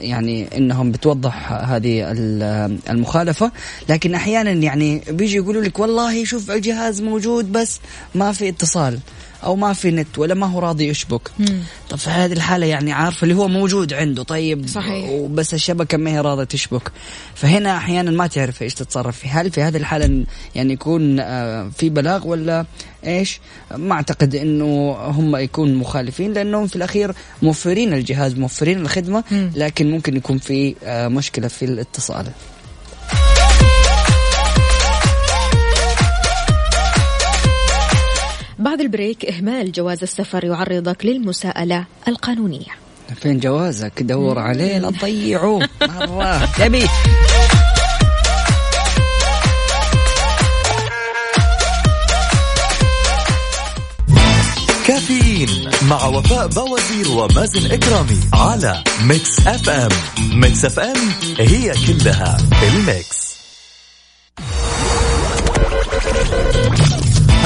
يعني 0.00 0.48
إنهم 0.56 0.92
بتوضح 0.92 1.52
هذه 1.52 2.12
ال- 2.12 2.78
المخالفة. 2.90 3.52
لكن 3.88 4.14
أحيانا 4.14 4.50
يعني 4.50 5.02
بيجي 5.10 5.36
يقولوا 5.36 5.62
لك 5.62 5.78
والله 5.78 6.24
شوف 6.24 6.50
الجهاز 6.50 7.00
موجود 7.02 7.52
بس 7.52 7.80
ما 8.14 8.32
في 8.32 8.48
اتصال. 8.48 8.98
أو 9.44 9.56
ما 9.56 9.72
في 9.72 9.90
نت 9.90 10.18
ولا 10.18 10.34
ما 10.34 10.46
هو 10.46 10.58
راضي 10.58 10.88
يشبك 10.88 11.30
مم. 11.38 11.60
طب 11.90 11.98
في 11.98 12.10
هذه 12.10 12.32
الحالة 12.32 12.66
يعني 12.66 12.92
عارفة 12.92 13.22
اللي 13.22 13.34
هو 13.34 13.48
موجود 13.48 13.92
عنده 13.92 14.22
طيب 14.22 14.66
صحيح. 14.68 15.08
وبس 15.10 15.54
الشبكة 15.54 15.98
ما 15.98 16.10
هي 16.10 16.20
راضية 16.20 16.44
تشبك 16.44 16.92
فهنا 17.34 17.76
أحيانا 17.76 18.10
ما 18.10 18.26
تعرف 18.26 18.62
إيش 18.62 18.74
تتصرف 18.74 19.18
في 19.18 19.28
هل 19.28 19.50
في 19.50 19.62
هذه 19.62 19.76
الحالة 19.76 20.24
يعني 20.54 20.72
يكون 20.72 21.20
آه، 21.20 21.70
في 21.78 21.88
بلاغ 21.88 22.26
ولا 22.26 22.66
إيش 23.06 23.40
ما 23.76 23.94
أعتقد 23.94 24.34
إنه 24.34 24.92
هم 24.92 25.36
يكون 25.36 25.74
مخالفين 25.74 26.32
لأنهم 26.32 26.66
في 26.66 26.76
الأخير 26.76 27.12
موفرين 27.42 27.92
الجهاز 27.92 28.34
موفرين 28.34 28.80
الخدمة 28.80 29.24
مم. 29.30 29.50
لكن 29.54 29.90
ممكن 29.90 30.16
يكون 30.16 30.38
في 30.38 30.74
آه، 30.84 31.08
مشكلة 31.08 31.48
في 31.48 31.64
الاتصال 31.64 32.26
بعد 38.66 38.80
ال 38.80 38.87
break 38.87 39.24
إهمال 39.24 39.72
جواز 39.72 40.02
السفر 40.02 40.44
يعرضك 40.44 41.06
للمساءلة 41.06 41.84
القانونية. 42.08 42.72
فين 43.20 43.38
جوازك؟ 43.38 44.02
دور 44.02 44.38
عليه 44.38 44.78
لا 44.78 44.90
تضيعوه. 44.90 45.68
مرة 45.80 46.48
كافيين 54.86 55.70
مع 55.90 56.06
وفاء 56.06 56.46
بوازير 56.46 57.10
ومازن 57.10 57.72
إكرامي 57.72 58.20
على 58.32 58.84
Mix 59.02 59.46
FM. 59.46 59.88
Mix 60.40 60.64
FM 60.64 60.96
هي 61.38 61.72
كلها 61.86 62.36
بال 62.60 62.86
mix 62.86 63.26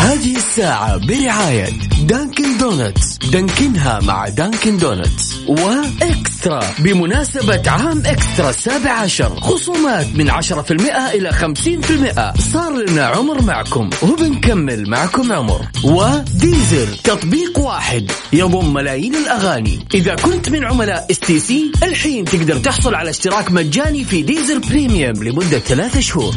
هذه 0.00 0.36
الساعة 0.36 0.96
برعاية 0.96 1.68
Dunkin' 2.02 2.58
Donuts 2.58 3.18
دانكنها 3.18 4.00
مع 4.00 4.28
Dunkin' 4.28 4.76
Donuts 4.76 5.34
و 5.48 5.65
Extra. 5.65 6.64
بمناسبة 6.78 7.70
عام 7.70 8.02
Extra 8.06 8.50
السابع 8.50 8.90
عشر 8.90 9.40
خصومات 9.40 10.06
من 10.14 10.30
عشرة 10.30 10.62
في 10.62 10.70
المئة 10.70 11.10
إلى 11.10 11.32
خمسين 11.32 11.80
في 11.80 11.90
المئة. 11.90 12.34
صار 12.52 12.72
لنا 12.72 13.06
عمر 13.06 13.42
معكم 13.42 13.90
وبنكمل 14.02 14.90
معكم 14.90 15.32
عمر. 15.32 15.66
و 15.84 15.99
Deezer 15.99 16.86
تطبيق 17.04 17.58
واحد 17.58 18.10
يضم 18.32 18.72
ملايين 18.72 19.14
الأغاني. 19.14 19.86
إذا 19.94 20.14
كنت 20.14 20.48
من 20.48 20.64
عملاء 20.64 21.06
STC 21.10 21.72
الحين 21.82 22.24
تقدر 22.24 22.58
تحصل 22.58 22.94
على 22.94 23.10
اشتراك 23.10 23.52
مجاني 23.52 24.04
في 24.04 24.22
Deezer 24.22 24.58
Premium 24.58 25.24
لمدة 25.24 25.58
ثلاثة 25.58 26.00
شهور. 26.00 26.34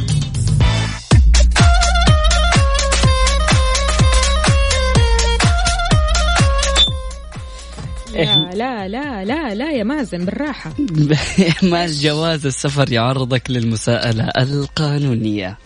لا 8.14 8.55
لا 8.55 8.88
لا 8.88 9.26
لا 9.26 9.55
لا 9.55 9.72
يا 9.72 9.84
مازن 9.84 10.26
بالراحة. 10.26 10.74
ما 11.72 11.86
جواز 11.88 12.45
السفر 12.45 12.91
يعرضك 12.91 13.51
للمساءلة 13.51 14.30
القانونية. 14.38 15.57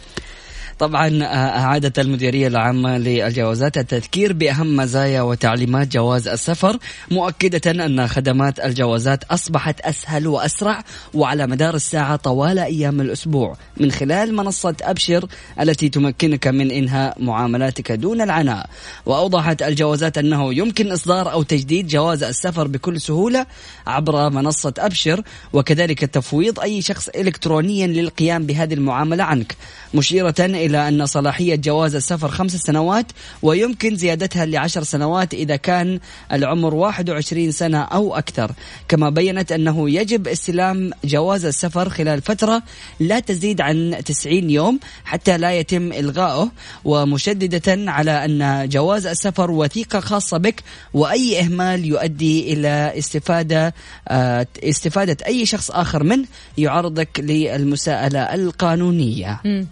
طبعا 0.79 1.23
آه، 1.23 1.25
أعادت 1.59 1.99
المديرية 1.99 2.47
العامة 2.47 2.97
للجوازات 2.97 3.77
التذكير 3.77 4.33
بأهم 4.33 4.75
مزايا 4.75 5.21
وتعليمات 5.21 5.87
جواز 5.87 6.27
السفر 6.27 6.77
مؤكدة 7.11 7.71
أن 7.85 8.07
خدمات 8.07 8.59
الجوازات 8.59 9.23
أصبحت 9.23 9.81
أسهل 9.81 10.27
وأسرع 10.27 10.83
وعلى 11.13 11.47
مدار 11.47 11.75
الساعة 11.75 12.15
طوال 12.15 12.59
أيام 12.59 13.01
الأسبوع. 13.01 13.57
من 13.77 13.91
خلال 13.91 14.35
منصة 14.35 14.75
أبشر 14.81 15.25
التي 15.61 15.89
تمكنك 15.89 16.47
من 16.47 16.71
إنهاء 16.71 17.23
معاملاتك 17.23 17.91
دون 17.91 18.21
العناء. 18.21 18.69
وأوضحت 19.05 19.61
الجوازات 19.61 20.17
أنه 20.17 20.53
يمكن 20.53 20.91
إصدار 20.91 21.31
أو 21.31 21.43
تجديد 21.43 21.87
جواز 21.87 22.23
السفر 22.23 22.67
بكل 22.67 23.01
سهولة 23.01 23.45
عبر 23.87 24.29
منصة 24.29 24.73
أبشر 24.79 25.21
وكذلك 25.53 25.99
تفويض 25.99 26.59
أي 26.59 26.81
شخص 26.81 27.09
إلكترونيا 27.09 27.87
للقيام 27.87 28.45
بهذه 28.45 28.73
المعاملة 28.73 29.23
عنك. 29.23 29.55
مشيرة 29.93 30.35
إلى 30.67 30.87
أن 30.87 31.05
صلاحية 31.05 31.55
جواز 31.55 31.95
السفر 31.95 32.27
خمس 32.27 32.55
سنوات 32.55 33.05
ويمكن 33.41 33.95
زيادتها 33.95 34.45
لعشر 34.45 34.83
سنوات 34.83 35.33
إذا 35.33 35.55
كان 35.55 35.99
العمر 36.31 36.73
21 36.73 37.51
سنة 37.51 37.81
أو 37.81 38.15
أكثر. 38.15 38.51
كما 38.87 39.09
بينت 39.09 39.51
أنه 39.51 39.89
يجب 39.89 40.27
استلام 40.27 40.91
جواز 41.03 41.45
السفر 41.45 41.89
خلال 41.89 42.21
فترة 42.21 42.63
لا 42.99 43.19
تزيد 43.19 43.61
عن 43.61 44.01
90 44.05 44.49
يوم 44.49 44.79
حتى 45.05 45.37
لا 45.37 45.51
يتم 45.51 45.91
إلغائه 45.91 46.51
ومشددة 46.85 47.91
على 47.91 48.25
أن 48.25 48.69
جواز 48.69 49.05
السفر 49.05 49.51
وثيقة 49.51 49.99
خاصة 49.99 50.37
بك 50.37 50.63
وأي 50.93 51.39
إهمال 51.39 51.85
يؤدي 51.85 52.53
إلى 52.53 52.93
استفادة 52.97 53.73
آه، 54.07 54.47
استفادة 54.63 55.17
أي 55.25 55.45
شخص 55.45 55.71
آخر 55.71 56.03
منه 56.03 56.25
يعرضك 56.57 57.19
للمساءلة 57.19 58.19
القانونية. 58.19 59.41
مم. 59.45 59.67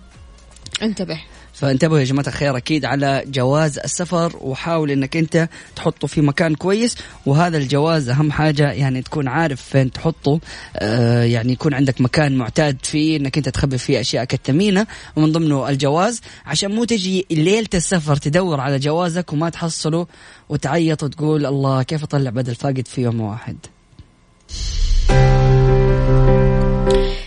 انتبه. 0.81 1.21
فانتبهوا 1.53 1.99
يا 1.99 2.03
جماعة 2.03 2.27
الخير 2.27 2.57
أكيد 2.57 2.85
على 2.85 3.23
جواز 3.27 3.79
السفر 3.79 4.37
وحاول 4.41 4.91
إنك 4.91 5.17
أنت 5.17 5.49
تحطه 5.75 6.07
في 6.07 6.21
مكان 6.21 6.55
كويس. 6.55 6.97
وهذا 7.25 7.57
الجواز 7.57 8.09
أهم 8.09 8.31
حاجة 8.31 8.71
يعني 8.71 9.01
تكون 9.01 9.27
عارف 9.27 9.61
فين 9.61 9.91
تحطه. 9.91 10.39
آه 10.75 11.23
يعني 11.23 11.53
يكون 11.53 11.73
عندك 11.73 12.01
مكان 12.01 12.35
معتاد 12.37 12.77
فيه 12.83 13.17
إنك 13.17 13.37
أنت 13.37 13.49
تخبي 13.49 13.77
فيه 13.77 13.99
اشيائك 13.99 14.33
الثمينه 14.33 14.87
ومن 15.15 15.31
ضمنه 15.31 15.69
الجواز 15.69 16.21
عشان 16.45 16.71
مو 16.71 16.83
تجي 16.83 17.25
ليلة 17.31 17.69
السفر 17.73 18.15
تدور 18.15 18.61
على 18.61 18.79
جوازك 18.79 19.33
وما 19.33 19.49
تحصله 19.49 20.07
وتعيط 20.49 21.03
وتقول 21.03 21.45
الله 21.45 21.83
كيف 21.83 22.03
أطلع 22.03 22.29
بدل 22.29 22.55
فاقد 22.55 22.87
في 22.87 23.01
يوم 23.01 23.21
واحد. 23.21 23.57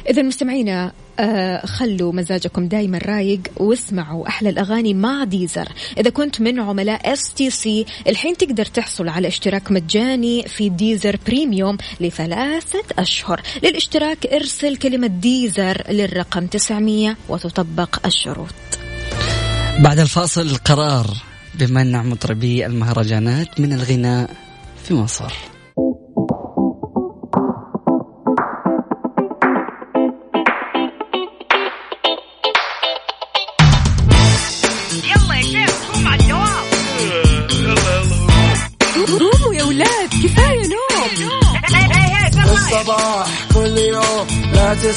إذا 0.08 0.22
مستمعينا 0.22 0.92
آه 1.20 1.66
خلوا 1.66 2.12
مزاجكم 2.12 2.68
دايما 2.68 2.98
رايق 2.98 3.40
واسمعوا 3.56 4.28
أحلى 4.28 4.48
الأغاني 4.48 4.94
مع 4.94 5.24
Deezer. 5.24 5.68
إذا 5.98 6.10
كنت 6.10 6.40
من 6.40 6.60
عملاء 6.60 7.12
STC 7.12 7.86
الحين 8.06 8.36
تقدر 8.36 8.64
تحصل 8.64 9.08
على 9.08 9.28
اشتراك 9.28 9.72
مجاني 9.72 10.42
في 10.42 10.68
Deezer 10.68 11.18
Premium 11.26 11.76
لثلاثة 12.00 12.82
أشهر. 12.98 13.42
للاشتراك 13.62 14.26
ارسل 14.26 14.76
كلمة 14.76 15.06
Deezer 15.06 15.82
للرقم 15.90 16.46
900 16.46 17.16
وتطبق 17.28 18.06
الشروط. 18.06 18.54
بعد 19.78 19.98
الفاصل 19.98 20.46
القرار 20.46 21.06
بمنع 21.54 22.02
مطربي 22.02 22.66
المهرجانات 22.66 23.60
من 23.60 23.72
الغناء 23.72 24.30
في 24.84 24.94
مصر. 24.94 25.57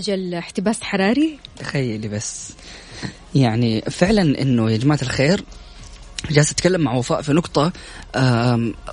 أجل 0.00 0.34
احتباس 0.34 0.82
حراري 0.82 1.38
تخيلي 1.58 2.08
بس. 2.08 2.52
يعني 3.34 3.80
فعلا 3.80 4.42
إنه 4.42 4.70
يا 4.70 4.76
جماعة 4.76 4.98
الخير 5.02 5.44
جالس 6.30 6.50
أتكلم 6.50 6.80
مع 6.80 6.94
وفاء 6.94 7.22
في 7.22 7.32
نقطة 7.32 7.72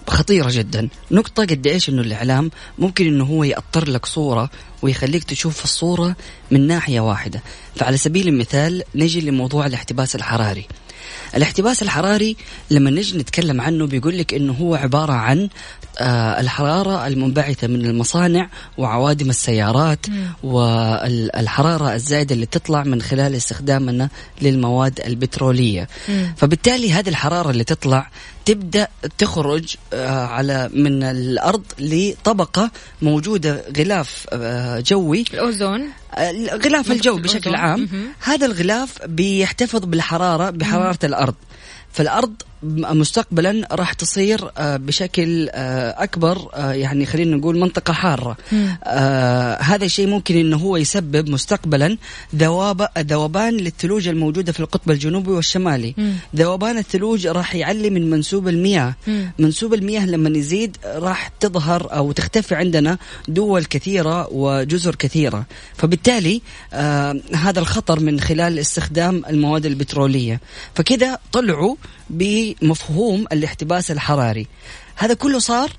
خطيرة 0.08 0.50
جدا، 0.52 0.90
نقطة 1.12 1.44
قد 1.44 1.68
إيش 1.68 1.90
إنه 1.90 2.02
الإعلام 2.02 2.52
ممكن 2.80 3.08
إنه 3.08 3.24
هو 3.24 3.44
يأطر 3.44 3.90
لك 3.90 4.06
صورة 4.06 4.50
ويخليك 4.82 5.24
تشوف 5.24 5.64
الصورة 5.64 6.16
من 6.52 6.68
ناحية 6.68 7.00
واحدة، 7.00 7.42
فعلى 7.76 7.98
سبيل 7.98 8.28
المثال 8.28 8.84
نجي 8.96 9.22
لموضوع 9.22 9.66
الاحتباس 9.66 10.16
الحراري. 10.16 10.68
الاحتباس 11.36 11.84
الحراري 11.84 12.36
لما 12.72 12.90
نجي 12.90 13.18
نتكلم 13.18 13.62
عنه 13.62 13.88
بيقول 13.88 14.18
لك 14.18 14.34
إنه 14.34 14.54
هو 14.54 14.76
عبارة 14.76 15.14
عن 15.14 15.50
آه، 16.00 16.40
الحرارة 16.40 17.08
المنبعثة 17.08 17.68
من 17.68 17.86
المصانع 17.86 18.50
وعوادم 18.78 19.30
السيارات 19.30 20.06
والحرارة 20.44 21.94
الزائدة 21.96 22.36
اللي 22.36 22.46
تطلع 22.46 22.84
من 22.84 23.02
خلال 23.02 23.36
استخدامنا 23.36 24.10
للمواد 24.42 25.00
البترولية. 25.06 25.88
فبالتالي 26.38 26.92
هذه 26.92 27.10
الحرارة 27.10 27.50
اللي 27.50 27.64
تطلع 27.64 28.10
تبدأ 28.46 28.88
تخرج 29.18 29.76
آه، 29.94 30.26
على 30.26 30.70
من 30.74 31.04
الأرض 31.04 31.64
لطبقة 31.80 32.72
موجودة 33.02 33.64
غلاف 33.78 34.26
آه، 34.34 34.80
جوي. 34.80 35.26
الأوزون. 35.34 35.90
غلاف 36.66 36.92
الجو 36.92 37.18
بشكل 37.18 37.56
عام. 37.56 37.90
هذا 38.24 38.46
الغلاف 38.46 39.06
بيحتفظ 39.06 39.86
بالحرارة 39.86 40.50
بحرارة 40.50 41.00
الأرض. 41.04 41.36
فالأرض 41.94 42.42
مستقبلا 42.64 43.68
راح 43.72 43.94
تصير 43.94 44.52
آه، 44.58 44.78
بشكل 44.78 45.50
آه، 45.52 46.04
أكبر 46.04 46.50
آه، 46.54 46.72
يعني 46.74 47.06
خلينا 47.06 47.36
نقول 47.36 47.60
منطقة 47.60 47.94
حارة. 47.94 48.38
هذا 49.62 49.86
الشيء 49.86 50.08
ممكن 50.08 50.36
إنه 50.36 50.58
هو 50.58 50.78
يسبب 50.78 51.30
مستقبلا 51.30 51.98
ذواب 52.36 52.88
ذوبان 52.98 53.54
للثلوج 53.54 54.08
الموجودة 54.08 54.52
في 54.52 54.60
القطب 54.60 54.92
الجنوبي 54.92 55.32
والشمالي. 55.32 55.96
ذوبان 56.36 56.78
الثلوج 56.78 57.28
راح 57.28 57.56
يعلي 57.56 57.90
من 57.90 58.10
منسوب 58.10 58.48
المياه. 58.48 58.96
منسوب 59.40 59.74
المياه 59.74 60.06
لما 60.06 60.38
يزيد 60.38 60.78
راح 60.86 61.28
تظهر 61.28 61.94
أو 61.94 62.12
تختفي 62.12 62.56
عندنا 62.56 62.98
دول 63.28 63.66
كثيرة 63.66 64.28
وجزر 64.34 64.96
كثيرة. 64.96 65.46
فبالتالي 65.76 66.42
هذا 67.34 67.60
الخطر 67.60 68.00
من 68.00 68.20
خلال 68.20 68.60
استخدام 68.60 69.24
المواد 69.30 69.66
البترولية. 69.66 70.42
فكذا 70.76 71.20
طلعوا 71.32 71.76
بمفهوم 72.10 73.26
الاحتباس 73.32 73.92
الحراري. 73.92 74.48
هذا 74.96 75.14
كله 75.14 75.40
صار 75.40 75.72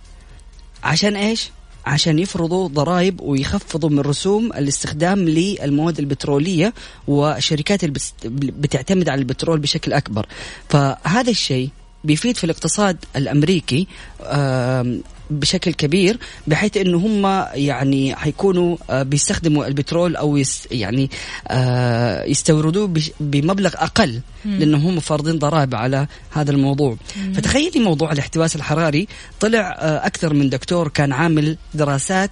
عشان 0.84 1.16
إيش؟ 1.16 1.50
عشان 1.86 2.18
يفرضوا 2.18 2.68
ضرائب 2.68 3.20
ويخفضوا 3.20 3.90
من 3.90 4.00
رسوم 4.00 4.52
الاستخدام 4.52 5.18
للمواد 5.18 5.98
البترولية 5.98 6.74
والشركات 7.06 7.84
اللي 7.84 8.00
بتعتمد 8.42 9.08
على 9.08 9.18
البترول 9.18 9.58
بشكل 9.58 9.92
أكبر. 9.92 10.26
فهذا 10.68 11.30
الشيء 11.30 11.70
بيفيد 12.04 12.36
في 12.36 12.44
الاقتصاد 12.44 13.04
الأمريكي 13.16 13.86
بشكل 15.30 15.72
كبير 15.72 16.18
بحيث 16.46 16.76
إنه 16.76 16.98
هم 16.98 17.44
يعني 17.54 18.14
حيكونوا 18.16 18.76
آه، 18.90 19.02
بيستخدموا 19.02 19.66
البترول 19.66 20.16
أو 20.16 20.36
يس 20.36 20.68
يعني 20.70 21.10
آه، 21.48 22.24
يستوردوه 22.24 22.92
بمبلغ 23.20 23.70
أقل 23.74 24.20
لأنه 24.44 24.78
هم 24.78 25.00
فارضين 25.00 25.38
ضرائب 25.38 25.74
على 25.74 26.06
هذا 26.30 26.50
الموضوع. 26.50 26.96
فتخيلي 27.34 27.80
موضوع 27.80 28.12
الاحتباس 28.12 28.56
الحراري. 28.56 29.08
طلع 29.40 29.76
آه، 29.78 30.06
أكثر 30.06 30.34
من 30.34 30.48
دكتور 30.50 30.88
كان 30.88 31.12
عامل 31.12 31.56
دراسات 31.74 32.30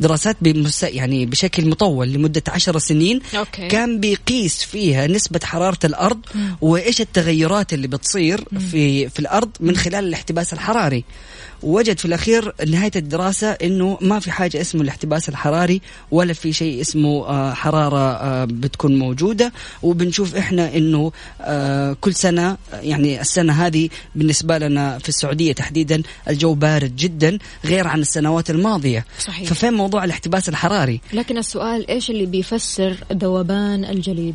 دراسات 0.00 0.36
يعني 0.82 1.26
بشكل 1.26 1.68
مطول 1.68 2.12
لمدة 2.12 2.42
عشر 2.48 2.78
سنين. 2.78 3.20
أوكي. 3.36 3.68
كان 3.68 4.00
بيقيس 4.00 4.62
فيها 4.62 5.06
نسبة 5.06 5.40
حرارة 5.44 5.78
الأرض 5.84 6.20
وإيش 6.60 7.00
التغيرات 7.00 7.72
اللي 7.72 7.88
بتصير 7.88 8.44
في 8.70 9.08
في 9.08 9.18
الأرض 9.18 9.50
من 9.60 9.76
خلال 9.76 10.04
الاحتباس 10.04 10.52
الحراري. 10.52 11.04
وجد 11.62 11.98
في 11.98 12.04
الأخير 12.04 12.54
نهاية 12.66 12.90
الدراسة 12.96 13.50
إنه 13.50 13.98
ما 14.00 14.20
في 14.20 14.30
حاجة 14.30 14.60
اسمه 14.60 14.82
الاحتباس 14.82 15.28
الحراري 15.28 15.80
ولا 16.10 16.32
في 16.32 16.52
شيء 16.52 16.80
اسمه 16.80 17.26
آه، 17.26 17.54
حرارة 17.54 17.98
آه، 17.98 18.44
بتكون 18.44 18.98
موجودة. 18.98 19.52
وبنشوف 19.82 20.36
إحنا 20.36 20.76
إنه 20.76 21.12
آه، 21.40 21.96
كل 22.00 22.14
سنة 22.14 22.56
يعني 22.72 23.20
السنة 23.20 23.66
هذه 23.66 23.88
بالنسبة 24.14 24.58
لنا 24.58 24.98
في 24.98 25.08
السعودية 25.08 25.52
تحديدا 25.52 26.02
الجو 26.28 26.54
بارد 26.54 26.96
جدا 26.96 27.38
غير 27.64 27.88
عن 27.88 28.00
السنوات 28.00 28.50
الماضية. 28.50 29.04
صحيح. 29.18 29.48
ففين 29.48 29.72
موضوع 29.74 30.04
الاحتباس 30.04 30.48
الحراري؟ 30.48 31.00
لكن 31.12 31.38
السؤال 31.38 31.90
إيش 31.90 32.10
اللي 32.10 32.26
بيفسر 32.26 32.96
ذوبان 33.12 33.84
الجليد؟ 33.84 34.34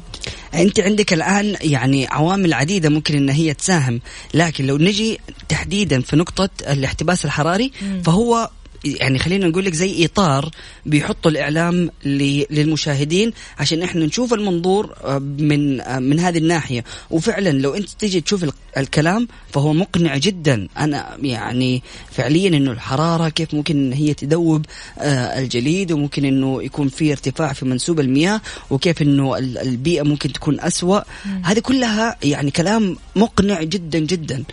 أنت 0.54 0.80
عندك 0.80 1.14
الآن 1.14 1.56
يعني 1.62 2.08
عوامل 2.08 2.54
عديدة 2.54 2.90
ممكن 2.90 3.16
إن 3.16 3.30
هي 3.30 3.54
تساهم. 3.54 4.02
لكن 4.34 4.66
لو 4.68 4.78
نجي 4.78 5.20
تحديدا 5.50 6.02
في 6.02 6.16
نقطة 6.16 6.50
الاحتباس 6.62 7.26
الحراري 7.26 7.72
فهو 8.04 8.50
يعني 8.86 9.20
خلينا 9.20 9.48
نقول 9.48 9.66
لك 9.66 9.74
زي 9.74 10.06
إطار 10.06 10.50
بيحطوا 10.86 11.32
الإعلام 11.32 11.92
للمشاهدين 12.06 13.34
عشان 13.60 13.84
إحنا 13.84 14.06
نشوف 14.06 14.34
المنظور 14.34 14.96
آه، 15.04 15.20
من 15.20 15.82
آه، 15.82 16.00
من 16.00 16.20
هذه 16.20 16.38
الناحية. 16.38 16.84
وفعلا 17.12 17.50
لو 17.50 17.74
أنت 17.74 17.90
تيجي 17.90 18.22
تشوف 18.22 18.46
الكلام 18.78 19.28
فهو 19.54 19.74
مقنع 19.74 20.18
جدا. 20.18 20.68
أنا 20.78 21.18
يعني 21.22 21.84
فعليا 22.12 22.48
إنه 22.48 22.72
الحرارة 22.72 23.30
كيف 23.30 23.54
ممكن 23.54 23.78
ان 23.78 23.94
هي 23.94 24.14
تذوب 24.14 24.66
آه، 25.00 25.40
الجليد 25.40 25.92
وممكن 25.92 26.26
إنه 26.26 26.64
يكون 26.64 26.90
في 26.90 27.12
ارتفاع 27.12 27.54
في 27.54 27.66
منسوب 27.66 28.00
المياه 28.00 28.42
وكيف 28.70 29.02
إنه 29.02 29.38
البيئة 29.38 30.04
ممكن 30.04 30.34
تكون 30.34 30.60
أسوأ. 30.60 31.00
هذه 31.44 31.60
كلها 31.60 32.18
يعني 32.24 32.52
كلام 32.52 32.98
مقنع 33.16 33.64
جدا 33.64 34.00
جدا. 34.00 34.44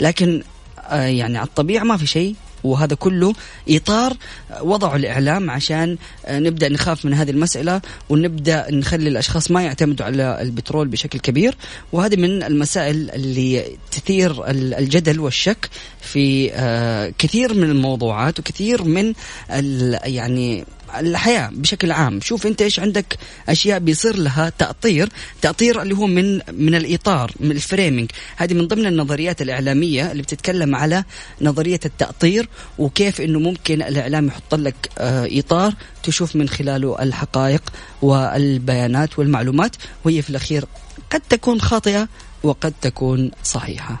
لكن 0.00 0.42
يعني 0.90 1.38
على 1.38 1.46
الطبيعة 1.46 1.84
ما 1.84 1.96
في 1.96 2.06
شيء. 2.06 2.34
وهذا 2.66 2.94
كله 2.94 3.34
إطار 3.68 4.16
وضعه 4.60 4.96
الإعلام 4.96 5.50
عشان 5.50 5.96
نبدأ 6.30 6.68
نخاف 6.68 7.04
من 7.04 7.14
هذه 7.14 7.30
المسألة 7.30 7.80
ونبدأ 8.08 8.66
نخلي 8.70 9.08
الأشخاص 9.08 9.50
ما 9.50 9.62
يعتمدوا 9.62 10.06
على 10.06 10.42
البترول 10.42 10.88
بشكل 10.88 11.18
كبير. 11.18 11.56
وهذه 11.92 12.16
من 12.16 12.42
المسائل 12.42 13.10
اللي 13.10 13.64
تثير 13.90 14.50
الجدل 14.50 15.20
والشك 15.20 15.68
في 16.00 16.52
آه، 16.52 17.12
كثير 17.18 17.54
من 17.54 17.70
الموضوعات 17.70 18.38
وكثير 18.38 18.84
من 18.84 19.12
يعني 20.04 20.64
الحياة 21.00 21.50
بشكل 21.52 21.92
عام. 21.92 22.20
شوف 22.20 22.46
انت 22.46 22.62
إيش 22.62 22.80
عندك 22.80 23.18
أشياء 23.48 23.78
بيصير 23.78 24.16
لها 24.16 24.52
تأطير. 24.58 25.08
تأطير 25.42 25.82
اللي 25.82 25.94
هو 25.94 26.06
من 26.06 26.40
من 26.52 26.74
الإطار 26.74 27.32
من 27.40 27.50
الفريمنج 27.50 28.10
هذه 28.36 28.54
من 28.54 28.66
ضمن 28.68 28.86
النظريات 28.86 29.42
الإعلامية 29.42 30.12
اللي 30.12 30.22
بتتكلم 30.22 30.74
على 30.74 31.04
نظرية 31.40 31.80
التأطير 31.84 32.48
وكيف 32.78 33.20
إنه 33.20 33.38
ممكن 33.38 33.82
الإعلام 33.82 34.26
يحط 34.26 34.54
لك 34.54 34.90
آه، 34.98 35.28
إطار 35.32 35.74
تشوف 36.02 36.36
من 36.36 36.48
خلاله 36.48 37.02
الحقائق 37.02 37.62
والبيانات 38.02 39.18
والمعلومات 39.18 39.76
وهي 40.04 40.22
في 40.22 40.30
الأخير 40.30 40.64
قد 41.10 41.20
تكون 41.20 41.60
خاطئة 41.60 42.08
وقد 42.42 42.72
تكون 42.82 43.30
صحيحة. 43.44 44.00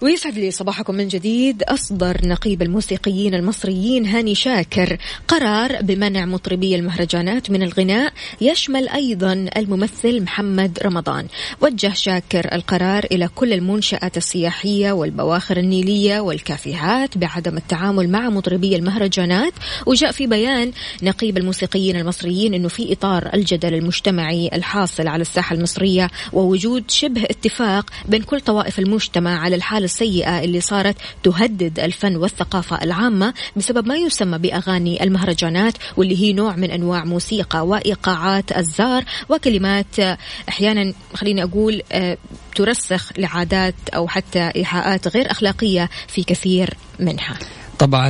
ويسعد 0.00 0.38
لي 0.38 0.50
صباحكم 0.50 0.94
من 0.94 1.08
جديد 1.08 1.62
أصدر 1.62 2.20
نقيب 2.24 2.62
الموسيقيين 2.62 3.34
المصريين 3.34 4.06
هاني 4.06 4.34
شاكر. 4.34 4.96
قرار 5.28 5.82
بمنع 5.82 6.24
مطربي 6.24 6.74
المهرجانات 6.74 7.50
من 7.50 7.62
الغناء 7.62 8.12
يشمل 8.40 8.88
أيضا 8.88 9.46
الممثل 9.56 10.22
محمد 10.22 10.78
رمضان. 10.84 11.26
وجه 11.60 11.92
شاكر 11.94 12.54
القرار 12.54 13.04
إلى 13.04 13.28
كل 13.34 13.52
المنشآت 13.52 14.16
السياحية 14.16 14.92
والبواخر 14.92 15.56
النيلية 15.56 16.20
والكافيهات 16.20 17.18
بعدم 17.18 17.56
التعامل 17.56 18.08
مع 18.08 18.30
مطربي 18.30 18.76
المهرجانات. 18.76 19.52
وجاء 19.86 20.12
في 20.12 20.26
بيان 20.26 20.72
نقيب 21.02 21.38
الموسيقيين 21.38 21.96
المصريين 21.96 22.54
أنه 22.54 22.68
في 22.68 22.92
إطار 22.92 23.30
الجدل 23.34 23.74
المجتمعي 23.74 24.50
الحاصل 24.52 25.08
على 25.08 25.22
الساحة 25.22 25.54
المصرية 25.54 26.10
ووجود 26.32 26.90
شبه 26.90 27.22
اتفاق 27.22 27.90
بين 28.08 28.22
كل 28.22 28.40
طوائف 28.40 28.78
المجتمع 28.78 29.38
على 29.38 29.56
الحالة 29.56 29.89
السيئة 29.90 30.44
اللي 30.44 30.60
صارت 30.60 30.96
تهدد 31.22 31.80
الفن 31.80 32.16
والثقافة 32.16 32.82
العامة 32.82 33.34
بسبب 33.56 33.86
ما 33.86 33.96
يسمى 33.96 34.38
بأغاني 34.38 35.02
المهرجانات 35.02 35.74
واللي 35.96 36.22
هي 36.22 36.32
نوع 36.32 36.56
من 36.56 36.70
أنواع 36.70 37.04
موسيقى 37.04 37.66
وإيقاعات 37.66 38.56
الزار 38.56 39.04
وكلمات 39.28 39.98
أحيانا 40.48 40.92
خليني 41.14 41.42
أقول 41.42 41.82
آه، 41.92 42.18
ترسخ 42.54 43.12
لعادات 43.18 43.74
أو 43.94 44.08
حتى 44.08 44.50
إيحاءات 44.56 45.08
غير 45.08 45.30
أخلاقية 45.30 45.90
في 46.08 46.22
كثير 46.22 46.74
منها. 46.98 47.38
طبعا 47.80 48.08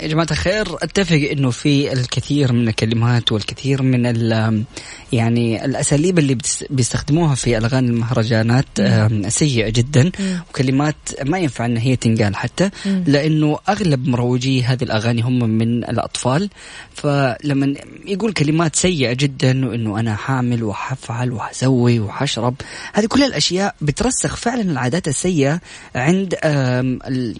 يا 0.00 0.06
جماعة 0.08 0.26
الخير 0.30 0.74
أتفق 0.82 1.28
إنه 1.32 1.50
في 1.50 1.92
الكثير 1.92 2.52
من 2.52 2.68
الكلمات 2.68 3.32
والكثير 3.32 3.82
من 3.82 4.06
ال 4.06 4.64
يعني 5.12 5.64
الأساليب 5.64 6.18
اللي 6.18 6.38
بيستخدموها 6.70 7.34
في 7.34 7.58
الاغاني 7.58 7.88
المهرجانات 7.88 8.64
آم، 8.80 9.28
سيئة 9.28 9.68
جدا 9.70 10.10
وكلمات 10.50 10.94
ما 11.26 11.38
ينفع 11.38 11.64
ان 11.66 11.76
هي 11.76 11.96
تنقال 11.96 12.36
حتى 12.36 12.70
لأنه 13.06 13.58
أغلب 13.68 14.08
مروجي 14.08 14.62
هذه 14.64 14.84
الأغاني 14.84 15.22
هم 15.22 15.38
من 15.50 15.84
الأطفال 15.84 16.50
فلما 16.94 17.74
يقول 18.06 18.32
كلمات 18.32 18.76
سيئة 18.76 19.12
جدا 19.12 19.68
وإنه 19.68 20.00
أنا 20.00 20.14
حامل 20.16 20.64
وحفعل 20.64 21.32
وحسوي 21.32 22.00
وحشرب 22.00 22.54
هذه 22.92 23.06
كل 23.06 23.22
الأشياء 23.22 23.74
بترسخ 23.80 24.36
فعلا 24.36 24.62
العادات 24.62 25.08
السيئة 25.08 25.60
عند 25.94 26.34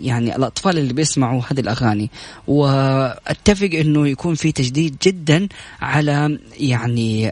يعني 0.00 0.36
الأطفال 0.36 0.78
اللي 0.78 0.92
بيسمعوا 0.92 1.40
هذه 1.52 1.60
الأغاني. 1.60 2.10
وأتفق 2.46 3.70
إنه 3.74 4.08
يكون 4.08 4.34
في 4.34 4.52
تجديد 4.52 4.96
جدا 5.02 5.48
على 5.80 6.38
يعني 6.58 7.28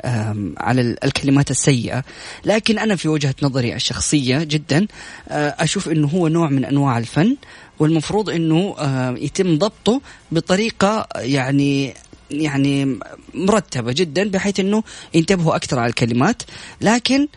على 0.56 0.80
ال- 0.80 1.04
الكلمات 1.04 1.50
السيئة. 1.50 2.04
لكن 2.44 2.78
أنا 2.78 2.96
في 2.96 3.08
وجهة 3.08 3.34
نظري 3.42 3.74
الشخصية 3.74 4.38
جدا 4.44 4.86
آه، 5.28 5.54
أشوف 5.58 5.88
إنه 5.88 6.08
هو 6.08 6.28
نوع 6.28 6.48
من 6.48 6.64
أنواع 6.64 6.98
الفن 6.98 7.36
والمفروض 7.78 8.30
إنه 8.30 8.74
يتم 9.18 9.58
ضبطه 9.58 10.00
بطريقة 10.32 11.06
يعني 11.16 11.94
يعني 12.30 12.98
مرتبة 13.34 13.92
جدا 13.92 14.30
بحيث 14.30 14.60
إنه 14.60 14.82
ينتبهوا 15.14 15.56
أكثر 15.56 15.78
على 15.78 15.88
الكلمات. 15.90 16.42
لكن 16.80 17.28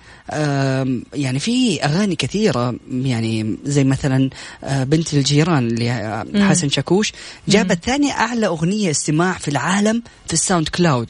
يعني 1.14 1.40
في 1.40 1.84
أغاني 1.84 2.16
كثيرة 2.16 2.76
يعني 2.92 3.56
زي 3.66 3.84
مثلا 3.84 4.30
آه، 4.64 4.84
بنت 4.84 5.14
الجيران 5.14 5.68
اللي 5.68 5.92
آه، 5.92 6.26
حسن 6.50 6.70
شاكوش 6.70 7.12
جابت 7.48 7.86
ثاني 7.86 8.12
أعلى 8.12 8.48
أغنية 8.48 8.92
استماع 8.92 9.34
في 9.38 9.48
العالم 9.48 10.04
في 10.28 10.34
ال 10.34 10.68
SoundCloud. 10.68 11.08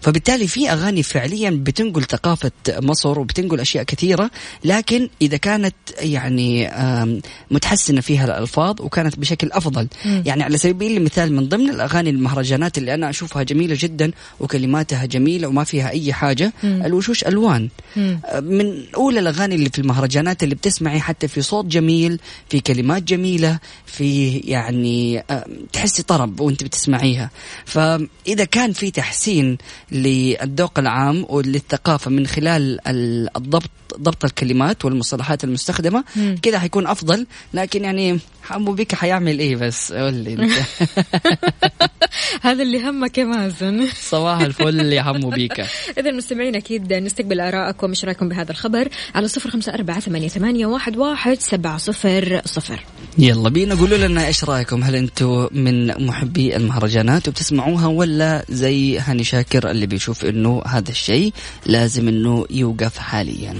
فبالتالي 0.00 0.46
في 0.46 0.70
أغاني 0.72 1.02
فعليا 1.02 1.50
بتنقل 1.50 2.02
ثقافة 2.04 2.50
مصر 2.68 3.18
وبتنقل 3.18 3.60
أشياء 3.60 3.84
كثيرة 3.84 4.30
لكن 4.64 5.08
إذا 5.22 5.36
كانت 5.36 5.74
يعني 6.00 6.68
آم، 6.68 7.20
متحسنة 7.50 8.00
فيها 8.00 8.24
الألفاظ 8.24 8.80
وكانت 8.80 9.18
بشكل 9.18 9.48
أفضل. 9.52 9.88
يعني 10.04 10.42
على 10.42 10.58
سبيل 10.58 10.96
المثال 10.96 11.32
من 11.36 11.48
ضمن 11.48 11.70
الأغاني 11.70 12.10
المهرجانات 12.10 12.78
اللي 12.78 12.94
أنا 12.94 13.10
أشوفها 13.10 13.42
جميلة 13.42 13.76
جدا 13.78 14.10
وكلماتها 14.40 15.04
جميلة 15.06 15.48
وما 15.48 15.64
فيها 15.64 15.90
أي 15.90 16.12
حاجة 16.12 16.52
الوشوش 16.64 17.24
ألوان. 17.24 17.68
آه، 17.96 18.40
من 18.62 18.82
أولى 18.96 19.20
الأغاني 19.20 19.54
اللي 19.54 19.70
في 19.70 19.78
المهرجانات 19.78 20.42
اللي 20.42 20.54
بتسمعي 20.54 21.00
حتى 21.00 21.28
في 21.28 21.42
صوت 21.42 21.64
جميل 21.66 22.20
في 22.48 22.60
كلمات 22.60 23.02
جميلة 23.02 23.58
في 23.86 24.38
يعني 24.38 25.24
آه، 25.30 25.46
تحسي 25.72 26.02
طرب 26.02 26.40
وانت 26.40 26.64
بتسمعيها. 26.64 27.30
فإذا 27.64 28.44
كان 28.50 28.72
في 28.72 28.90
تحسين 28.90 29.58
للذوق 29.92 30.78
العام 30.78 31.26
وللثقافة 31.28 32.10
من 32.10 32.26
خلال 32.26 32.88
ال- 32.88 33.36
الضبط 33.36 33.70
ضبط 34.00 34.24
الكلمات 34.24 34.84
والمصطلحات 34.84 35.44
المستخدمة 35.44 36.04
كذا 36.42 36.58
حيكون 36.58 36.86
أفضل. 36.86 37.26
لكن 37.54 37.84
يعني 37.84 38.18
حمو 38.42 38.72
بك 38.72 38.94
حيعمل 38.94 39.38
إيه 39.38 39.56
بس؟ 39.56 39.92
قول 39.92 40.14
لي 40.14 40.32
أنت. 40.34 40.52
هذا 42.42 42.62
اللي 42.62 42.88
همك 42.88 43.18
يا 43.18 43.24
مازن. 43.24 43.88
صباح 43.94 44.40
الفل 44.50 44.92
يا 44.92 45.02
حمو 45.02 45.30
بيكا 45.30 45.66
إذا 45.98 46.10
مستمعين 46.10 46.56
أكيد 46.56 46.92
نستقبل 46.92 47.40
آراءكم 47.40 47.86
وإيش 47.86 48.04
رأيكم 48.04 48.28
بهذا 48.28 48.50
الخبر؟ 48.50 48.88
على 49.14 49.28
صفر 49.28 49.50
خمسة 49.50 49.74
أربعة 49.74 50.00
ثمانية, 50.00 50.28
ثمانية 50.28 50.66
واحد, 50.66 50.96
واحد 50.96 51.40
سبعة 51.40 51.76
صفر 51.76 52.40
صفر. 52.44 52.84
يلا 53.18 53.48
بينا 53.48 53.74
قولوا 53.74 53.98
لنا 53.98 54.26
إيش 54.26 54.44
رأيكم؟ 54.44 54.82
هل 54.82 54.96
أنتم 54.96 55.48
من 55.52 56.06
محبي 56.06 56.56
المهرجانات 56.56 57.28
وبتسمعوها 57.28 57.86
ولا 57.86 58.44
زي 58.48 58.98
هاني 58.98 59.24
شاكر 59.24 59.70
اللي 59.70 59.86
بيشوف 59.86 60.24
إنه 60.24 60.62
هذا 60.66 60.90
الشيء 60.90 61.32
لازم 61.66 62.08
إنه 62.08 62.46
يوقف 62.50 62.98
حاليا؟ 62.98 63.54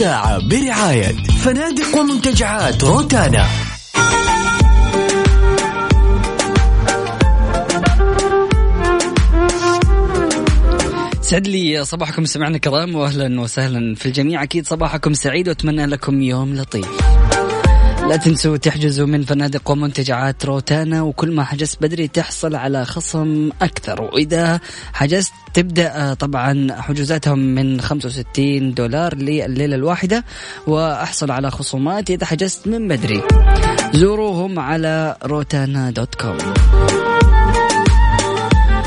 الساعة 0.00 0.48
برعاية 0.48 1.16
فنادق 1.44 1.96
ومنتجعات 1.98 2.84
روتانا. 2.84 3.46
سعد 11.20 11.46
لي 11.46 11.84
صباحكم 11.84 12.24
سمعنا 12.24 12.58
كرام 12.58 12.94
واهلا 12.94 13.40
وسهلا 13.40 13.94
في 13.94 14.06
الجميع. 14.06 14.42
أكيد 14.42 14.66
صباحكم 14.66 15.14
سعيد 15.14 15.48
وأتمنى 15.48 15.86
لكم 15.86 16.22
يوم 16.22 16.54
لطيف. 16.54 16.88
لا 18.10 18.16
تنسوا 18.16 18.56
تحجزوا 18.56 19.06
من 19.06 19.22
فنادق 19.22 19.70
ومنتجعات 19.70 20.44
روتانا 20.44 21.02
وكل 21.02 21.30
ما 21.32 21.44
حجزت 21.44 21.82
بدري 21.82 22.08
تحصل 22.08 22.54
على 22.54 22.84
خصم 22.84 23.50
أكثر. 23.62 24.02
وإذا 24.02 24.60
حجزت 24.92 25.32
تبدأ 25.54 25.96
آه، 25.96 26.14
طبعا 26.14 26.66
حجوزاتهم 26.80 27.38
من 27.38 27.80
65 27.80 28.74
دولار 28.74 29.14
لليلة 29.14 29.74
الواحدة 29.74 30.24
وأحصل 30.66 31.30
على 31.30 31.50
خصومات 31.50 32.10
إذا 32.10 32.26
حجزت 32.26 32.66
من 32.66 32.88
بدري. 32.88 33.22
زوروهم 33.94 34.58
على 34.58 35.16
روتانا 35.24 35.90
دوت 35.90 36.14
كوم. 36.14 36.38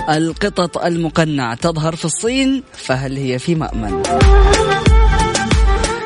القطط 0.10 0.78
المقنعة 0.78 1.56
تظهر 1.56 1.96
في 1.96 2.06
الصين 2.06 2.64
فهل 2.74 3.18
هي 3.18 3.40
في 3.40 3.56
مأمن؟ 3.56 4.04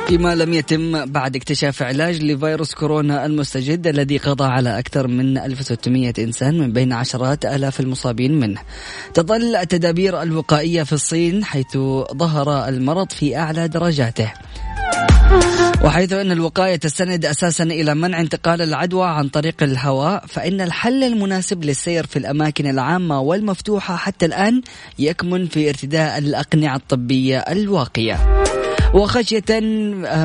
فيما 0.08 0.36
لم 0.36 0.54
يتم 0.54 1.06
بعد 1.06 1.36
اكتشاف 1.36 1.84
علاج 1.84 2.24
لفيروس 2.24 2.74
كورونا 2.74 3.26
المستجد 3.26 3.88
الذي 3.88 4.18
قضى 4.18 4.44
على 4.44 4.80
أكثر 4.80 5.08
من 5.08 5.38
1600 5.38 6.14
إنسان 6.20 6.60
من 6.60 6.74
بين 6.74 6.94
عشرات 6.94 7.46
آلاف 7.46 7.80
المصابين 7.80 8.40
منه. 8.40 8.62
تظل 9.14 9.56
التدابير 9.56 10.22
الوقائية 10.22 10.84
في 10.84 10.94
الصين 10.94 11.44
حيث 11.44 11.78
ظهر 12.18 12.68
المرض 12.68 13.12
في 13.12 13.38
أعلى 13.38 13.68
درجاته. 13.68 14.34
وحيث 15.84 16.14
أن 16.14 16.32
الوقاية 16.32 16.76
تستند 16.76 17.26
أساسا 17.26 17.64
إلى 17.64 17.96
منع 17.96 18.20
انتقال 18.20 18.62
العدوى 18.62 19.08
عن 19.08 19.30
طريق 19.30 19.64
الهواء 19.64 20.26
فإن 20.28 20.62
الحل 20.62 21.04
المناسب 21.04 21.66
للسير 21.66 22.06
في 22.06 22.20
الأماكن 22.20 22.68
العامة 22.68 23.22
والمفتوحة 23.22 23.96
حتى 23.96 24.26
الآن 24.26 24.62
يكمن 25.00 25.48
في 25.48 25.70
ارتداء 25.70 26.18
الأقنعة 26.18 26.76
الطبية 26.76 27.38
الواقية. 27.38 28.47
وخشية 28.94 29.60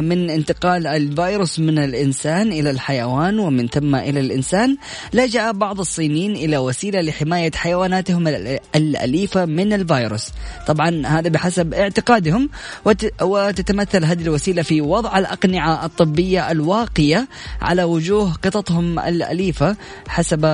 من 0.01 0.31
انتقال 0.31 0.87
الفيروس 0.87 1.59
من 1.59 1.79
الإنسان 1.79 2.53
إلى 2.53 2.71
الحيوان 2.71 3.39
ومن 3.39 3.69
ثم 3.69 3.95
إلى 3.95 4.21
الإنسان 4.21 4.77
لجأ 5.13 5.51
بعض 5.51 5.81
الصينيين 5.81 6.33
إلى 6.37 6.59
وسيلة 6.59 7.01
لحماية 7.01 7.51
حيواناتهم 7.55 8.25
الأ- 8.29 8.61
الأليفة 8.77 9.45
من 9.45 9.73
الفيروس. 9.73 10.29
طبعا 10.67 11.07
هذا 11.07 11.29
بحسب 11.29 11.75
اعتقادهم 11.75 12.51
وت- 12.85 13.23
وتتمثل 13.23 14.05
هذه 14.05 14.23
الوسيلة 14.23 14.63
في 14.63 14.81
وضع 14.81 15.19
الأقنعة 15.19 15.85
الطبية 15.85 16.51
الواقية 16.51 17.29
على 17.63 17.85
وجوه 17.85 18.33
قططهم 18.33 18.99
الأليفة 18.99 19.77
حسب 20.09 20.47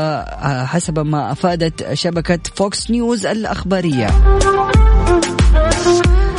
حسب 0.67 0.99
ما 0.99 1.33
أفادت 1.33 1.93
شبكة 1.95 2.39
فوكس 2.55 2.91
نيوز 2.91 3.27
الأخبارية. 3.27 4.07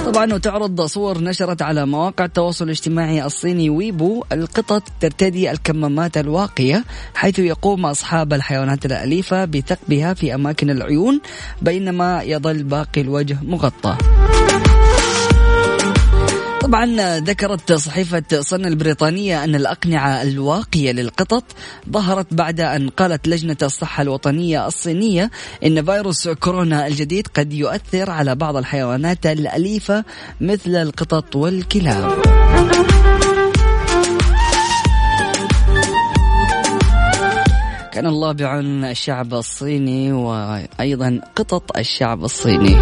طبعا 0.10 0.34
وتعرض 0.34 0.82
صور 0.82 1.22
نشرت 1.22 1.62
على 1.62 1.86
مواقع 1.86 2.26
التواصل 2.26 2.66
الاجتماعي 2.66 3.26
الصيني 3.26 3.70
ويبو 3.70 4.24
القطط 4.32 4.84
ترتدي 5.00 5.52
الكمامات 5.52 6.18
الواقية 6.18 6.84
حيث 7.16 7.40
يقوم 7.40 7.86
أصحاب 7.86 8.34
الحيوانات 8.34 8.86
الأليفة 8.86 9.46
بثقبها 9.46 10.14
في 10.14 10.36
أماكن 10.36 10.70
العيون 10.70 11.22
بينما 11.62 12.24
يظل 12.24 12.64
باقي 12.64 13.02
الوجه 13.02 13.38
مغطى. 13.44 13.98
طبعا 16.62 17.20
ذكرت 17.20 17.74
صحيفة 17.74 18.24
صن 18.40 18.66
البريطانية 18.66 19.44
أن 19.44 19.56
الأقنعة 19.56 20.22
الواقية 20.22 20.92
للقطط 20.92 21.44
ظهرت 21.90 22.34
بعد 22.34 22.60
أن 22.60 22.90
قالت 22.90 23.28
لجنة 23.28 23.58
الصحة 23.64 24.02
الوطنية 24.02 24.68
الصينية 24.68 25.32
إن 25.66 25.86
فيروس 25.86 26.28
كورونا 26.28 26.88
الجديد 26.88 27.28
قد 27.28 27.54
يؤثر 27.54 28.10
على 28.10 28.36
بعض 28.36 28.56
الحيوانات 28.58 29.26
الأليفة 29.26 30.04
مثل 30.42 30.76
القطط 30.76 31.36
والكلاب. 31.36 32.22
كان 37.92 38.08
الله 38.08 38.32
بعون 38.32 38.86
الشعب 38.86 39.34
الصيني 39.34 40.12
وأيضا 40.12 41.22
قطط 41.36 41.78
الشعب 41.78 42.24
الصيني. 42.24 42.78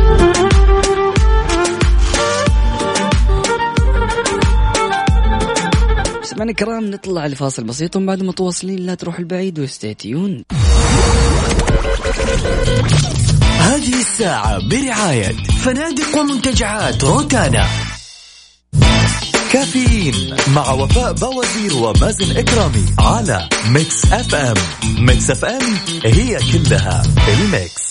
سمعنا 6.38 6.52
الكرام 6.52 6.86
نطلع 6.92 7.28
لفاصل 7.28 7.64
بسيط 7.64 7.96
ومن 7.96 8.06
بعد 8.06 8.24
متواصلين. 8.24 8.80
لا 8.80 8.96
تروح 8.96 9.20
البعيد 9.20 9.60
وستيتيون 9.60 10.44
هذه 13.60 14.00
الساعة 14.00 14.70
برعاية 14.70 15.36
فنادق 15.64 16.18
ومنتجعات 16.18 17.04
روتانا. 17.04 17.68
كافيين 19.52 20.36
مع 20.56 20.72
وفاء 20.72 21.14
بوازير 21.14 21.74
ومازن 21.74 22.38
إكرامي 22.38 22.86
على 23.00 23.50
Mix 23.70 24.05
FM. 24.05 24.55
Mix 24.99 25.32
FM 25.32 25.78
هي 26.06 26.38
كلها 26.54 27.04
ال 27.28 27.39
mix. 27.39 27.87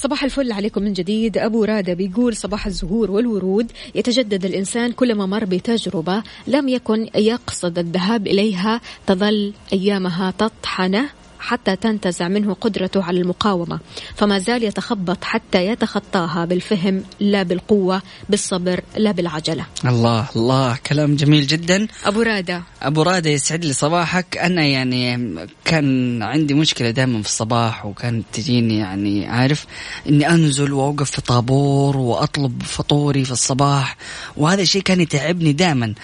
صباح 0.00 0.24
الفل 0.24 0.52
عليكم 0.52 0.82
من 0.82 0.92
جديد. 0.92 1.38
أبو 1.38 1.64
رادة 1.64 1.94
بيقول 1.94 2.36
صباح 2.36 2.66
الزهور 2.66 3.10
والورود. 3.10 3.72
يتجدد 3.94 4.44
الإنسان 4.44 4.92
كلما 4.92 5.26
مر 5.26 5.44
بتجربة 5.44 6.22
لم 6.46 6.68
يكن 6.68 7.08
يقصد 7.14 7.78
الذهاب 7.78 8.26
إليها 8.26 8.80
تظل 9.06 9.52
أيامها 9.72 10.30
تطحنة. 10.30 11.19
حتى 11.40 11.76
تنتزع 11.76 12.28
منه 12.28 12.54
قدرته 12.54 13.04
على 13.04 13.20
المقاومة. 13.20 13.78
فما 14.16 14.38
زال 14.38 14.64
يتخبط 14.64 15.24
حتى 15.24 15.66
يتخطاها 15.66 16.44
بالفهم 16.44 17.02
لا 17.20 17.42
بالقوة 17.42 18.02
بالصبر 18.28 18.80
لا 18.96 19.12
بالعجلة. 19.12 19.66
الله 19.84 20.26
الله. 20.36 20.76
كلام 20.86 21.16
جميل 21.16 21.46
جدا. 21.46 21.86
أبو 22.04 22.22
رادة. 22.22 22.62
أبو 22.82 23.02
رادة 23.02 23.30
يسعد 23.30 23.64
لي 23.64 23.72
صباحك. 23.72 24.36
أنا 24.36 24.62
يعني 24.66 25.36
كان 25.64 26.22
عندي 26.22 26.54
مشكلة 26.54 26.90
دائما 26.90 27.22
في 27.22 27.28
الصباح 27.28 27.86
وكانت 27.86 28.24
تجيني 28.32 28.78
يعني 28.78 29.26
عارف 29.26 29.66
إني 30.08 30.30
أنزل 30.30 30.72
وأوقف 30.72 31.10
في 31.10 31.20
طابور 31.20 31.96
وأطلب 31.96 32.62
فطوري 32.62 33.24
في 33.24 33.32
الصباح. 33.32 33.96
وهذا 34.36 34.62
الشيء 34.62 34.82
كان 34.82 35.00
يتعبني 35.00 35.52
دائما. 35.52 35.94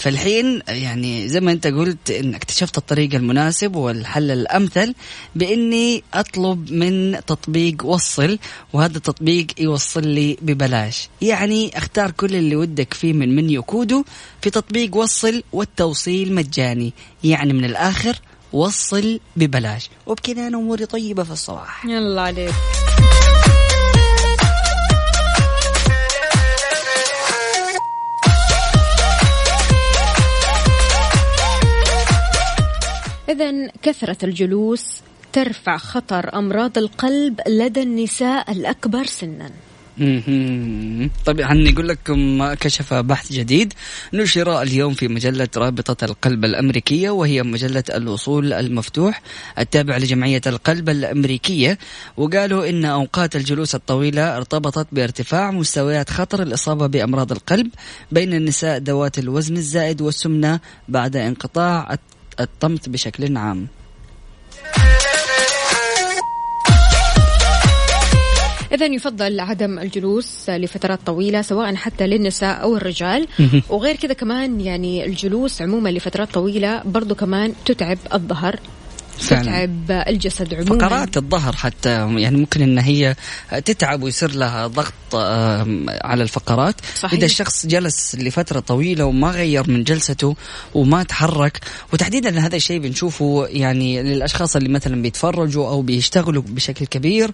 فالحين 0.00 0.62
يعني 0.68 1.28
زي 1.28 1.40
ما 1.40 1.52
انت 1.52 1.66
قلت 1.66 2.10
إن 2.10 2.34
اكتشفت 2.34 2.78
الطريق 2.78 3.14
المناسب 3.14 3.76
والحل 3.76 4.30
الأمثل 4.30 4.94
بإني 5.34 6.02
أطلب 6.14 6.72
من 6.72 7.20
تطبيق 7.26 7.86
وصل 7.86 8.38
وهذا 8.72 8.96
التطبيق 8.96 9.46
يوصل 9.58 10.06
لي 10.06 10.36
ببلاش. 10.42 11.08
يعني 11.22 11.78
أختار 11.78 12.10
كل 12.10 12.34
اللي 12.36 12.56
ودك 12.56 12.94
فيه 12.94 13.12
من 13.12 13.36
منيو 13.36 13.62
كودو 13.62 14.04
في 14.42 14.50
تطبيق 14.50 14.96
وصل 14.96 15.42
والتوصيل 15.52 16.34
مجاني. 16.34 16.92
يعني 17.24 17.52
من 17.52 17.64
الآخر 17.64 18.20
وصل 18.52 19.20
ببلاش. 19.36 19.90
وبكذا 20.06 20.46
أنا 20.46 20.56
أموري 20.56 20.86
طيبة 20.86 21.22
في 21.22 21.30
الصباح. 21.30 21.86
يلا 21.86 22.22
عليك. 22.22 22.54
إذا 33.30 33.70
كثرة 33.82 34.16
الجلوس 34.24 35.00
ترفع 35.32 35.76
خطر 35.76 36.38
أمراض 36.38 36.78
القلب 36.78 37.40
لدى 37.48 37.82
النساء 37.82 38.52
الأكبر 38.52 39.04
سنا. 39.04 39.50
طبعا 41.26 41.54
نقول 41.54 41.88
لكم 41.88 42.52
كشف 42.54 42.94
بحث 42.94 43.32
جديد 43.32 43.72
نشر 44.12 44.62
اليوم 44.62 44.94
في 44.94 45.08
مجلة 45.08 45.48
رابطة 45.56 46.04
القلب 46.04 46.44
الأمريكية 46.44 47.10
وهي 47.10 47.42
مجلة 47.42 47.84
الوصول 47.94 48.52
المفتوح 48.52 49.22
التابعة 49.58 49.98
لجمعية 49.98 50.40
القلب 50.46 50.88
الأمريكية 50.88 51.78
وقالوا 52.16 52.68
إن 52.68 52.84
أوقات 52.84 53.36
الجلوس 53.36 53.74
الطويلة 53.74 54.36
ارتبطت 54.36 54.86
بارتفاع 54.92 55.50
مستويات 55.50 56.10
خطر 56.10 56.42
الإصابة 56.42 56.86
بأمراض 56.86 57.32
القلب 57.32 57.70
بين 58.12 58.34
النساء 58.34 58.78
ذوات 58.78 59.18
الوزن 59.18 59.56
الزائد 59.56 60.02
والسمنة 60.02 60.60
بعد 60.88 61.16
انقطاع 61.16 61.96
الطمث 62.40 62.88
بشكل 62.88 63.36
عام. 63.36 63.66
إذا 68.72 68.86
يفضل 68.86 69.40
عدم 69.40 69.78
الجلوس 69.78 70.50
لفترات 70.50 70.98
طويلة 71.06 71.42
سواء 71.42 71.74
حتى 71.74 72.06
للنساء 72.06 72.62
أو 72.62 72.76
الرجال. 72.76 73.28
وغير 73.68 73.96
كذا 73.96 74.12
كمان 74.12 74.60
يعني 74.60 75.04
الجلوس 75.04 75.62
عموما 75.62 75.88
لفترات 75.88 76.30
طويلة 76.30 76.82
برضو 76.84 77.14
كمان 77.14 77.54
تتعب 77.64 77.98
الظهر. 78.14 78.56
تتعب 79.18 79.90
الجسد 79.90 80.54
عموما. 80.54 80.88
فقرات 80.88 81.16
الظهر 81.16 81.56
حتى 81.56 81.90
يعني 82.16 82.36
ممكن 82.36 82.62
إن 82.62 82.78
هي 82.78 83.16
تتعب 83.64 84.02
ويصير 84.02 84.34
لها 84.34 84.66
ضغط 84.66 84.92
على 86.04 86.22
الفقرات. 86.22 86.74
صحيح. 86.94 87.12
إذا 87.12 87.26
الشخص 87.26 87.66
جلس 87.66 88.14
لفترة 88.14 88.60
طويلة 88.60 89.04
وما 89.04 89.30
غير 89.30 89.70
من 89.70 89.84
جلسته 89.84 90.36
وما 90.74 91.02
تحرك 91.02 91.60
وتحديدا 91.92 92.40
هذا 92.40 92.56
الشيء 92.56 92.78
بنشوفه 92.78 93.46
يعني 93.48 94.02
للأشخاص 94.02 94.56
اللي 94.56 94.68
مثلا 94.68 95.02
بيتفرجوا 95.02 95.68
أو 95.68 95.82
بيشتغلوا 95.82 96.42
بشكل 96.46 96.86
كبير. 96.86 97.30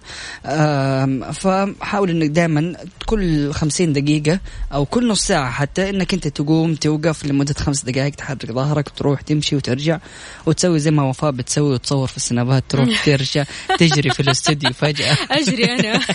فحاول 1.33 2.09
إنك 2.09 2.29
دائما 2.29 2.75
كل 3.05 3.53
خمسين 3.53 3.93
دقيقة 3.93 4.39
أو 4.73 4.85
كل 4.85 5.07
نص 5.07 5.21
ساعة 5.21 5.51
حتى 5.51 5.89
إنك 5.89 6.13
أنت 6.13 6.27
تقوم 6.27 6.75
توقف 6.75 7.25
لمدة 7.25 7.53
خمس 7.53 7.83
دقائق 7.83 8.15
تحرك 8.15 8.51
ظهرك 8.51 8.89
تروح 8.89 9.21
تمشي 9.21 9.55
وترجع 9.55 9.99
وتسوي 10.45 10.79
زي 10.79 10.91
ما 10.91 11.03
وفاء 11.03 11.31
بتسوي 11.31 11.76
وتصور 11.77 12.07
في 12.07 12.17
السنابات 12.17 12.63
تروح 12.69 13.05
ترجع 13.05 13.43
تجري 13.79 14.09
في 14.09 14.19
الاستوديو 14.19 14.73
فجأة. 14.73 15.17
أجري 15.31 15.65
أنا. 15.65 15.99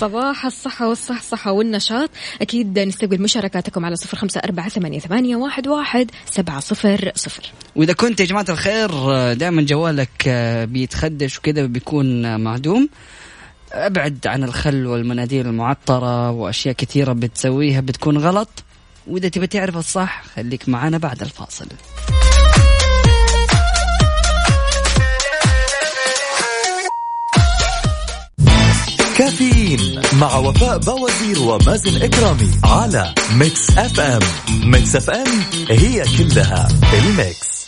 صباح 0.00 0.44
الصحة 0.44 0.88
والصحصحة 0.88 1.52
والنشاط. 1.52 2.10
أكيد 2.42 2.78
نستقبل 2.78 3.22
مشاركاتكم 3.22 3.84
على 3.84 3.96
صفر 3.96 4.16
خمسة 4.16 4.40
أربعة 4.44 4.68
ثمانية, 4.68 4.98
ثمانية 4.98 5.36
واحد, 5.36 5.68
واحد 5.68 6.10
سبعة 6.30 6.60
صفر 6.60 7.12
صفر. 7.14 7.52
وإذا 7.76 7.92
كنت 7.92 8.20
يا 8.20 8.24
جماعة 8.24 8.46
الخير 8.48 8.90
دائما 9.32 9.62
جوالك 9.62 10.28
بيتخدش 10.68 11.38
وكذا 11.38 11.66
بيكون 11.66 12.40
معدوم 12.40 12.88
أبعد 13.72 14.26
عن 14.26 14.44
الخل 14.44 14.86
والمناديل 14.86 15.46
المعطرة 15.46 16.30
وأشياء 16.30 16.74
كثيرة 16.74 17.12
بتسويها 17.12 17.80
بتكون 17.80 18.18
غلط. 18.18 18.48
وإذا 19.06 19.28
تبي 19.28 19.46
تعرف 19.46 19.76
الصح 19.76 20.24
خليك 20.36 20.68
معنا 20.68 20.98
بعد 20.98 21.22
الفاصل. 21.22 21.66
كافيين 29.26 30.00
مع 30.20 30.36
وفاء 30.36 30.78
بوازير 30.78 31.38
ومازن 31.42 32.02
إكرامي 32.02 32.50
على 32.64 33.14
Mix 33.34 33.78
FM. 33.78 34.20
Mix 34.64 34.96
FM 34.96 35.42
هي 35.70 36.04
كلها 36.18 36.68
ال 36.94 37.08
mix. 37.08 37.66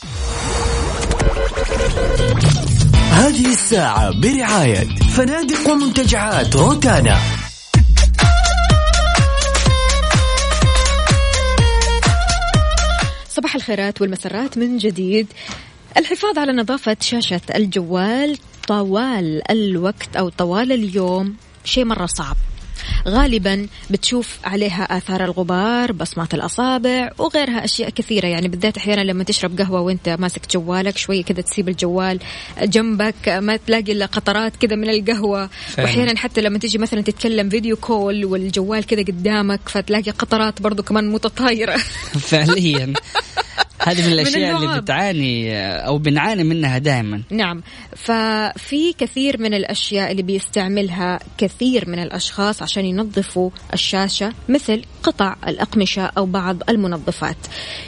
هذه 3.11 3.47
الساعة 3.53 4.21
برعاية 4.21 4.89
فنادق 5.17 5.71
ومنتجعات 5.71 6.57
روتانا. 6.57 7.19
صباح 13.29 13.55
الخيرات 13.55 14.01
والمسرات 14.01 14.59
من 14.59 14.79
جديد. 14.79 15.27
الحفاظ 15.97 16.39
على 16.39 16.53
نظافة 16.53 16.97
شاشة 17.01 17.41
الجوال 17.55 18.39
طوال 18.69 19.51
الوقت 19.51 20.17
أو 20.17 20.29
طوال 20.29 20.73
اليوم. 20.73 21.37
شيء 21.69 21.85
مرة 21.85 22.07
صعب. 22.07 22.37
غالبا 23.09 23.67
بتشوف 23.91 24.39
عليها 24.45 24.97
آثار 24.97 25.25
الغبار 25.25 25.93
بصمات 25.93 26.35
الأصابع 26.35 27.11
وغيرها 27.19 27.65
أشياء 27.65 27.91
كثيرة. 27.91 28.27
يعني 28.27 28.49
بالذات 28.49 28.77
أحيانا 28.77 29.01
لما 29.01 29.25
تشرب 29.25 29.59
قهوة 29.59 29.81
وأنت 29.81 30.09
ماسك 30.09 30.53
جوالك 30.53 30.99
شوية 30.99 31.25
كذا 31.25 31.41
تسيب 31.41 31.69
الجوال 31.69 32.19
جنبك 32.63 33.29
ما 33.29 33.57
تلاقي 33.57 33.93
إلا 33.93 34.07
قطرات 34.07 34.57
كذا 34.57 34.77
من 34.77 34.91
القهوة. 34.91 35.47
فعلا. 35.47 35.89
وأحيانا 35.89 36.19
حتى 36.19 36.41
لما 36.41 36.59
تيجي 36.59 36.79
مثلا 36.79 37.01
تتكلم 37.01 37.49
فيديو 37.49 37.77
كول 37.77 38.25
والجوال 38.25 38.87
كذا 38.87 39.03
قدامك 39.03 39.61
فتلاقي 39.67 40.11
قطرات 40.11 40.63
برضو 40.63 40.83
كمان 40.83 41.09
متطايرة. 41.13 41.77
فعليا. 42.29 42.93
هذه 43.79 44.07
من 44.07 44.13
الأشياء 44.13 44.57
اللي 44.57 44.65
اللعاب. 44.65 44.83
بتعاني 44.83 45.59
أو 45.87 45.99
بنعاني 45.99 46.45
منها 46.45 46.79
دائما. 46.79 47.23
نعم. 47.31 47.63
ففي 47.97 48.93
كثير 48.99 49.41
من 49.41 49.55
الأشياء 49.55 50.11
اللي 50.11 50.23
بيستعملها 50.23 51.19
كثير 51.39 51.89
من 51.89 51.99
الأشخاص 51.99 52.63
عشان 52.63 52.85
ينظفوا 52.85 53.51
الشاشة 53.75 54.33
مثل 54.49 54.83
قطع 55.03 55.37
الأقمشة 55.49 56.03
أو 56.03 56.27
بعض 56.27 56.57
المنظفات. 56.69 57.37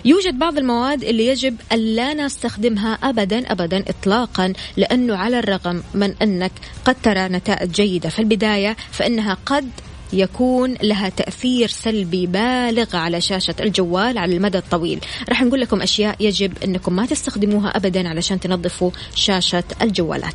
يوجد 0.05 0.39
بعض 0.39 0.59
المواد 0.59 1.05
اللي 1.05 1.27
يجب 1.27 1.57
ألا 1.73 2.15
نستخدمها 2.15 2.93
أبدا 3.03 3.53
أبدا 3.53 3.85
إطلاقا 3.89 4.53
لأنه 4.77 5.17
على 5.17 5.39
الرغم 5.39 5.83
من 5.95 6.15
أنك 6.23 6.53
قد 6.85 6.97
ترى 7.03 7.29
نتائج 7.29 7.71
جيدة. 7.71 8.09
في 8.09 8.19
البداية 8.19 8.77
فإنها 8.91 9.37
قد 9.47 9.71
يكون 10.13 10.75
لها 10.83 11.09
تأثير 11.09 11.69
سلبي 11.69 12.27
بالغ 12.27 12.97
على 12.97 13.21
شاشة 13.21 13.55
الجوال 13.61 14.19
على 14.19 14.37
المدى 14.37 14.59
الطويل. 14.59 15.01
راح 15.29 15.43
نقول 15.43 15.61
لكم 15.61 15.83
أشياء 15.83 16.17
يجب 16.21 16.53
أنكم 16.65 16.97
ما 16.97 17.07
تستخدموها 17.07 17.69
أبدا 17.69 18.09
علشان 18.09 18.41
تنظفوا 18.41 18.91
شاشة 19.15 19.65
الجوالات. 19.83 20.35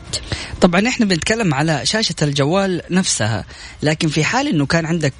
طبعا 0.62 0.88
إحنا 0.88 1.06
بنتكلم 1.06 1.54
على 1.54 1.86
شاشة 1.86 2.16
الجوال 2.22 2.82
نفسها 2.92 3.46
لكن 3.84 4.08
في 4.08 4.24
حال 4.24 4.48
إنه 4.48 4.66
كان 4.66 4.86
عندك 4.86 5.14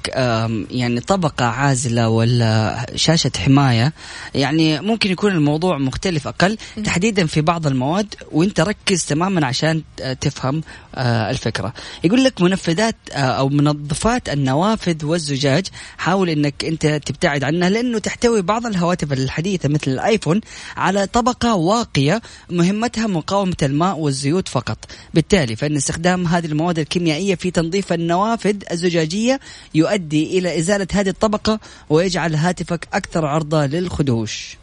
يعني 0.70 1.00
طبقة 1.00 1.44
عازلة 1.44 2.08
ولا 2.08 2.86
شاشة 2.94 3.30
حماية 3.44 3.92
يعني 4.34 4.80
ممكن 4.80 5.10
يكون 5.10 5.32
الموضوع 5.32 5.78
مختلف 5.78 6.28
أقل 6.28 6.58
تحديدا 6.84 7.26
في 7.26 7.40
بعض 7.40 7.66
المواد 7.66 8.14
وإنت 8.32 8.60
ركز 8.60 9.04
تماما 9.04 9.46
عشان 9.46 9.82
تفهم 10.20 10.62
آه، 10.94 11.30
الفكرة. 11.30 11.74
يقول 12.04 12.24
لك 12.24 12.42
منفذات 12.42 12.96
آه، 13.12 13.16
أو 13.16 13.48
منظفات 13.48 14.28
النوافذ 14.46 15.04
والزجاج. 15.04 15.66
حاول 15.98 16.30
إنك 16.30 16.64
أنت 16.64 16.86
تبتعد 16.86 17.44
عنها 17.44 17.70
لأنه 17.70 17.98
تحتوي 17.98 18.42
بعض 18.42 18.66
الهواتف 18.66 19.12
الحديثة 19.12 19.68
مثل 19.68 19.90
الآيفون 19.90 20.40
على 20.76 21.06
طبقة 21.06 21.54
واقية 21.54 22.22
مهمتها 22.50 23.06
مقاومة 23.06 23.56
الماء 23.62 23.98
والزيوت 23.98 24.48
فقط. 24.48 24.78
بالتالي 25.14 25.56
فإن 25.56 25.76
استخدام 25.76 26.26
هذه 26.26 26.46
المواد 26.46 26.78
الكيميائية 26.78 27.34
في 27.34 27.50
تنظيف 27.50 27.92
النوافذ 27.92 28.56
الزجاجية 28.70 29.40
يؤدي 29.74 30.38
إلى 30.38 30.58
إزالة 30.58 30.86
هذه 30.92 31.08
الطبقة 31.08 31.60
ويجعل 31.90 32.34
هاتفك 32.34 32.88
أكثر 32.92 33.26
عرضة 33.26 33.66
للخدوش. 33.66 34.56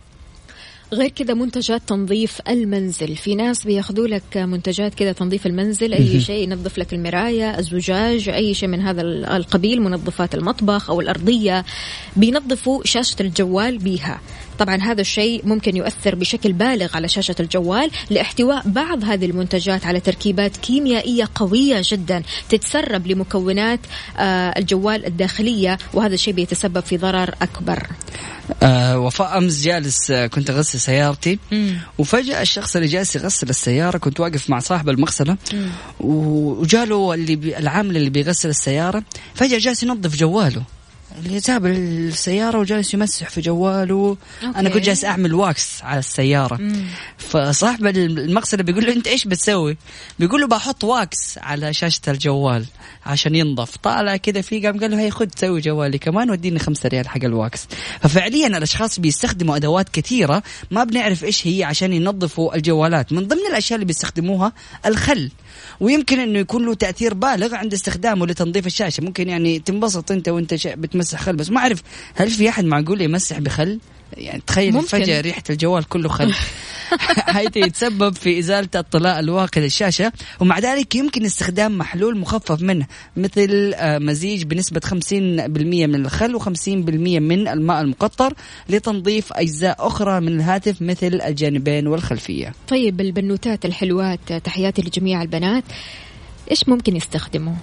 غير 0.94 1.10
كذا 1.10 1.34
منتجات 1.34 1.82
تنظيف 1.88 2.42
المنزل. 2.50 3.16
في 3.16 3.36
ناس 3.36 3.64
بياخذوا 3.64 4.08
لك 4.08 4.38
منتجات 4.38 4.94
كذا 4.94 5.12
تنظيف 5.12 5.46
المنزل 5.46 5.94
أي 5.94 6.22
شيء 6.22 6.44
ينظف 6.44 6.78
لك 6.78 6.94
المراية 6.94 7.60
الزجاج 7.60 8.30
أي 8.30 8.54
شيء 8.54 8.70
من 8.70 8.82
هذا 8.82 9.02
القبيل 9.02 9.82
منظفات 9.82 10.36
المطبخ 10.36 10.90
أو 10.90 11.02
الأرضية. 11.02 11.66
بينظفوا 12.16 12.82
شاشة 12.86 13.16
الجوال 13.22 13.78
بيها. 13.78 14.22
طبعا 14.60 14.76
هذا 14.76 15.02
الشيء 15.02 15.42
ممكن 15.46 15.78
يؤثر 15.78 16.16
بشكل 16.16 16.54
بالغ 16.54 16.96
على 16.96 17.08
شاشة 17.08 17.36
الجوال 17.40 17.92
لاحتواء 18.10 18.62
بعض 18.66 19.04
هذه 19.04 19.26
المنتجات 19.26 19.86
على 19.86 20.00
تركيبات 20.00 20.58
كيميائية 20.58 21.30
قوية 21.36 21.82
جدا 21.84 22.24
تتسرب 22.50 23.08
لمكونات 23.08 23.80
آه، 24.18 24.54
الجوال 24.58 25.06
الداخلية 25.06 25.78
وهذا 25.94 26.14
الشيء 26.14 26.34
بيتسبب 26.34 26.80
في 26.80 26.98
ضرر 26.98 27.36
أكبر. 27.42 27.88
آه 28.64 29.00
وفاء 29.00 29.38
أمس 29.38 29.62
جالس 29.62 30.12
آه 30.12 30.28
كنت 30.28 30.50
أغسل 30.50 30.80
سيارتي 30.80 31.40
وفجأة 31.98 32.42
الشخص 32.42 32.76
اللي 32.76 32.88
جالس 32.88 33.16
يغسل 33.16 33.50
السيارة 33.50 33.98
كنت 33.98 34.20
واقف 34.20 34.50
مع 34.50 34.60
صاحب 34.60 34.90
المغسلة 34.90 35.38
وجاله 36.00 37.14
اللي 37.14 37.36
بي 37.36 37.58
العامل 37.58 37.98
اللي 37.98 38.10
بيغسل 38.10 38.50
السيارة 38.50 39.04
فجأة 39.36 39.58
جالس 39.58 39.84
ينظف 39.84 40.16
جواله. 40.16 40.64
اللي 41.20 41.40
ساب 41.40 41.66
السيارة 41.66 42.60
وجالس 42.60 42.94
يمسح 42.94 43.30
في 43.30 43.42
جواله. 43.42 44.18
Okay. 44.44 44.60
أنا 44.60 44.70
كنت 44.70 44.84
جالس 44.84 45.06
أعمل 45.06 45.34
wax 45.34 45.82
على 45.84 46.00
السيارة. 46.00 46.60
فصاحب 47.18 47.88
المغسلة 47.88 48.64
بيقول 48.64 48.86
له 48.86 48.94
أنت 48.94 49.08
إيش 49.08 49.28
بتسوي؟ 49.28 49.78
بيقول 50.20 50.42
له 50.42 50.48
بحط 50.48 50.84
wax 50.84 51.38
على 51.38 51.74
شاشة 51.74 52.02
الجوال 52.08 52.66
عشان 53.06 53.36
ينضف. 53.36 53.78
طالع 53.78 54.18
كذا 54.18 54.42
فيه 54.42 54.68
قام 54.68 54.80
قال 54.80 54.92
له 54.92 55.00
هي 55.00 55.12
خد 55.12 55.40
سوي 55.40 55.62
جوالي 55.62 55.98
كمان 55.98 56.32
وديني 56.32 56.60
خمسة 56.60 56.90
ريال 56.90 57.08
حق 57.08 57.24
ال 57.24 57.33
wax. 57.33 57.68
ففعليا 58.02 58.48
الأشخاص 58.48 59.00
بيستخدموا 59.00 59.56
أدوات 59.56 59.90
كثيرة 59.90 60.44
ما 60.72 60.84
بنعرف 60.84 61.24
إيش 61.24 61.48
هي 61.48 61.64
عشان 61.64 61.94
ينظفوا 61.94 62.56
الجوالات. 62.56 63.14
من 63.14 63.28
ضمن 63.28 63.48
الأشياء 63.50 63.76
اللي 63.76 63.86
بيستخدموها 63.86 64.54
الخل. 64.86 65.32
ويمكن 65.80 66.20
إنه 66.20 66.40
يكون 66.40 66.66
له 66.66 66.74
تأثير 66.74 67.14
بالغ 67.14 67.56
عند 67.56 67.74
استخدامه 67.74 68.28
لتنظيف 68.28 68.66
الشاشة. 68.68 69.04
ممكن 69.04 69.30
يعني 69.30 69.60
تنبسط 69.60 70.12
أنت 70.12 70.30
وأنت 70.30 70.68
بتمسح 70.68 71.22
خل. 71.22 71.36
بس 71.36 71.50
ما 71.50 71.60
أعرف 71.60 71.82
هل 72.16 72.30
في 72.30 72.50
أحد 72.50 72.66
معقول 72.66 73.02
يمسح 73.02 73.40
بخل؟ 73.40 73.80
يعني 74.18 74.42
تخيل 74.48 74.74
ممكن. 74.74 74.88
فجاه 74.88 75.22
ريحة 75.22 75.44
الجوال 75.50 75.84
كله 75.84 76.10
خل. 76.10 76.34
حيث 77.36 77.58
يتسبب 77.58 78.16
في 78.16 78.40
إزالة 78.40 78.70
الطلاء 78.76 79.20
الواقي 79.20 79.62
للشاشة 79.62 80.12
ومع 80.40 80.60
ذلك 80.60 80.96
يمكن 80.96 81.26
استخدام 81.26 81.78
محلول 81.78 82.18
مخفف 82.18 82.62
منه 82.62 82.88
مثل 83.18 83.74
آه، 83.76 83.98
مزيج 83.98 84.44
بنسبة 84.44 84.82
50% 84.86 85.14
من 85.14 85.96
الخل 85.96 86.40
و50% 86.40 86.70
من 87.20 87.48
الماء 87.48 87.82
المقطر 87.82 88.34
لتنظيف 88.70 89.34
أجزاء 89.34 89.88
أخرى 89.88 90.20
من 90.20 90.28
الهاتف 90.28 90.82
مثل 90.82 91.22
الجانبين 91.26 91.88
والخلفية. 91.88 92.54
طيب 92.68 93.02
البنوتات 93.02 93.66
الحلوات 93.66 94.34
تحياتي 94.44 94.82
لجميع 94.82 95.22
البنات 95.22 95.64
إيش 96.52 96.70
ممكن 96.70 96.96
يستخدموا؟ 96.96 97.54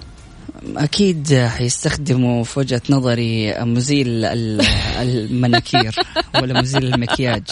أكيد 0.76 1.34
حيستخدموا 1.34 2.44
في 2.44 2.58
وجهة 2.58 2.82
نظري 2.90 3.54
مزيل 3.64 4.24
ال- 4.24 4.60
المناكير 5.00 5.94
ولا 6.34 6.60
مزيل 6.60 6.94
المكياج. 6.94 7.42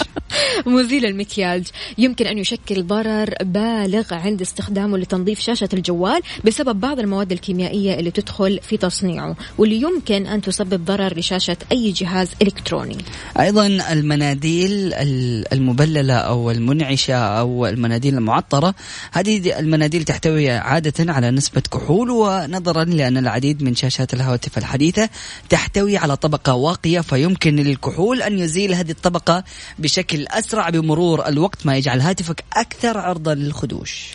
مزيل 0.66 1.04
المكياج. 1.06 1.66
يمكن 1.98 2.26
أن 2.26 2.38
يشكل 2.38 2.86
ضرر 2.86 3.34
بالغ 3.40 4.14
عند 4.14 4.40
استخدامه 4.40 4.98
لتنظيف 4.98 5.40
شاشة 5.40 5.68
الجوال 5.72 6.20
بسبب 6.44 6.80
بعض 6.80 6.98
المواد 6.98 7.32
الكيميائية 7.32 7.94
اللي 7.98 8.10
تدخل 8.10 8.60
في 8.62 8.76
تصنيعه 8.76 9.36
واللي 9.58 9.80
يمكن 9.82 10.26
أن 10.26 10.40
تسبب 10.42 10.84
ضرر 10.84 11.18
لشاشة 11.18 11.56
أي 11.72 11.90
جهاز 11.92 12.30
إلكتروني. 12.42 12.96
أيضا 13.40 13.66
المناديل 13.66 14.70
ال- 14.94 15.52
المبللة 15.52 16.14
أو 16.14 16.50
المنعشة 16.50 17.14
أو 17.14 17.66
المناديل 17.66 18.14
المعطرة 18.14 18.74
هذه 19.12 19.58
المناديل 19.58 20.04
تحتوي 20.04 20.50
عادة 20.50 21.12
على 21.12 21.30
نسبة 21.30 21.60
كحول 21.72 22.10
ونظرا 22.10 22.84
لأن 22.84 23.16
العديد 23.18 23.62
من 23.62 23.74
شاشات 23.74 24.14
الهواتف 24.14 24.58
الحديثة 24.58 25.08
تحتوي 25.48 25.96
على 25.96 26.16
طبقة 26.16 26.54
واقية 26.54 27.00
فيمكن 27.00 27.56
للكحول 27.56 28.22
أن 28.22 28.38
يزيل 28.38 28.74
هذه 28.74 28.90
الطبقة 28.90 29.44
بشكل 29.78 30.26
اسرع 30.48 30.68
بمرور 30.68 31.28
الوقت 31.28 31.66
ما 31.66 31.76
يجعل 31.76 32.00
هاتفك 32.00 32.44
أكثر 32.56 32.98
عرضة 32.98 33.34
للخدوش. 33.34 34.12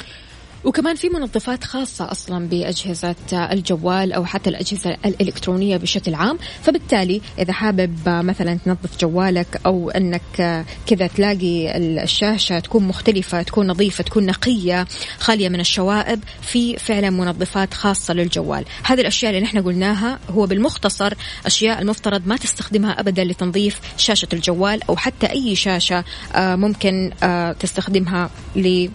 وكمان 0.63 0.95
في 0.95 1.09
منظفات 1.09 1.63
خاصة 1.63 2.11
أصلا 2.11 2.47
بأجهزة 2.47 3.15
الجوال 3.33 4.13
أو 4.13 4.25
حتى 4.25 4.49
الأجهزة 4.49 4.97
الإلكترونية 5.05 5.77
بشكل 5.77 6.13
عام. 6.13 6.39
فبالتالي 6.61 7.21
إذا 7.39 7.53
حابب 7.53 7.99
مثلا 8.07 8.59
تنظف 8.65 8.99
جوالك 8.99 9.61
أو 9.65 9.89
أنك 9.89 10.65
كذا 10.87 11.07
تلاقي 11.07 11.77
الشاشة 11.77 12.59
تكون 12.59 12.87
مختلفة 12.87 13.41
تكون 13.41 13.67
نظيفة 13.67 14.03
تكون 14.03 14.25
نقية 14.25 14.87
خالية 15.19 15.49
من 15.49 15.59
الشوائب 15.59 16.23
في 16.41 16.77
فعلا 16.77 17.09
منظفات 17.09 17.73
خاصة 17.73 18.13
للجوال. 18.13 18.65
هذه 18.83 19.01
الأشياء 19.01 19.31
اللي 19.31 19.43
نحن 19.43 19.61
قلناها 19.61 20.19
هو 20.29 20.45
بالمختصر 20.45 21.13
أشياء 21.45 21.81
المفترض 21.81 22.27
ما 22.27 22.37
تستخدمها 22.37 22.99
أبدا 22.99 23.23
لتنظيف 23.23 23.79
شاشة 23.97 24.27
الجوال 24.33 24.83
أو 24.89 24.95
حتى 24.95 25.31
أي 25.31 25.55
شاشة 25.55 26.03
آه، 26.35 26.55
ممكن 26.55 27.11
آه، 27.23 27.51
تستخدمها 27.51 28.29
ل 28.55 28.87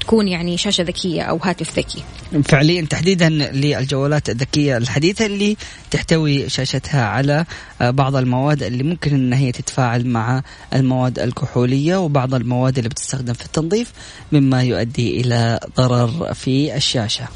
تكون 0.00 0.28
يعني 0.28 0.56
شاشة 0.56 0.82
ذكية 0.82 1.22
أو 1.22 1.36
هاتف 1.42 1.78
ذكي 1.78 2.02
فعليا 2.44 2.82
تحديدا 2.82 3.28
للجوالات 3.28 4.28
الذكية 4.30 4.76
الحديثة 4.76 5.26
اللي 5.26 5.56
تحتوي 5.90 6.48
شاشتها 6.48 7.04
على 7.04 7.44
آه، 7.80 7.90
بعض 7.90 8.16
المواد 8.16 8.62
اللي 8.62 8.82
ممكن 8.82 9.14
ان 9.14 9.32
هي 9.32 9.52
تتفاعل 9.52 10.06
مع 10.06 10.42
المواد 10.74 11.18
الكحولية 11.18 11.96
وبعض 11.96 12.34
المواد 12.34 12.76
اللي 12.78 12.88
بتستخدم 12.88 13.32
في 13.32 13.44
التنظيف 13.44 13.92
مما 14.32 14.62
يؤدي 14.62 15.20
إلى 15.20 15.60
ضرر 15.76 16.34
في 16.34 16.76
الشاشة. 16.76 17.28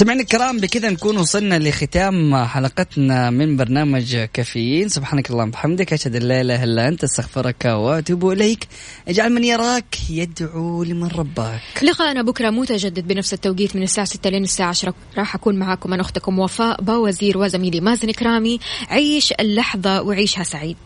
مستمعينا 0.00 0.22
الكرام 0.22 0.58
بكذا 0.58 0.90
نكون 0.90 1.16
وصلنا 1.16 1.58
لختام 1.58 2.44
حلقتنا 2.44 3.30
من 3.30 3.56
برنامج 3.56 4.16
كافيين. 4.16 4.88
سبحانك 4.88 5.30
اللهم 5.30 5.48
وبحمدك 5.48 5.92
أشهد 5.92 6.16
أن 6.16 6.22
لا 6.22 6.40
إله 6.40 6.64
إلا 6.64 6.88
أنت 6.88 7.04
أستغفرك 7.04 7.64
وأتوب 7.64 8.30
إليك. 8.30 8.68
اجعل 9.08 9.32
من 9.32 9.44
يراك 9.44 10.10
يدعو 10.10 10.82
لمن 10.82 11.08
رباك. 11.08 11.60
لقاءنا 11.82 12.22
بكرة 12.22 12.50
متجدد 12.50 13.08
بنفس 13.08 13.34
التوقيت 13.34 13.76
من 13.76 13.82
الساعة 13.82 14.06
6 14.06 14.30
لين 14.30 14.44
الساعة 14.44 14.68
10 14.68 14.94
راح 15.18 15.34
أكون 15.34 15.58
معاكم 15.58 15.92
أنا 15.92 16.02
أختكم 16.02 16.38
وفاء 16.38 16.82
باوزير 16.82 17.38
وزميلي 17.38 17.80
مازن 17.80 18.10
كرامي 18.10 18.60
عيش 18.88 19.32
اللحظة 19.40 20.02
وعيشها 20.02 20.42
سعيد. 20.42 20.76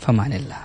فمان 0.00 0.32
الله. 0.32 0.58